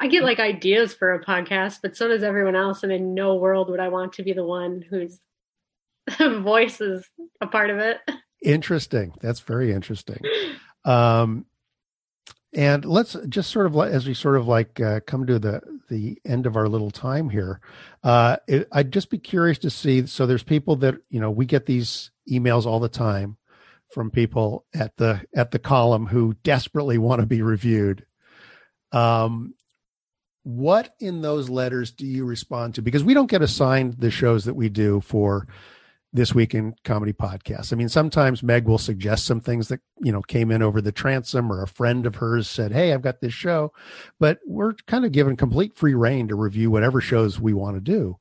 I 0.00 0.08
get 0.08 0.24
like 0.24 0.40
ideas 0.40 0.94
for 0.94 1.12
a 1.14 1.22
podcast, 1.24 1.80
but 1.82 1.96
so 1.96 2.08
does 2.08 2.22
everyone 2.22 2.56
else. 2.56 2.82
And 2.82 2.90
in 2.90 3.12
no 3.14 3.34
world 3.36 3.68
would 3.70 3.78
I 3.80 3.88
want 3.88 4.14
to 4.14 4.22
be 4.22 4.32
the 4.32 4.44
one 4.44 4.82
whose 4.88 5.20
voice 6.18 6.80
is 6.80 7.06
a 7.40 7.46
part 7.46 7.68
of 7.70 7.78
it. 7.78 7.98
Interesting. 8.44 9.12
That's 9.20 9.40
very 9.40 9.72
interesting. 9.72 10.20
Um, 10.84 11.46
and 12.54 12.84
let's 12.84 13.16
just 13.28 13.50
sort 13.50 13.66
of 13.66 13.76
as 13.76 14.06
we 14.06 14.14
sort 14.14 14.36
of 14.36 14.46
like 14.46 14.80
uh, 14.80 15.00
come 15.06 15.26
to 15.26 15.38
the 15.38 15.60
the 15.90 16.18
end 16.24 16.46
of 16.46 16.56
our 16.56 16.68
little 16.68 16.90
time 16.90 17.28
here, 17.28 17.60
uh, 18.04 18.36
it, 18.46 18.68
I'd 18.72 18.92
just 18.92 19.10
be 19.10 19.18
curious 19.18 19.58
to 19.58 19.70
see. 19.70 20.06
So 20.06 20.26
there's 20.26 20.44
people 20.44 20.76
that 20.76 20.96
you 21.10 21.20
know 21.20 21.30
we 21.30 21.46
get 21.46 21.66
these 21.66 22.10
emails 22.30 22.64
all 22.64 22.80
the 22.80 22.88
time 22.88 23.36
from 23.90 24.10
people 24.10 24.64
at 24.72 24.96
the 24.96 25.20
at 25.34 25.50
the 25.50 25.58
column 25.58 26.06
who 26.06 26.34
desperately 26.42 26.98
want 26.98 27.20
to 27.20 27.26
be 27.26 27.42
reviewed. 27.42 28.06
Um, 28.92 29.54
what 30.44 30.94
in 31.00 31.22
those 31.22 31.48
letters 31.48 31.90
do 31.90 32.06
you 32.06 32.24
respond 32.24 32.74
to? 32.74 32.82
Because 32.82 33.02
we 33.02 33.14
don't 33.14 33.30
get 33.30 33.42
assigned 33.42 33.94
the 33.94 34.10
shows 34.10 34.44
that 34.44 34.54
we 34.54 34.68
do 34.68 35.00
for 35.00 35.48
this 36.14 36.32
week 36.32 36.54
in 36.54 36.76
comedy 36.84 37.12
podcasts. 37.12 37.72
I 37.72 37.76
mean, 37.76 37.88
sometimes 37.88 38.42
Meg 38.42 38.66
will 38.66 38.78
suggest 38.78 39.26
some 39.26 39.40
things 39.40 39.66
that, 39.66 39.80
you 40.00 40.12
know, 40.12 40.22
came 40.22 40.52
in 40.52 40.62
over 40.62 40.80
the 40.80 40.92
transom 40.92 41.52
or 41.52 41.60
a 41.60 41.68
friend 41.68 42.06
of 42.06 42.14
hers 42.14 42.48
said, 42.48 42.70
Hey, 42.70 42.92
I've 42.92 43.02
got 43.02 43.20
this 43.20 43.34
show, 43.34 43.72
but 44.20 44.38
we're 44.46 44.74
kind 44.86 45.04
of 45.04 45.10
given 45.10 45.36
complete 45.36 45.76
free 45.76 45.94
reign 45.94 46.28
to 46.28 46.36
review 46.36 46.70
whatever 46.70 47.00
shows 47.00 47.40
we 47.40 47.52
want 47.52 47.76
to 47.76 47.80
do. 47.80 48.16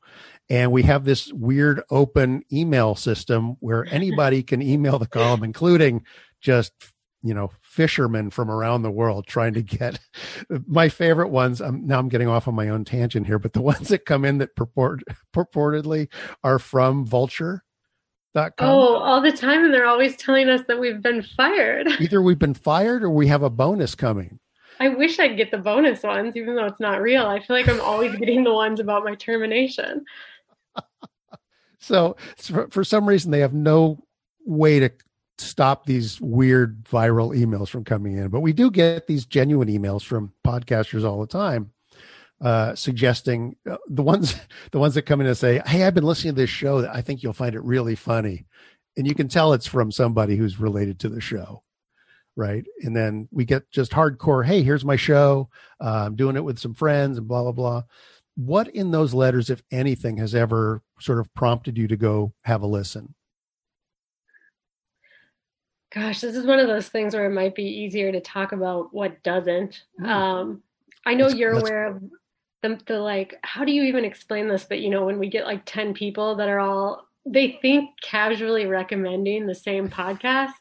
And 0.49 0.71
we 0.71 0.81
have 0.83 1.05
this 1.05 1.31
weird 1.31 1.83
open 1.91 2.41
email 2.51 2.95
system 2.95 3.57
where 3.59 3.85
anybody 3.91 4.41
can 4.41 4.63
email 4.63 4.97
the 4.97 5.07
column, 5.07 5.43
including 5.43 6.03
just, 6.41 6.73
you 7.21 7.35
know, 7.35 7.51
fishermen 7.61 8.31
from 8.31 8.49
around 8.49 8.81
the 8.81 8.91
world 8.91 9.27
trying 9.27 9.53
to 9.53 9.61
get 9.61 9.99
my 10.65 10.89
favorite 10.89 11.29
ones. 11.29 11.61
Um, 11.61 11.85
now 11.85 11.99
I'm 11.99 12.09
getting 12.09 12.27
off 12.27 12.47
on 12.47 12.55
my 12.55 12.69
own 12.69 12.85
tangent 12.85 13.27
here, 13.27 13.37
but 13.37 13.53
the 13.53 13.61
ones 13.73 13.89
that 13.89 14.07
come 14.07 14.25
in 14.25 14.39
that 14.39 14.55
purport, 14.55 15.03
purportedly 15.31 16.11
are 16.43 16.57
from 16.57 17.05
Vulture 17.05 17.63
Oh, 18.35 18.95
all 18.95 19.21
the 19.21 19.31
time. 19.31 19.63
And 19.63 19.73
they're 19.73 19.85
always 19.85 20.15
telling 20.15 20.49
us 20.49 20.61
that 20.67 20.79
we've 20.79 21.01
been 21.01 21.21
fired. 21.21 21.87
Either 21.99 22.21
we've 22.21 22.39
been 22.39 22.53
fired 22.53 23.03
or 23.03 23.09
we 23.09 23.27
have 23.27 23.43
a 23.43 23.49
bonus 23.49 23.95
coming. 23.95 24.39
I 24.79 24.89
wish 24.89 25.19
I'd 25.19 25.37
get 25.37 25.51
the 25.51 25.59
bonus 25.59 26.01
ones, 26.01 26.35
even 26.35 26.55
though 26.55 26.65
it's 26.65 26.79
not 26.79 27.01
real. 27.01 27.25
I 27.27 27.39
feel 27.39 27.55
like 27.55 27.69
I'm 27.69 27.81
always 27.81 28.15
getting 28.15 28.43
the 28.43 28.53
ones 28.53 28.79
about 28.79 29.03
my 29.03 29.15
termination. 29.15 30.03
so, 31.79 32.17
for 32.69 32.83
some 32.83 33.07
reason, 33.07 33.29
they 33.29 33.39
have 33.39 33.53
no 33.53 34.03
way 34.45 34.79
to 34.79 34.89
stop 35.37 35.85
these 35.85 36.19
weird 36.21 36.83
viral 36.85 37.37
emails 37.37 37.69
from 37.69 37.83
coming 37.83 38.17
in. 38.17 38.29
But 38.29 38.39
we 38.39 38.51
do 38.51 38.71
get 38.71 39.05
these 39.05 39.25
genuine 39.25 39.67
emails 39.67 40.03
from 40.03 40.33
podcasters 40.45 41.05
all 41.05 41.21
the 41.21 41.27
time 41.27 41.72
uh, 42.41 42.75
suggesting 42.75 43.55
uh, 43.69 43.77
the 43.87 44.03
ones 44.03 44.35
the 44.71 44.79
ones 44.79 44.93
that 44.95 45.03
come 45.03 45.21
in 45.21 45.27
and 45.27 45.37
say, 45.37 45.61
"Hey, 45.65 45.83
I've 45.83 45.93
been 45.93 46.03
listening 46.03 46.35
to 46.35 46.41
this 46.41 46.49
show. 46.49 46.87
I 46.87 47.01
think 47.01 47.23
you'll 47.23 47.33
find 47.33 47.55
it 47.55 47.63
really 47.63 47.95
funny," 47.95 48.45
and 48.97 49.07
you 49.07 49.15
can 49.15 49.27
tell 49.27 49.53
it's 49.53 49.67
from 49.67 49.91
somebody 49.91 50.35
who's 50.35 50.59
related 50.59 50.99
to 50.99 51.09
the 51.09 51.21
show, 51.21 51.63
right? 52.35 52.65
And 52.81 52.95
then 52.95 53.27
we 53.31 53.45
get 53.45 53.69
just 53.71 53.91
hardcore, 53.91 54.45
"Hey, 54.45 54.63
here's 54.63 54.85
my 54.85 54.95
show. 54.95 55.49
Uh, 55.81 56.05
I'm 56.05 56.15
doing 56.15 56.35
it 56.35 56.43
with 56.43 56.59
some 56.59 56.73
friends," 56.73 57.17
and 57.17 57.27
blah 57.27 57.43
blah 57.43 57.51
blah. 57.51 57.83
What 58.35 58.67
in 58.69 58.91
those 58.91 59.13
letters, 59.13 59.49
if 59.49 59.61
anything, 59.71 60.17
has 60.17 60.33
ever 60.33 60.81
sort 60.99 61.19
of 61.19 61.33
prompted 61.35 61.77
you 61.77 61.87
to 61.87 61.97
go 61.97 62.33
have 62.41 62.63
a 62.63 62.67
listen? 62.67 63.13
Gosh, 65.93 66.21
this 66.21 66.35
is 66.35 66.45
one 66.45 66.57
of 66.57 66.67
those 66.67 66.89
things 66.89 67.13
where 67.13 67.27
it 67.27 67.33
might 67.33 67.53
be 67.53 67.63
easier 67.63 68.11
to 68.11 68.19
talk 68.19 68.51
about 68.51 68.91
what 68.91 69.21
doesn't. 69.21 69.83
Mm. 70.01 70.07
Um, 70.07 70.63
I 71.05 71.13
know 71.13 71.27
you're 71.27 71.59
aware 71.59 71.85
of 71.85 72.01
the, 72.63 72.79
the 72.87 72.99
like 72.99 73.35
how 73.43 73.63
do 73.63 73.71
you 73.71 73.83
even 73.83 74.05
explain 74.05 74.47
this? 74.47 74.65
But 74.67 74.79
you 74.79 74.89
know 74.89 75.05
when 75.05 75.19
we 75.19 75.29
get 75.29 75.45
like 75.45 75.61
10 75.65 75.93
people 75.93 76.35
that 76.37 76.49
are 76.49 76.59
all 76.59 77.07
they 77.25 77.59
think 77.61 77.91
casually 78.01 78.65
recommending 78.65 79.45
the 79.45 79.55
same 79.55 79.87
podcast 79.87 80.51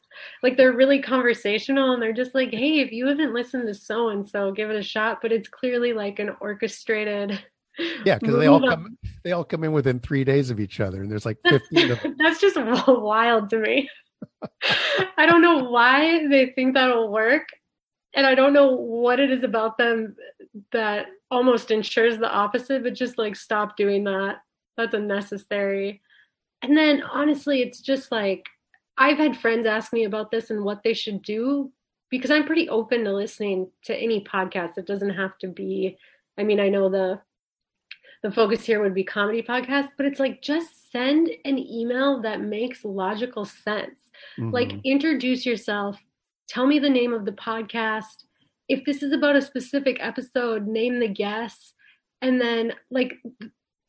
like 0.45 0.57
they're 0.57 0.75
really 0.75 1.03
conversational 1.03 1.93
and 1.93 2.01
they're 2.01 2.13
just 2.13 2.35
like 2.35 2.51
hey 2.51 2.81
if 2.81 2.93
you 2.93 3.07
haven't 3.07 3.35
listened 3.35 3.67
to 3.67 3.75
so 3.75 4.11
and 4.11 4.29
so 4.29 4.53
give 4.53 4.69
it 4.69 4.77
a 4.77 4.83
shot. 4.83 5.21
But 5.23 5.33
it's 5.33 5.49
clearly 5.49 5.95
like 5.95 6.19
an 6.19 6.37
orchestrated 6.41 7.43
yeah 8.05 8.19
because 8.19 8.37
they 8.37 8.47
all 8.47 8.61
come 8.61 8.99
they 9.25 9.33
all 9.33 9.45
come 9.45 9.65
in 9.65 9.73
within 9.73 9.99
three 9.99 10.25
days 10.25 10.51
of 10.51 10.61
each 10.61 10.81
other 10.81 11.01
and 11.01 11.11
there's 11.11 11.25
like 11.25 11.39
15 11.49 11.91
of 11.93 12.03
them. 12.03 12.17
that's 12.19 12.41
just 12.41 12.59
wild 12.59 13.49
to 13.51 13.59
me. 13.59 13.89
I 15.17 15.25
don't 15.27 15.41
know 15.41 15.65
why 15.65 16.27
they 16.29 16.53
think 16.55 16.75
that'll 16.75 17.11
work 17.11 17.49
and 18.15 18.27
i 18.27 18.35
don't 18.35 18.53
know 18.53 18.73
what 18.73 19.21
it 19.21 19.31
is 19.31 19.43
about 19.43 19.79
them 19.79 20.15
that 20.73 21.07
almost 21.31 21.71
ensures 21.71 22.19
the 22.19 22.31
opposite, 22.31 22.83
but 22.83 22.95
just 22.95 23.19
like 23.19 23.37
stop 23.37 23.77
doing 23.77 24.05
that. 24.05 24.37
That's 24.77 24.95
unnecessary. 24.95 26.03
And 26.63 26.77
then 26.77 27.03
honestly, 27.03 27.63
it's 27.63 27.81
just 27.81 28.13
like 28.13 28.47
I've 28.99 29.19
had 29.19 29.37
friends 29.37 29.67
ask 29.67 29.93
me 29.93 30.05
about 30.05 30.31
this 30.31 30.51
and 30.51 30.65
what 30.65 30.83
they 30.83 30.95
should 30.95 31.23
do 31.23 31.73
because 32.11 32.31
I'm 32.31 32.45
pretty 32.45 32.69
open 32.69 33.05
to 33.05 33.13
listening 33.15 33.71
to 33.85 33.97
any 33.97 34.23
podcast. 34.23 34.77
It 34.77 34.87
doesn't 34.87 35.15
have 35.15 35.39
to 35.39 35.49
be, 35.49 35.97
I 36.39 36.43
mean, 36.43 36.61
I 36.61 36.69
know 36.69 36.89
the 36.89 37.21
the 38.23 38.31
focus 38.31 38.65
here 38.65 38.81
would 38.81 38.95
be 38.95 39.03
comedy 39.03 39.43
podcasts, 39.43 39.91
but 39.97 40.07
it's 40.07 40.21
like 40.21 40.43
just 40.43 40.93
send 40.93 41.29
an 41.45 41.59
email 41.59 42.23
that 42.23 42.41
makes 42.41 42.85
logical 42.85 43.45
sense. 43.45 43.99
Mm-hmm. 44.39 44.51
Like 44.51 44.73
introduce 44.85 45.45
yourself, 45.45 45.99
tell 46.49 46.67
me 46.67 46.79
the 46.79 46.89
name 46.89 47.13
of 47.13 47.25
the 47.25 47.33
podcast, 47.33 48.25
if 48.73 48.87
this 48.87 49.03
is 49.03 49.13
about 49.13 49.37
a 49.37 49.43
specific 49.43 49.99
episode, 50.01 50.67
name 50.67 50.99
the 50.99 51.09
guests, 51.09 51.75
and 52.23 52.41
then 52.41 52.73
like 52.91 53.19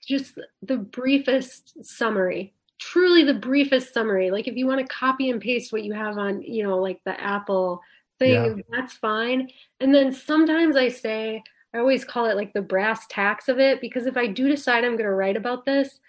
just 0.06 0.38
the 0.62 0.76
briefest 0.76 1.86
summary. 1.86 2.54
Truly 2.80 3.24
the 3.24 3.34
briefest 3.34 3.94
summary. 3.94 4.30
Like 4.30 4.46
if 4.50 4.58
you 4.58 4.68
want 4.68 4.82
to 4.82 4.94
copy 4.94 5.30
and 5.30 5.40
paste 5.40 5.72
what 5.72 5.86
you 5.86 5.94
have 5.94 6.18
on, 6.18 6.42
you 6.42 6.64
know, 6.64 6.78
like 6.80 7.00
the 7.06 7.20
Apple 7.22 7.80
thing, 8.20 8.58
yeah. 8.58 8.64
that's 8.72 8.94
fine. 8.94 9.50
And 9.80 9.96
then 9.96 10.12
sometimes 10.12 10.76
I 10.76 10.90
say, 10.90 11.42
I 11.74 11.78
always 11.78 12.04
call 12.04 12.26
it 12.26 12.36
like 12.36 12.52
the 12.52 12.62
brass 12.62 13.08
tacks 13.10 13.48
of 13.48 13.60
it 13.60 13.80
because 13.80 14.06
if 14.06 14.18
I 14.18 14.28
do 14.28 14.50
decide 14.50 14.84
I'm 14.84 14.98
going 14.98 15.10
to 15.10 15.12
write 15.12 15.38
about 15.38 15.66
this, 15.66 16.02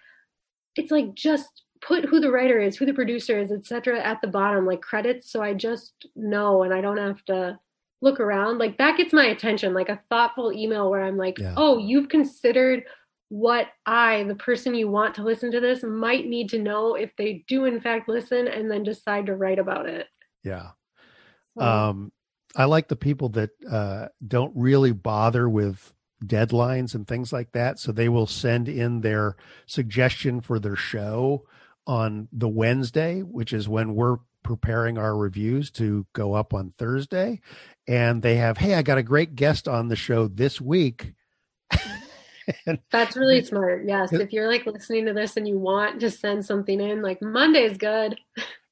it's 0.75 0.91
like 0.91 1.15
just 1.15 1.63
put 1.81 2.03
who 2.03 2.19
the 2.19 2.31
writer 2.31 2.59
is, 2.59 2.75
who 2.75 2.85
the 2.85 2.93
producer 2.93 3.39
is, 3.39 3.53
etc. 3.53 4.01
at 4.01 4.19
the 4.19 4.27
bottom, 4.27 4.65
like 4.65 4.81
credits, 4.81 5.31
so 5.31 5.41
I 5.41 5.53
just 5.53 6.07
know 6.13 6.63
and 6.63 6.73
I 6.73 6.81
don't 6.81 6.97
have 6.97 7.23
to 7.25 7.57
look 8.01 8.19
around 8.19 8.57
like 8.57 8.77
that 8.77 8.97
gets 8.97 9.13
my 9.13 9.25
attention 9.25 9.73
like 9.73 9.89
a 9.89 10.01
thoughtful 10.09 10.51
email 10.51 10.89
where 10.89 11.03
i'm 11.03 11.17
like 11.17 11.37
yeah. 11.39 11.53
oh 11.57 11.77
you've 11.77 12.09
considered 12.09 12.83
what 13.29 13.67
i 13.85 14.23
the 14.23 14.35
person 14.35 14.75
you 14.75 14.89
want 14.89 15.15
to 15.15 15.23
listen 15.23 15.51
to 15.51 15.59
this 15.59 15.83
might 15.83 16.27
need 16.27 16.49
to 16.49 16.59
know 16.59 16.95
if 16.95 17.11
they 17.17 17.43
do 17.47 17.65
in 17.65 17.79
fact 17.79 18.07
listen 18.07 18.47
and 18.47 18.69
then 18.69 18.83
decide 18.83 19.25
to 19.25 19.35
write 19.35 19.59
about 19.59 19.87
it 19.87 20.07
yeah 20.43 20.69
so. 21.57 21.65
um 21.65 22.11
i 22.55 22.65
like 22.65 22.87
the 22.87 22.95
people 22.95 23.29
that 23.29 23.49
uh 23.69 24.07
don't 24.27 24.53
really 24.55 24.91
bother 24.91 25.49
with 25.49 25.91
deadlines 26.23 26.95
and 26.95 27.07
things 27.07 27.33
like 27.33 27.51
that 27.53 27.79
so 27.79 27.91
they 27.91 28.09
will 28.09 28.27
send 28.27 28.69
in 28.69 29.01
their 29.01 29.35
suggestion 29.65 30.41
for 30.41 30.59
their 30.59 30.75
show 30.75 31.43
on 31.87 32.27
the 32.31 32.47
wednesday 32.47 33.21
which 33.21 33.53
is 33.53 33.67
when 33.67 33.95
we're 33.95 34.17
preparing 34.45 34.97
our 34.99 35.17
reviews 35.17 35.71
to 35.71 36.05
go 36.13 36.33
up 36.33 36.53
on 36.53 36.71
Thursday 36.77 37.41
and 37.87 38.21
they 38.21 38.35
have, 38.35 38.57
hey, 38.57 38.75
I 38.75 38.83
got 38.83 38.99
a 38.99 39.03
great 39.03 39.35
guest 39.35 39.67
on 39.67 39.87
the 39.87 39.95
show 39.95 40.27
this 40.27 40.61
week. 40.61 41.13
and, 42.67 42.79
That's 42.91 43.17
really 43.17 43.43
smart. 43.43 43.85
Yes. 43.87 44.13
If 44.13 44.31
you're 44.31 44.47
like 44.47 44.67
listening 44.67 45.07
to 45.07 45.13
this 45.13 45.35
and 45.35 45.47
you 45.47 45.57
want 45.57 45.99
to 45.99 46.11
send 46.11 46.45
something 46.45 46.79
in, 46.79 47.01
like 47.01 47.23
Monday's 47.23 47.77
good. 47.77 48.17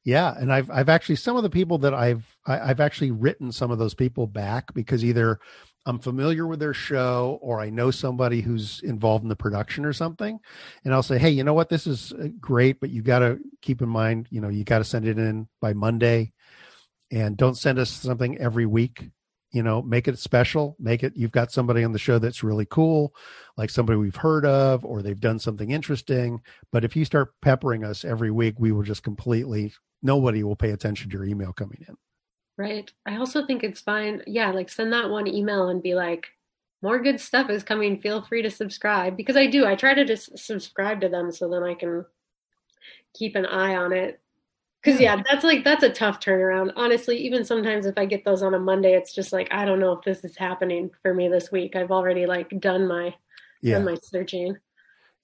Yeah, 0.06 0.36
and 0.38 0.52
I've 0.52 0.70
I've 0.70 0.90
actually 0.90 1.16
some 1.16 1.38
of 1.38 1.44
the 1.44 1.50
people 1.50 1.78
that 1.80 1.94
I've 1.94 2.26
I, 2.46 2.54
have 2.54 2.62
i 2.62 2.68
have 2.68 2.80
actually 2.82 3.12
written 3.12 3.54
some 3.54 3.72
of 3.72 3.80
those 3.80 3.94
people 3.94 4.28
back 4.28 4.74
because 4.74 5.04
either 5.04 5.40
I'm 5.86 6.00
familiar 6.00 6.48
with 6.48 6.60
their 6.60 6.74
show 6.74 7.40
or 7.42 7.60
I 7.60 7.70
know 7.70 7.92
somebody 7.92 8.42
who's 8.42 8.82
involved 8.84 9.24
in 9.24 9.30
the 9.30 9.36
production 9.36 9.86
or 9.86 9.94
something, 9.94 10.40
and 10.86 10.94
I'll 10.94 11.04
say, 11.04 11.18
hey, 11.18 11.30
you 11.30 11.44
know 11.44 11.54
what, 11.54 11.70
this 11.70 11.88
is 11.88 12.14
uh, 12.14 12.28
great, 12.40 12.80
but 12.80 12.90
you 12.90 13.02
got 13.02 13.20
to 13.20 13.40
keep 13.62 13.82
in 13.82 13.90
mind, 13.90 14.28
you 14.30 14.40
know, 14.40 14.50
you 14.50 14.64
got 14.64 14.78
to 14.78 14.86
send 14.86 15.06
it 15.06 15.18
in 15.18 15.48
by 15.60 15.74
Monday 15.74 16.32
and 17.12 17.36
don't 17.36 17.58
send 17.58 17.80
us 17.80 17.90
something 17.90 18.38
every 18.38 18.66
week 18.66 19.10
you 19.54 19.62
know? 19.62 19.84
Make 19.84 20.08
it 20.08 20.18
special. 20.20 20.76
Make 20.80 21.04
it 21.04 21.14
you've 21.16 21.32
got 21.32 21.52
somebody 21.52 21.84
on 21.84 21.94
the 21.94 22.00
show 22.00 22.20
that's 22.20 22.44
really 22.44 22.66
cool 22.66 23.14
like 23.56 23.70
somebody 23.70 23.98
we've 23.98 24.16
heard 24.16 24.46
of 24.46 24.84
or 24.84 25.02
they've 25.02 25.20
done 25.20 25.40
something 25.40 25.72
interesting 25.72 26.42
but 26.72 26.84
if 26.84 26.96
you 26.96 27.06
start 27.06 27.34
peppering 27.42 27.84
us 27.84 28.04
every 28.04 28.32
week 28.32 28.56
we 28.58 28.72
will 28.72 28.84
just 28.84 29.04
completely 29.04 29.72
nobody 30.02 30.44
will 30.44 30.56
pay 30.56 30.72
attention 30.72 31.10
to 31.10 31.18
your 31.18 31.26
email 31.26 31.54
coming 31.54 31.86
in 31.88 31.96
right 32.58 32.92
i 33.06 33.18
also 33.18 33.46
think 33.46 33.64
it's 33.64 33.82
fine 33.82 34.22
yeah 34.28 34.52
like 34.52 34.70
send 34.70 34.94
that 34.94 35.10
one 35.10 35.28
email 35.28 35.70
and 35.70 35.82
be 35.82 35.96
like 35.96 36.28
more 36.82 37.00
good 37.00 37.20
stuff 37.20 37.50
is 37.50 37.64
coming 37.64 38.00
feel 38.00 38.22
free 38.22 38.42
to 38.42 38.52
subscribe 38.52 39.18
because 39.18 39.38
i 39.38 39.48
do 39.48 39.66
i 39.66 39.76
try 39.76 39.94
to 39.94 40.06
just 40.06 40.38
subscribe 40.38 41.02
to 41.02 41.10
them 41.10 41.32
so 41.32 41.50
then 41.50 41.64
i 41.64 41.74
can 41.74 42.06
keep 43.14 43.36
an 43.36 43.46
eye 43.46 43.76
on 43.76 43.94
it 43.94 44.20
Cause 44.84 45.00
yeah, 45.00 45.22
that's 45.30 45.46
like 45.46 45.64
that's 45.64 45.84
a 45.84 45.90
tough 45.90 46.20
turnaround. 46.20 46.74
Honestly, 46.76 47.18
even 47.20 47.46
sometimes 47.46 47.86
if 47.86 47.98
I 47.98 48.06
get 48.06 48.26
those 48.26 48.44
on 48.44 48.54
a 48.54 48.60
Monday, 48.60 48.96
it's 48.96 49.16
just 49.16 49.32
like 49.32 49.48
I 49.50 49.64
don't 49.64 49.80
know 49.80 49.94
if 49.94 50.04
this 50.04 50.26
is 50.26 50.36
happening 50.36 50.92
for 51.02 51.14
me 51.14 51.30
this 51.30 51.54
week. 51.54 51.78
I've 51.78 51.92
already 51.92 52.26
like 52.26 52.50
done 52.60 52.86
my 52.86 53.16
yeah. 53.62 53.76
done 53.76 53.86
my 53.86 53.96
searching. 54.04 54.58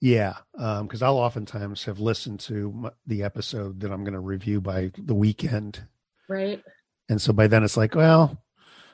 Yeah, 0.00 0.36
because 0.54 1.02
um, 1.02 1.06
I'll 1.08 1.18
oftentimes 1.18 1.84
have 1.84 2.00
listened 2.00 2.40
to 2.40 2.90
the 3.06 3.22
episode 3.22 3.80
that 3.80 3.92
I'm 3.92 4.02
going 4.02 4.14
to 4.14 4.20
review 4.20 4.62
by 4.62 4.92
the 4.96 5.14
weekend. 5.14 5.84
Right. 6.26 6.62
And 7.10 7.20
so 7.20 7.32
by 7.32 7.48
then 7.48 7.64
it's 7.64 7.76
like, 7.76 7.96
well, 7.96 8.40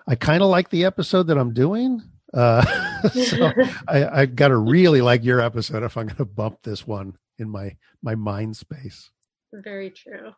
I 0.09 0.15
kind 0.15 0.43
of 0.43 0.49
like 0.49 0.71
the 0.71 0.87
episode 0.87 1.25
that 1.29 1.37
I'm 1.37 1.53
doing. 1.53 2.03
Uh, 2.33 2.65
so 3.13 3.53
I, 3.89 4.23
I 4.23 4.27
got 4.27 4.49
to 4.49 4.57
really 4.57 5.03
like 5.03 5.23
your 5.23 5.41
episode 5.41 5.83
if 5.83 5.97
I'm 5.97 6.07
going 6.07 6.17
to 6.17 6.25
bump 6.25 6.63
this 6.63 6.87
one 6.87 7.17
in 7.39 7.49
my 7.49 7.77
my 8.03 8.15
mind 8.15 8.57
space. 8.57 9.11
Very 9.53 9.91
true. 9.91 10.31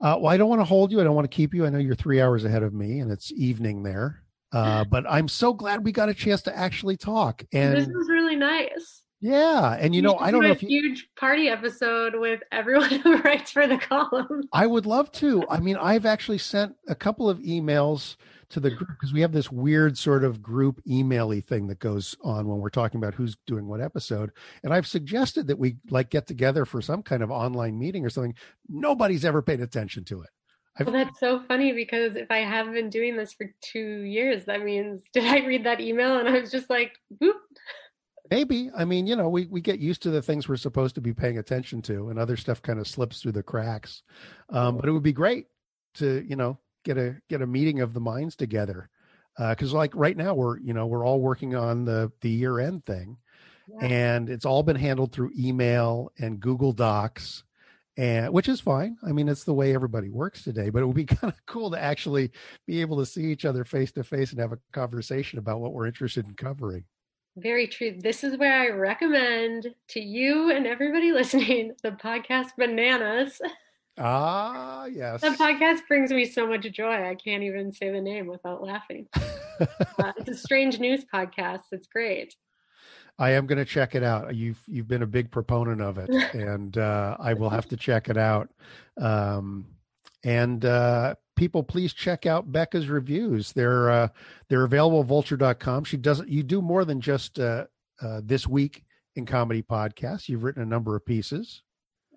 Uh, 0.00 0.16
well, 0.20 0.26
I 0.26 0.38
don't 0.38 0.48
want 0.48 0.60
to 0.60 0.64
hold 0.64 0.90
you. 0.90 1.00
I 1.00 1.04
don't 1.04 1.14
want 1.14 1.30
to 1.30 1.34
keep 1.34 1.54
you. 1.54 1.66
I 1.66 1.68
know 1.68 1.78
you're 1.78 1.94
three 1.94 2.20
hours 2.20 2.44
ahead 2.44 2.62
of 2.62 2.72
me, 2.72 3.00
and 3.00 3.12
it's 3.12 3.30
evening 3.32 3.82
there. 3.82 4.22
Uh, 4.52 4.84
but 4.90 5.04
I'm 5.08 5.28
so 5.28 5.52
glad 5.52 5.84
we 5.84 5.92
got 5.92 6.08
a 6.08 6.14
chance 6.14 6.42
to 6.42 6.56
actually 6.56 6.96
talk. 6.96 7.44
And 7.52 7.76
this 7.76 7.86
was 7.86 8.08
really 8.08 8.36
nice. 8.36 9.02
Yeah, 9.26 9.76
and 9.80 9.92
you 9.92 10.02
know, 10.02 10.16
I 10.18 10.30
don't 10.30 10.42
know 10.42 10.52
if 10.52 10.62
you, 10.62 10.68
huge 10.68 11.08
party 11.16 11.48
episode 11.48 12.14
with 12.14 12.42
everyone 12.52 12.90
who 13.02 13.16
writes 13.22 13.50
for 13.50 13.66
the 13.66 13.76
column. 13.76 14.44
I 14.52 14.68
would 14.68 14.86
love 14.86 15.10
to. 15.12 15.44
I 15.50 15.58
mean, 15.58 15.76
I've 15.76 16.06
actually 16.06 16.38
sent 16.38 16.76
a 16.86 16.94
couple 16.94 17.28
of 17.28 17.40
emails 17.40 18.14
to 18.50 18.60
the 18.60 18.70
group 18.70 18.88
because 18.88 19.12
we 19.12 19.22
have 19.22 19.32
this 19.32 19.50
weird 19.50 19.98
sort 19.98 20.22
of 20.22 20.40
group 20.40 20.80
emaily 20.88 21.44
thing 21.44 21.66
that 21.66 21.80
goes 21.80 22.14
on 22.22 22.46
when 22.46 22.58
we're 22.58 22.70
talking 22.70 22.98
about 22.98 23.14
who's 23.14 23.36
doing 23.48 23.66
what 23.66 23.80
episode. 23.80 24.30
And 24.62 24.72
I've 24.72 24.86
suggested 24.86 25.48
that 25.48 25.58
we 25.58 25.78
like 25.90 26.08
get 26.10 26.28
together 26.28 26.64
for 26.64 26.80
some 26.80 27.02
kind 27.02 27.24
of 27.24 27.32
online 27.32 27.76
meeting 27.76 28.06
or 28.06 28.10
something. 28.10 28.36
Nobody's 28.68 29.24
ever 29.24 29.42
paid 29.42 29.60
attention 29.60 30.04
to 30.04 30.22
it. 30.22 30.30
I've, 30.78 30.86
well, 30.86 31.04
that's 31.04 31.18
so 31.18 31.42
funny 31.48 31.72
because 31.72 32.14
if 32.14 32.30
I 32.30 32.38
have 32.38 32.70
been 32.72 32.90
doing 32.90 33.16
this 33.16 33.32
for 33.32 33.52
two 33.60 34.02
years, 34.02 34.44
that 34.44 34.62
means 34.62 35.02
did 35.12 35.24
I 35.24 35.44
read 35.44 35.64
that 35.64 35.80
email 35.80 36.18
and 36.18 36.28
I 36.28 36.38
was 36.38 36.52
just 36.52 36.70
like, 36.70 36.92
whoop. 37.18 37.36
Maybe. 38.30 38.70
I 38.76 38.84
mean, 38.84 39.06
you 39.06 39.16
know, 39.16 39.28
we, 39.28 39.46
we 39.46 39.60
get 39.60 39.78
used 39.78 40.02
to 40.02 40.10
the 40.10 40.22
things 40.22 40.48
we're 40.48 40.56
supposed 40.56 40.94
to 40.96 41.00
be 41.00 41.12
paying 41.12 41.38
attention 41.38 41.82
to, 41.82 42.08
and 42.08 42.18
other 42.18 42.36
stuff 42.36 42.62
kind 42.62 42.78
of 42.78 42.86
slips 42.88 43.20
through 43.20 43.32
the 43.32 43.42
cracks. 43.42 44.02
Um, 44.50 44.76
but 44.76 44.88
it 44.88 44.92
would 44.92 45.02
be 45.02 45.12
great 45.12 45.46
to, 45.94 46.24
you 46.28 46.36
know, 46.36 46.58
get 46.86 46.96
a 46.96 47.16
get 47.28 47.42
a 47.42 47.46
meeting 47.46 47.80
of 47.80 47.92
the 47.92 48.00
minds 48.00 48.36
together 48.36 48.88
because 49.36 49.74
uh, 49.74 49.76
like 49.76 49.94
right 49.94 50.16
now 50.16 50.34
we're 50.34 50.58
you 50.60 50.72
know 50.72 50.86
we're 50.86 51.04
all 51.04 51.20
working 51.20 51.54
on 51.54 51.84
the 51.84 52.10
the 52.20 52.30
year 52.30 52.60
end 52.60 52.84
thing 52.86 53.18
yeah. 53.68 53.86
and 53.86 54.30
it's 54.30 54.46
all 54.46 54.62
been 54.62 54.76
handled 54.76 55.12
through 55.12 55.32
email 55.38 56.10
and 56.18 56.40
google 56.40 56.72
docs 56.72 57.42
and 57.96 58.32
which 58.32 58.48
is 58.48 58.60
fine 58.60 58.96
i 59.06 59.12
mean 59.12 59.28
it's 59.28 59.44
the 59.44 59.52
way 59.52 59.74
everybody 59.74 60.08
works 60.08 60.42
today 60.44 60.70
but 60.70 60.80
it 60.80 60.86
would 60.86 60.96
be 60.96 61.04
kind 61.04 61.32
of 61.32 61.46
cool 61.46 61.70
to 61.70 61.82
actually 61.82 62.30
be 62.66 62.80
able 62.80 62.96
to 62.96 63.06
see 63.06 63.24
each 63.24 63.44
other 63.44 63.64
face 63.64 63.92
to 63.92 64.04
face 64.04 64.30
and 64.30 64.40
have 64.40 64.52
a 64.52 64.58
conversation 64.72 65.38
about 65.38 65.60
what 65.60 65.72
we're 65.72 65.86
interested 65.86 66.24
in 66.24 66.34
covering 66.34 66.84
very 67.36 67.66
true 67.66 67.94
this 67.98 68.24
is 68.24 68.36
where 68.38 68.58
i 68.58 68.68
recommend 68.68 69.74
to 69.88 70.00
you 70.00 70.50
and 70.50 70.66
everybody 70.66 71.12
listening 71.12 71.72
the 71.82 71.92
podcast 71.92 72.48
bananas 72.56 73.40
Ah, 73.98 74.84
yes. 74.86 75.22
The 75.22 75.28
podcast 75.28 75.80
brings 75.88 76.10
me 76.10 76.26
so 76.26 76.46
much 76.46 76.70
joy. 76.70 77.08
I 77.08 77.14
can't 77.14 77.42
even 77.42 77.72
say 77.72 77.90
the 77.90 78.00
name 78.00 78.26
without 78.26 78.62
laughing. 78.62 79.08
uh, 79.60 80.12
it's 80.18 80.28
a 80.28 80.34
strange 80.34 80.78
news 80.78 81.04
podcast. 81.12 81.62
It's 81.72 81.86
great. 81.86 82.36
I 83.18 83.30
am 83.30 83.46
going 83.46 83.58
to 83.58 83.64
check 83.64 83.94
it 83.94 84.02
out. 84.02 84.34
You've 84.34 84.60
you've 84.66 84.88
been 84.88 85.02
a 85.02 85.06
big 85.06 85.30
proponent 85.30 85.80
of 85.80 85.96
it, 85.96 86.10
and 86.34 86.76
uh, 86.76 87.16
I 87.18 87.32
will 87.32 87.48
have 87.48 87.66
to 87.68 87.76
check 87.76 88.08
it 88.08 88.18
out. 88.18 88.50
Um, 89.00 89.66
and 90.22 90.62
uh, 90.64 91.14
people, 91.36 91.62
please 91.62 91.92
check 91.92 92.26
out 92.26 92.50
Becca's 92.50 92.88
reviews. 92.88 93.52
They're 93.52 93.90
uh, 93.90 94.08
they're 94.48 94.64
available 94.64 95.00
at 95.00 95.06
vulture.com. 95.06 95.84
She 95.84 95.96
doesn't. 95.96 96.28
You 96.28 96.42
do 96.42 96.60
more 96.60 96.84
than 96.84 97.00
just 97.00 97.38
uh, 97.38 97.66
uh, 98.02 98.20
this 98.24 98.46
week 98.46 98.84
in 99.14 99.26
comedy 99.26 99.62
podcasts. 99.62 100.28
You've 100.28 100.42
written 100.42 100.62
a 100.62 100.66
number 100.66 100.96
of 100.96 101.06
pieces. 101.06 101.62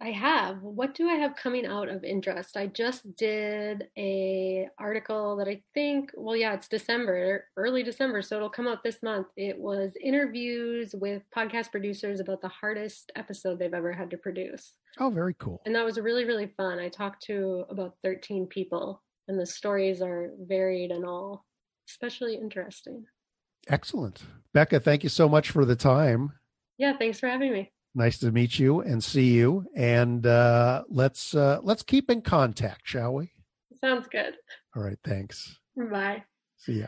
I 0.01 0.11
have. 0.11 0.61
What 0.61 0.95
do 0.95 1.09
I 1.09 1.15
have 1.15 1.35
coming 1.35 1.65
out 1.65 1.89
of 1.89 2.05
interest? 2.05 2.55
I 2.55 2.67
just 2.67 3.17
did 3.17 3.89
a 3.97 4.69
article 4.79 5.35
that 5.35 5.47
I 5.49 5.61
think, 5.73 6.11
well, 6.15 6.37
yeah, 6.37 6.53
it's 6.53 6.69
December, 6.69 7.45
early 7.57 7.83
December, 7.83 8.21
so 8.21 8.37
it'll 8.37 8.49
come 8.49 8.67
out 8.67 8.81
this 8.81 9.03
month. 9.03 9.27
It 9.35 9.59
was 9.59 9.91
interviews 10.01 10.95
with 10.95 11.23
podcast 11.35 11.71
producers 11.71 12.21
about 12.21 12.41
the 12.41 12.47
hardest 12.47 13.11
episode 13.17 13.59
they've 13.59 13.73
ever 13.73 13.91
had 13.91 14.09
to 14.11 14.17
produce. 14.17 14.73
Oh, 14.99 15.09
very 15.09 15.33
cool. 15.33 15.61
And 15.65 15.75
that 15.75 15.85
was 15.85 15.99
really, 15.99 16.23
really 16.23 16.47
fun. 16.55 16.79
I 16.79 16.87
talked 16.87 17.23
to 17.23 17.65
about 17.69 17.95
13 18.01 18.47
people, 18.47 19.03
and 19.29 19.39
the 19.39 19.45
stories 19.45 20.01
are 20.01 20.31
varied 20.41 20.91
and 20.91 21.05
all 21.05 21.45
especially 21.87 22.35
interesting. 22.35 23.05
Excellent. 23.69 24.21
Becca, 24.53 24.79
thank 24.79 25.03
you 25.03 25.09
so 25.09 25.29
much 25.29 25.51
for 25.51 25.63
the 25.63 25.75
time. 25.75 26.31
Yeah, 26.77 26.97
thanks 26.97 27.19
for 27.19 27.29
having 27.29 27.53
me. 27.53 27.71
Nice 27.95 28.19
to 28.19 28.31
meet 28.31 28.59
you 28.59 28.81
and 28.81 29.03
see 29.03 29.31
you. 29.31 29.65
And 29.75 30.25
uh, 30.25 30.83
let's 30.89 31.35
uh, 31.35 31.59
let's 31.61 31.83
keep 31.83 32.09
in 32.09 32.21
contact, 32.21 32.81
shall 32.83 33.13
we? 33.13 33.31
Sounds 33.81 34.07
good. 34.07 34.35
All 34.75 34.83
right. 34.83 34.99
Thanks. 35.03 35.57
Bye. 35.75 36.23
See 36.57 36.81
ya. 36.81 36.87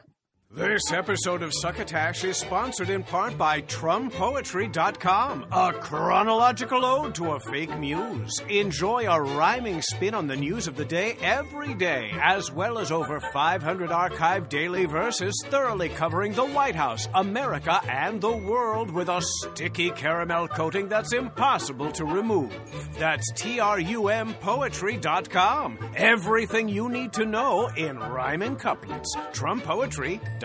This 0.54 0.92
episode 0.92 1.44
of 1.44 1.54
Succotash 1.54 2.26
is 2.26 2.36
sponsored 2.36 2.90
in 2.90 3.04
part 3.04 3.38
by 3.38 3.62
TrumPoetry.com, 3.62 5.46
a 5.50 5.72
chronological 5.72 6.84
ode 6.84 7.16
to 7.16 7.32
a 7.32 7.40
fake 7.40 7.80
muse. 7.80 8.38
Enjoy 8.50 9.10
a 9.10 9.22
rhyming 9.22 9.82
spin 9.82 10.14
on 10.14 10.28
the 10.28 10.36
news 10.36 10.68
of 10.68 10.76
the 10.76 10.84
day 10.84 11.16
every 11.22 11.74
day, 11.74 12.12
as 12.22 12.52
well 12.52 12.80
as 12.80 12.92
over 12.92 13.22
500 13.22 13.92
archived 13.92 14.50
daily 14.50 14.84
verses 14.84 15.42
thoroughly 15.48 15.88
covering 15.88 16.34
the 16.34 16.44
White 16.44 16.76
House, 16.76 17.08
America, 17.16 17.80
and 17.90 18.20
the 18.20 18.36
world 18.36 18.92
with 18.92 19.08
a 19.08 19.22
sticky 19.22 19.92
caramel 19.92 20.50
coating 20.50 20.90
that's 20.90 21.14
impossible 21.14 21.94
to 21.94 22.04
remove. 22.04 22.54
That's 23.00 23.32
TRUMPoetry.com. 23.32 25.80
Everything 25.96 26.68
you 26.68 26.90
need 26.90 27.14
to 27.14 27.26
know 27.26 27.68
in 27.78 27.98
rhyming 27.98 28.58
couplets. 28.58 29.16
TrumPoetry.com. 29.32 30.41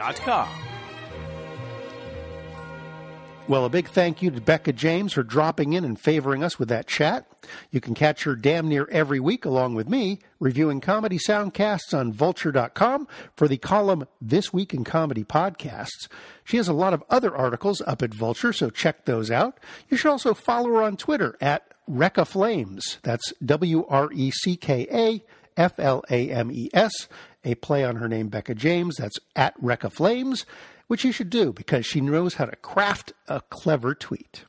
Well, 3.48 3.64
a 3.64 3.68
big 3.68 3.88
thank 3.88 4.22
you 4.22 4.32
to 4.32 4.40
Becca 4.40 4.72
James 4.72 5.12
for 5.12 5.22
dropping 5.22 5.74
in 5.74 5.84
and 5.84 5.98
favoring 5.98 6.42
us 6.42 6.58
with 6.58 6.68
that 6.68 6.88
chat. 6.88 7.28
You 7.70 7.80
can 7.80 7.94
catch 7.94 8.24
her 8.24 8.34
damn 8.34 8.68
near 8.68 8.88
every 8.90 9.20
week 9.20 9.44
along 9.44 9.76
with 9.76 9.88
me 9.88 10.18
reviewing 10.40 10.80
comedy 10.80 11.16
soundcasts 11.16 11.96
on 11.96 12.12
vulture.com 12.12 13.06
for 13.36 13.46
the 13.46 13.56
column 13.56 14.08
This 14.20 14.52
Week 14.52 14.74
in 14.74 14.82
Comedy 14.82 15.22
Podcasts. 15.22 16.08
She 16.42 16.56
has 16.56 16.66
a 16.66 16.72
lot 16.72 16.92
of 16.92 17.04
other 17.08 17.36
articles 17.36 17.80
up 17.86 18.02
at 18.02 18.12
Vulture, 18.12 18.52
so 18.52 18.68
check 18.68 19.04
those 19.04 19.30
out. 19.30 19.60
You 19.88 19.96
should 19.96 20.10
also 20.10 20.34
follow 20.34 20.70
her 20.70 20.82
on 20.82 20.96
Twitter 20.96 21.36
at 21.40 21.72
Wrecka 21.88 22.26
Flames. 22.26 22.98
That's 23.04 23.32
W 23.44 23.86
R 23.86 24.10
E 24.12 24.32
C 24.32 24.56
K 24.56 24.88
A 24.90 25.24
F 25.56 25.78
L 25.78 26.02
A 26.10 26.30
M 26.30 26.50
E 26.50 26.68
S 26.74 27.06
a 27.46 27.54
play 27.54 27.84
on 27.84 27.96
her 27.96 28.08
name, 28.08 28.28
Becca 28.28 28.54
James. 28.54 28.96
That's 28.96 29.18
at 29.34 29.58
Wrecka 29.62 29.90
Flames, 29.90 30.44
which 30.88 31.04
you 31.04 31.12
should 31.12 31.30
do 31.30 31.52
because 31.52 31.86
she 31.86 32.00
knows 32.00 32.34
how 32.34 32.44
to 32.44 32.56
craft 32.56 33.12
a 33.28 33.40
clever 33.48 33.94
tweet. 33.94 34.44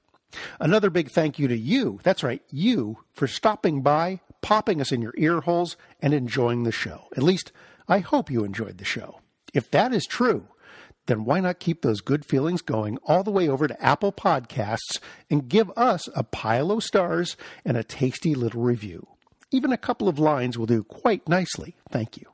Another 0.60 0.90
big 0.90 1.10
thank 1.10 1.40
you 1.40 1.48
to 1.48 1.58
you, 1.58 2.00
that's 2.04 2.24
right, 2.24 2.42
you, 2.52 2.98
for 3.14 3.28
stopping 3.28 3.82
by, 3.82 4.20
popping 4.42 4.82
us 4.82 4.92
in 4.92 5.02
your 5.02 5.14
ear 5.18 5.42
holes, 5.42 5.78
and 6.02 6.14
enjoying 6.14 6.64
the 6.64 6.72
show. 6.72 7.06
At 7.16 7.24
least, 7.24 7.52
I 7.88 8.00
hope 8.00 8.30
you 8.30 8.44
enjoyed 8.44 8.78
the 8.78 8.86
show. 8.86 9.22
If 9.54 9.72
that 9.72 9.94
is 9.94 10.06
true, 10.06 10.48
then 11.06 11.24
why 11.24 11.40
not 11.40 11.60
keep 11.60 11.82
those 11.82 12.02
good 12.02 12.26
feelings 12.26 12.62
going 12.62 12.98
all 13.06 13.24
the 13.24 13.32
way 13.32 13.48
over 13.48 13.68
to 13.68 13.82
Apple 13.82 14.12
Podcasts 14.12 15.00
and 15.30 15.48
give 15.48 15.72
us 15.78 16.10
a 16.16 16.24
pile 16.24 16.72
of 16.72 16.84
stars 16.84 17.38
and 17.64 17.78
a 17.78 17.84
tasty 17.84 18.36
little 18.36 18.62
review? 18.62 19.08
Even 19.50 19.72
a 19.72 19.78
couple 19.78 20.10
of 20.10 20.20
lines 20.20 20.58
will 20.58 20.66
do 20.66 20.84
quite 20.84 21.28
nicely. 21.30 21.78
Thank 21.90 22.18
you. 22.18 22.26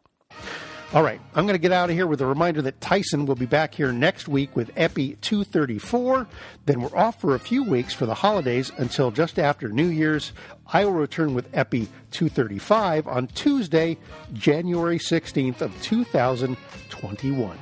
All 0.93 1.01
right, 1.01 1.19
I'm 1.33 1.47
going 1.47 1.55
to 1.55 1.61
get 1.61 1.71
out 1.71 1.89
of 1.89 1.95
here 1.95 2.05
with 2.05 2.21
a 2.21 2.25
reminder 2.27 2.61
that 2.61 2.79
Tyson 2.79 3.25
will 3.25 3.33
be 3.33 3.47
back 3.47 3.73
here 3.73 3.91
next 3.91 4.27
week 4.27 4.55
with 4.55 4.69
Epi 4.75 5.17
234. 5.21 6.27
Then 6.67 6.81
we're 6.81 6.95
off 6.95 7.19
for 7.19 7.33
a 7.33 7.39
few 7.39 7.63
weeks 7.63 7.95
for 7.95 8.05
the 8.05 8.13
holidays 8.13 8.71
until 8.77 9.09
just 9.09 9.39
after 9.39 9.69
New 9.69 9.87
Year's. 9.87 10.33
I 10.71 10.85
will 10.85 10.91
return 10.91 11.33
with 11.33 11.49
Epi 11.51 11.87
235 12.11 13.07
on 13.07 13.25
Tuesday, 13.25 13.97
January 14.33 14.99
16th 14.99 15.61
of 15.61 15.81
2021. 15.81 17.57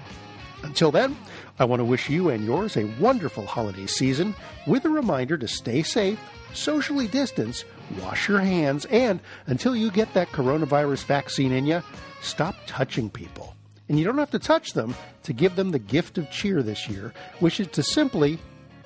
Until 0.63 0.91
then, 0.91 1.15
I 1.57 1.63
want 1.63 1.79
to 1.79 1.85
wish 1.85 2.09
you 2.09 2.27
and 2.27 2.43
yours 2.43 2.75
a 2.75 2.83
wonderful 2.99 3.45
holiday 3.45 3.87
season 3.87 4.35
with 4.67 4.83
a 4.83 4.89
reminder 4.89 5.37
to 5.37 5.47
stay 5.47 5.83
safe, 5.83 6.19
socially 6.53 7.07
distance, 7.07 7.63
wash 8.01 8.27
your 8.27 8.39
hands, 8.39 8.83
and 8.87 9.21
until 9.45 9.73
you 9.73 9.89
get 9.89 10.13
that 10.15 10.33
coronavirus 10.33 11.05
vaccine 11.05 11.53
in 11.53 11.65
you, 11.65 11.81
Stop 12.21 12.55
touching 12.67 13.09
people. 13.09 13.55
And 13.89 13.99
you 13.99 14.05
don't 14.05 14.17
have 14.17 14.31
to 14.31 14.39
touch 14.39 14.71
them 14.73 14.95
to 15.23 15.33
give 15.33 15.55
them 15.55 15.71
the 15.71 15.79
gift 15.79 16.17
of 16.17 16.31
cheer 16.31 16.63
this 16.63 16.87
year, 16.87 17.13
which 17.39 17.59
is 17.59 17.67
to 17.67 17.83
simply 17.83 18.39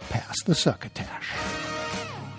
pass 0.10 0.42
the 0.44 0.56
succotash. 0.56 1.74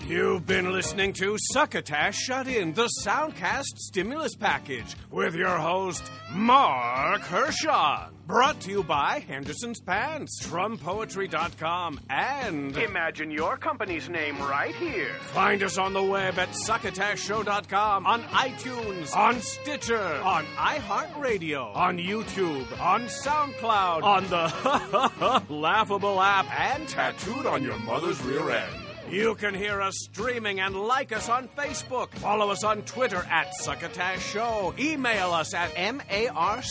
You've 0.07 0.45
been 0.47 0.71
listening 0.71 1.11
to 1.13 1.35
Succotash 1.51 2.15
Shut 2.15 2.47
In, 2.47 2.71
the 2.71 2.89
Soundcast 3.05 3.75
Stimulus 3.75 4.35
Package, 4.35 4.95
with 5.11 5.35
your 5.35 5.57
host, 5.57 6.01
Mark 6.31 7.23
Hershon. 7.23 8.13
Brought 8.25 8.61
to 8.61 8.71
you 8.71 8.83
by 8.83 9.19
Henderson's 9.27 9.81
Pants, 9.81 10.39
TrumPoetry.com, 10.47 11.99
and 12.09 12.77
Imagine 12.77 13.31
your 13.31 13.57
company's 13.57 14.07
name 14.07 14.39
right 14.39 14.73
here. 14.75 15.13
Find 15.33 15.61
us 15.61 15.77
on 15.77 15.91
the 15.91 16.03
web 16.03 16.39
at 16.39 16.49
succotashshow.com, 16.51 18.05
on 18.05 18.23
iTunes, 18.23 19.13
on 19.13 19.41
Stitcher, 19.41 20.21
on 20.23 20.45
iHeartRadio, 20.55 21.75
on 21.75 21.97
YouTube, 21.97 22.79
on 22.79 23.07
SoundCloud, 23.07 24.03
on 24.03 24.23
the 24.27 25.43
laughable 25.53 26.21
app, 26.21 26.47
and 26.57 26.87
tattooed 26.87 27.45
on 27.45 27.61
your 27.61 27.77
mother's 27.79 28.21
rear 28.23 28.51
end. 28.51 28.86
You 29.09 29.35
can 29.35 29.53
hear 29.53 29.81
us 29.81 29.93
streaming 29.97 30.59
and 30.59 30.75
like 30.75 31.13
us 31.13 31.29
on 31.29 31.47
Facebook. 31.57 32.09
Follow 32.15 32.49
us 32.51 32.65
on 32.65 32.81
Twitter 32.81 33.25
at 33.29 33.55
Succotash 33.55 34.21
Show. 34.21 34.73
Email 34.77 35.31
us 35.31 35.53
at 35.53 35.71
marc 35.93 36.65